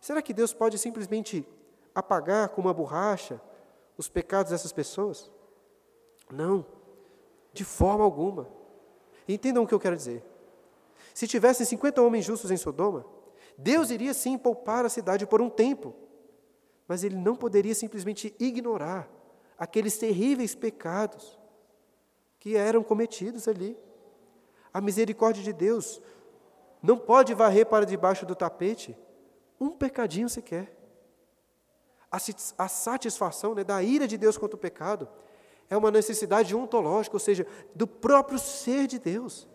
Será 0.00 0.20
que 0.20 0.34
Deus 0.34 0.52
pode 0.52 0.78
simplesmente 0.78 1.46
apagar 1.94 2.50
com 2.50 2.60
uma 2.60 2.74
borracha 2.74 3.40
os 3.96 4.08
pecados 4.08 4.52
dessas 4.52 4.72
pessoas? 4.72 5.30
Não. 6.30 6.66
De 7.56 7.64
forma 7.64 8.04
alguma. 8.04 8.46
Entendam 9.26 9.64
o 9.64 9.66
que 9.66 9.72
eu 9.72 9.80
quero 9.80 9.96
dizer. 9.96 10.22
Se 11.14 11.26
tivessem 11.26 11.64
50 11.64 12.02
homens 12.02 12.26
justos 12.26 12.50
em 12.50 12.56
Sodoma, 12.58 13.06
Deus 13.56 13.90
iria 13.90 14.12
sim 14.12 14.36
poupar 14.36 14.84
a 14.84 14.90
cidade 14.90 15.26
por 15.26 15.40
um 15.40 15.48
tempo, 15.48 15.94
mas 16.86 17.02
ele 17.02 17.16
não 17.16 17.34
poderia 17.34 17.74
simplesmente 17.74 18.34
ignorar 18.38 19.08
aqueles 19.58 19.96
terríveis 19.96 20.54
pecados 20.54 21.38
que 22.38 22.56
eram 22.56 22.82
cometidos 22.82 23.48
ali. 23.48 23.74
A 24.74 24.78
misericórdia 24.82 25.42
de 25.42 25.54
Deus 25.54 26.02
não 26.82 26.98
pode 26.98 27.32
varrer 27.32 27.64
para 27.64 27.86
debaixo 27.86 28.26
do 28.26 28.34
tapete 28.34 28.94
um 29.58 29.70
pecadinho 29.70 30.28
sequer. 30.28 30.76
A, 32.58 32.68
satisfação 32.68 33.54
né, 33.54 33.64
da 33.64 33.82
ira 33.82 34.06
de 34.06 34.18
Deus 34.18 34.36
contra 34.36 34.56
o 34.56 34.60
pecado 34.60 35.08
é 35.68 35.76
uma 35.76 35.90
necessidade 35.90 36.54
ontológica, 36.54 37.16
ou 37.16 37.20
seja, 37.20 37.46
do 37.74 37.86
próprio 37.86 38.38
ser 38.38 38.86
de 38.86 38.98
Deus. 38.98 39.48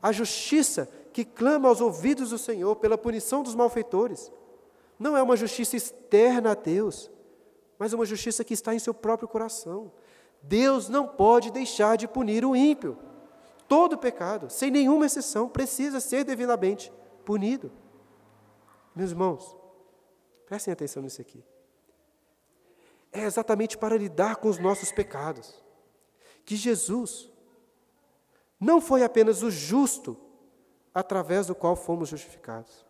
A 0.00 0.12
justiça 0.12 0.88
que 1.12 1.24
clama 1.24 1.68
aos 1.68 1.80
ouvidos 1.80 2.30
do 2.30 2.38
Senhor 2.38 2.76
pela 2.76 2.96
punição 2.96 3.42
dos 3.42 3.54
malfeitores. 3.54 4.32
Não 4.98 5.16
é 5.16 5.22
uma 5.22 5.36
justiça 5.36 5.76
externa 5.76 6.52
a 6.52 6.54
Deus, 6.54 7.10
mas 7.78 7.92
uma 7.92 8.04
justiça 8.04 8.42
que 8.44 8.54
está 8.54 8.74
em 8.74 8.78
seu 8.78 8.94
próprio 8.94 9.28
coração. 9.28 9.92
Deus 10.42 10.88
não 10.88 11.06
pode 11.06 11.50
deixar 11.50 11.96
de 11.96 12.08
punir 12.08 12.44
o 12.44 12.56
ímpio. 12.56 12.96
Todo 13.68 13.98
pecado, 13.98 14.50
sem 14.50 14.70
nenhuma 14.70 15.06
exceção, 15.06 15.48
precisa 15.48 16.00
ser 16.00 16.24
devidamente 16.24 16.92
punido. 17.24 17.70
Meus 18.94 19.10
irmãos, 19.10 19.56
prestem 20.46 20.72
atenção 20.72 21.02
nisso 21.02 21.20
aqui. 21.20 21.42
É 23.12 23.24
exatamente 23.24 23.76
para 23.76 23.96
lidar 23.96 24.36
com 24.36 24.48
os 24.48 24.58
nossos 24.58 24.90
pecados 24.90 25.62
que 26.44 26.56
Jesus 26.56 27.30
não 28.58 28.80
foi 28.80 29.02
apenas 29.04 29.42
o 29.42 29.50
justo 29.50 30.16
através 30.94 31.46
do 31.46 31.54
qual 31.54 31.76
fomos 31.76 32.08
justificados, 32.08 32.86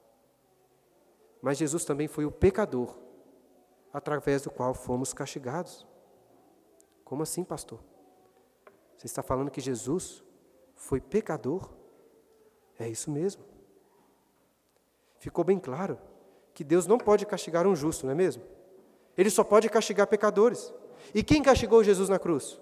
mas 1.41 1.59
Jesus 1.59 1.85
também 1.85 2.09
foi 2.09 2.25
o 2.25 2.31
pecador 2.31 2.97
através 3.93 4.43
do 4.43 4.51
qual 4.51 4.73
fomos 4.75 5.13
castigados. 5.13 5.87
Como 7.05 7.23
assim, 7.23 7.45
pastor? 7.45 7.81
Você 8.97 9.07
está 9.07 9.23
falando 9.23 9.51
que 9.51 9.61
Jesus 9.61 10.23
foi 10.75 11.01
pecador? 11.01 11.71
É 12.79 12.89
isso 12.89 13.11
mesmo. 13.11 13.45
Ficou 15.19 15.45
bem 15.45 15.59
claro 15.59 15.99
que 16.55 16.65
Deus 16.65 16.87
não 16.87 16.99
pode 16.99 17.27
castigar 17.27 17.67
um 17.67 17.77
justo, 17.77 18.07
não 18.07 18.13
é 18.13 18.15
mesmo? 18.15 18.43
Ele 19.17 19.31
só 19.31 19.45
pode 19.45 19.69
castigar 19.69 20.07
pecadores. 20.07 20.73
E 21.15 21.23
quem 21.23 21.43
castigou 21.43 21.85
Jesus 21.85 22.09
na 22.09 22.19
cruz? 22.19 22.61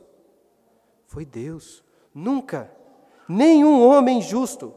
Foi 1.06 1.24
Deus. 1.24 1.84
Nunca, 2.14 2.70
nenhum 3.28 3.86
homem 3.86 4.20
justo 4.20 4.74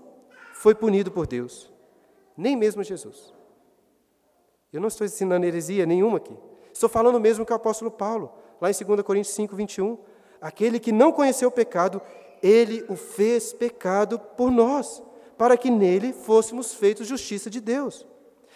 foi 0.53 0.75
punido 0.75 1.11
por 1.11 1.25
Deus, 1.25 1.71
nem 2.37 2.55
mesmo 2.55 2.83
Jesus. 2.83 3.33
Eu 4.71 4.79
não 4.79 4.87
estou 4.87 5.05
ensinando 5.05 5.45
heresia 5.45 5.85
nenhuma 5.85 6.17
aqui. 6.17 6.37
Estou 6.71 6.89
falando 6.89 7.19
mesmo 7.19 7.45
que 7.45 7.51
o 7.51 7.55
apóstolo 7.55 7.91
Paulo, 7.91 8.31
lá 8.59 8.69
em 8.69 8.73
2 8.73 9.01
Coríntios 9.01 9.35
5, 9.35 9.55
21. 9.55 9.97
Aquele 10.41 10.79
que 10.79 10.91
não 10.91 11.11
conheceu 11.11 11.49
o 11.49 11.51
pecado, 11.51 12.01
ele 12.41 12.83
o 12.89 12.95
fez 12.95 13.53
pecado 13.53 14.17
por 14.17 14.51
nós, 14.51 15.01
para 15.37 15.55
que 15.55 15.69
nele 15.69 16.11
fôssemos 16.13 16.73
feitos 16.73 17.07
justiça 17.07 17.49
de 17.49 17.61
Deus. 17.61 18.07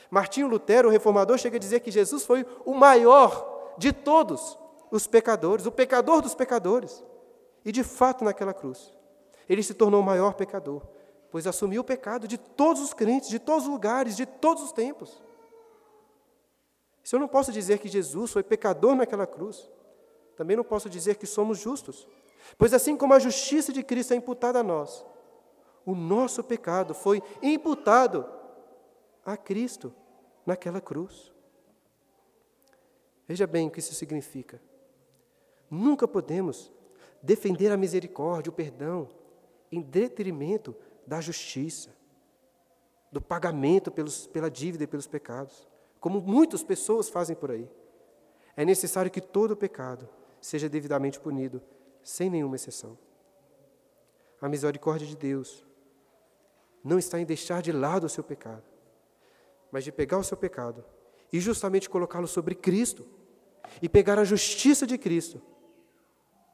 Martinho 0.10 0.48
Lutero, 0.48 0.88
o 0.88 0.92
reformador, 0.92 1.38
chega 1.38 1.58
a 1.58 1.60
dizer 1.60 1.82
que 1.82 1.92
Jesus 1.92 2.26
foi 2.26 2.46
o 2.66 2.74
maior 2.74 3.76
de 3.78 3.92
todos 3.92 4.58
os 4.90 5.06
pecadores, 5.06 5.66
o 5.66 5.72
pecador 5.72 6.22
dos 6.22 6.34
pecadores. 6.34 7.04
E 7.66 7.72
de 7.72 7.84
fato, 7.84 8.24
naquela 8.24 8.54
cruz, 8.54 8.94
ele 9.50 9.62
se 9.62 9.74
tornou 9.74 10.02
o 10.02 10.06
maior 10.06 10.34
pecador, 10.34 10.82
pois 11.30 11.46
assumiu 11.46 11.82
o 11.82 11.86
pecado 11.86 12.28
de 12.28 12.38
todos 12.38 12.82
os 12.82 12.94
crentes, 12.94 13.30
de 13.30 13.40
todos 13.40 13.64
os 13.64 13.70
lugares, 13.70 14.16
de 14.16 14.26
todos 14.26 14.64
os 14.64 14.72
tempos. 14.72 15.22
Se 17.04 17.16
eu 17.16 17.20
não 17.20 17.28
posso 17.28 17.52
dizer 17.52 17.80
que 17.80 17.88
Jesus 17.88 18.32
foi 18.32 18.44
pecador 18.44 18.96
naquela 18.96 19.26
cruz, 19.26 19.70
também 20.36 20.56
não 20.58 20.64
posso 20.64 20.90
dizer 20.90 21.16
que 21.16 21.26
somos 21.26 21.60
justos. 21.60 22.08
Pois 22.58 22.74
assim 22.74 22.96
como 22.96 23.14
a 23.14 23.20
justiça 23.20 23.74
de 23.74 23.84
Cristo 23.84 24.14
é 24.14 24.18
imputada 24.18 24.60
a 24.60 24.64
nós, 24.64 25.06
o 25.86 25.96
nosso 25.96 26.44
pecado 26.44 26.94
foi 26.94 27.24
imputado 27.42 28.26
a 29.34 29.38
Cristo 29.38 29.94
naquela 30.46 30.80
cruz. 30.80 31.34
Veja 33.28 33.46
bem 33.46 33.68
o 33.68 33.72
que 33.72 33.80
isso 33.80 33.94
significa. 33.94 34.62
Nunca 35.70 36.08
podemos 36.08 36.72
defender 37.22 37.72
a 37.72 37.78
misericórdia, 37.78 38.50
o 38.50 38.54
perdão, 38.54 39.10
em 39.72 39.82
detrimento 39.82 40.74
da 41.06 41.20
justiça, 41.20 41.90
do 43.12 43.22
pagamento 43.22 43.92
pelos, 43.92 44.28
pela 44.28 44.50
dívida 44.50 44.86
e 44.86 44.88
pelos 44.88 45.08
pecados, 45.08 45.68
como 46.00 46.22
muitas 46.22 46.64
pessoas 46.64 47.10
fazem 47.10 47.36
por 47.36 47.52
aí. 47.52 47.70
É 48.56 48.64
necessário 48.64 49.12
que 49.12 49.20
todo 49.20 49.58
pecado 49.58 50.08
seja 50.40 50.70
devidamente 50.70 51.20
punido, 51.20 51.62
sem 52.02 52.30
nenhuma 52.30 52.56
exceção. 52.56 52.98
A 54.40 54.48
misericórdia 54.48 55.08
de 55.08 55.18
Deus 55.18 55.66
não 56.84 56.98
está 56.98 57.20
em 57.20 57.26
deixar 57.26 57.62
de 57.62 57.72
lado 57.72 58.06
o 58.06 58.10
seu 58.10 58.24
pecado, 58.24 58.64
mas 59.72 59.84
de 59.84 59.92
pegar 59.92 60.18
o 60.18 60.24
seu 60.24 60.38
pecado 60.38 60.84
e 61.32 61.40
justamente 61.40 61.90
colocá-lo 61.90 62.28
sobre 62.28 62.56
Cristo, 62.56 63.06
e 63.82 63.90
pegar 63.90 64.18
a 64.18 64.24
justiça 64.24 64.88
de 64.88 64.98
Cristo 64.98 65.42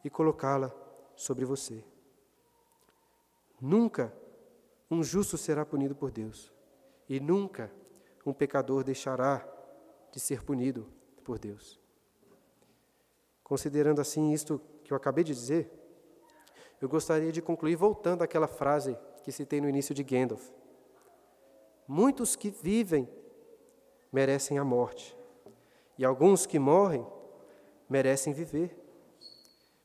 e 0.03 0.09
colocá-la 0.09 0.73
sobre 1.15 1.45
você. 1.45 1.83
Nunca 3.61 4.11
um 4.89 5.03
justo 5.03 5.37
será 5.37 5.65
punido 5.65 5.95
por 5.95 6.11
Deus, 6.11 6.51
e 7.07 7.19
nunca 7.19 7.71
um 8.25 8.33
pecador 8.33 8.83
deixará 8.83 9.47
de 10.11 10.19
ser 10.19 10.43
punido 10.43 10.87
por 11.23 11.39
Deus. 11.39 11.79
Considerando 13.43 14.01
assim 14.01 14.31
isto 14.31 14.59
que 14.83 14.91
eu 14.91 14.97
acabei 14.97 15.23
de 15.23 15.33
dizer, 15.33 15.71
eu 16.81 16.89
gostaria 16.89 17.31
de 17.31 17.41
concluir 17.41 17.75
voltando 17.75 18.23
àquela 18.23 18.47
frase 18.47 18.97
que 19.23 19.31
citei 19.31 19.61
no 19.61 19.69
início 19.69 19.95
de 19.95 20.03
Gandalf. 20.03 20.49
Muitos 21.87 22.35
que 22.35 22.49
vivem 22.49 23.07
merecem 24.11 24.57
a 24.57 24.63
morte, 24.63 25.17
e 25.97 26.05
alguns 26.05 26.45
que 26.45 26.59
morrem 26.59 27.05
merecem 27.89 28.33
viver. 28.33 28.77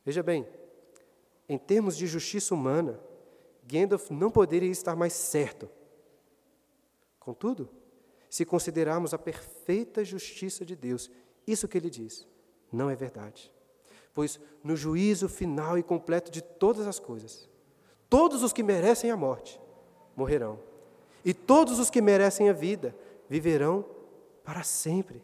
Veja 0.05 0.22
bem, 0.22 0.46
em 1.49 1.59
termos 1.59 1.96
de 1.96 2.07
justiça 2.07 2.55
humana, 2.55 3.01
Gandalf 3.64 4.11
não 4.11 4.30
poderia 4.30 4.70
estar 4.70 4.94
mais 4.96 5.12
certo. 5.12 5.68
Contudo, 7.18 7.68
se 8.30 8.44
considerarmos 8.44 9.12
a 9.12 9.18
perfeita 9.18 10.05
justiça 10.05 10.64
de 10.64 10.76
Deus, 10.76 11.11
isso 11.46 11.68
que 11.68 11.78
ele 11.78 11.90
diz 11.90 12.26
não 12.70 12.90
é 12.90 12.94
verdade. 12.94 13.53
Pois 14.12 14.38
no 14.62 14.76
juízo 14.76 15.28
final 15.28 15.78
e 15.78 15.82
completo 15.82 16.30
de 16.30 16.42
todas 16.42 16.86
as 16.86 16.99
coisas, 16.99 17.49
todos 18.09 18.42
os 18.42 18.53
que 18.53 18.62
merecem 18.62 19.11
a 19.11 19.16
morte 19.16 19.61
morrerão, 20.16 20.59
e 21.25 21.35
todos 21.35 21.79
os 21.79 21.91
que 21.91 22.01
merecem 22.01 22.49
a 22.49 22.53
vida 22.53 22.95
viverão 23.29 23.85
para 24.45 24.62
sempre. 24.62 25.23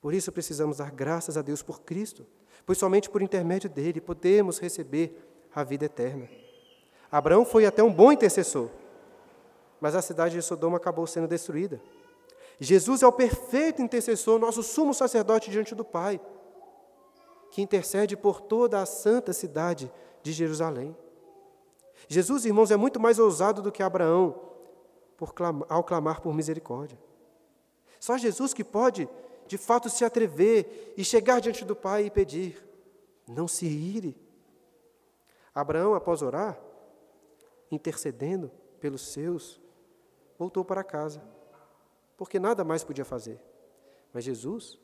Por 0.00 0.14
isso 0.14 0.30
precisamos 0.32 0.78
dar 0.78 0.90
graças 0.90 1.36
a 1.36 1.42
Deus 1.42 1.62
por 1.62 1.82
Cristo, 1.82 2.26
pois 2.64 2.78
somente 2.78 3.10
por 3.10 3.22
intermédio 3.22 3.68
dele 3.68 4.00
podemos 4.00 4.58
receber 4.58 5.20
a 5.54 5.64
vida 5.64 5.86
eterna. 5.86 6.28
Abraão 7.10 7.44
foi 7.44 7.66
até 7.66 7.82
um 7.82 7.92
bom 7.92 8.12
intercessor, 8.12 8.68
mas 9.80 9.94
a 9.94 10.02
cidade 10.02 10.34
de 10.34 10.42
Sodoma 10.42 10.76
acabou 10.76 11.06
sendo 11.06 11.28
destruída. 11.28 11.80
Jesus 12.58 13.02
é 13.02 13.06
o 13.06 13.12
perfeito 13.12 13.82
intercessor, 13.82 14.38
nosso 14.38 14.62
sumo 14.62 14.94
sacerdote 14.94 15.50
diante 15.50 15.74
do 15.74 15.84
Pai, 15.84 16.20
que 17.50 17.62
intercede 17.62 18.16
por 18.16 18.40
toda 18.40 18.80
a 18.80 18.86
santa 18.86 19.32
cidade 19.32 19.90
de 20.22 20.32
Jerusalém. 20.32 20.96
Jesus, 22.08 22.44
irmãos, 22.44 22.70
é 22.70 22.76
muito 22.76 23.00
mais 23.00 23.18
ousado 23.18 23.60
do 23.60 23.72
que 23.72 23.82
Abraão 23.82 24.40
ao 25.68 25.82
clamar 25.82 26.20
por 26.20 26.34
misericórdia. 26.34 26.98
Só 27.98 28.16
Jesus 28.16 28.52
que 28.52 28.62
pode, 28.62 29.08
de 29.46 29.56
fato, 29.56 29.88
se 29.88 30.04
atrever 30.04 30.94
e 30.96 31.04
chegar 31.04 31.40
diante 31.40 31.64
do 31.64 31.74
Pai 31.74 32.06
e 32.06 32.10
pedir: 32.10 32.64
não 33.26 33.48
se 33.48 33.66
ire. 33.66 34.16
Abraão, 35.54 35.94
após 35.94 36.22
orar, 36.22 36.60
intercedendo 37.70 38.50
pelos 38.78 39.00
seus, 39.12 39.60
voltou 40.38 40.64
para 40.64 40.84
casa, 40.84 41.22
porque 42.16 42.38
nada 42.38 42.62
mais 42.62 42.84
podia 42.84 43.04
fazer. 43.04 43.40
Mas 44.12 44.24
Jesus, 44.24 44.78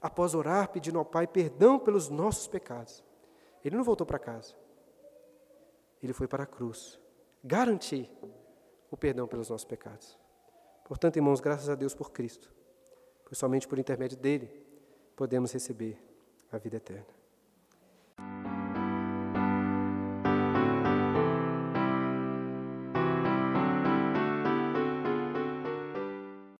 após 0.00 0.34
orar, 0.34 0.68
pedindo 0.70 0.98
ao 0.98 1.04
Pai 1.04 1.26
perdão 1.26 1.78
pelos 1.78 2.08
nossos 2.08 2.46
pecados, 2.46 3.04
ele 3.64 3.76
não 3.76 3.84
voltou 3.84 4.06
para 4.06 4.18
casa. 4.18 4.54
Ele 6.02 6.12
foi 6.12 6.28
para 6.28 6.44
a 6.44 6.46
cruz, 6.46 6.98
garantir 7.42 8.10
o 8.90 8.96
perdão 8.96 9.26
pelos 9.26 9.50
nossos 9.50 9.64
pecados. 9.64 10.18
Portanto, 10.84 11.16
irmãos, 11.16 11.40
graças 11.40 11.68
a 11.68 11.74
Deus 11.74 11.94
por 11.94 12.12
Cristo, 12.12 12.50
pois 13.24 13.38
somente 13.38 13.68
por 13.68 13.78
intermédio 13.78 14.16
dele 14.16 14.66
podemos 15.14 15.52
receber 15.52 15.98
a 16.50 16.58
vida 16.58 16.76
eterna. 16.76 17.17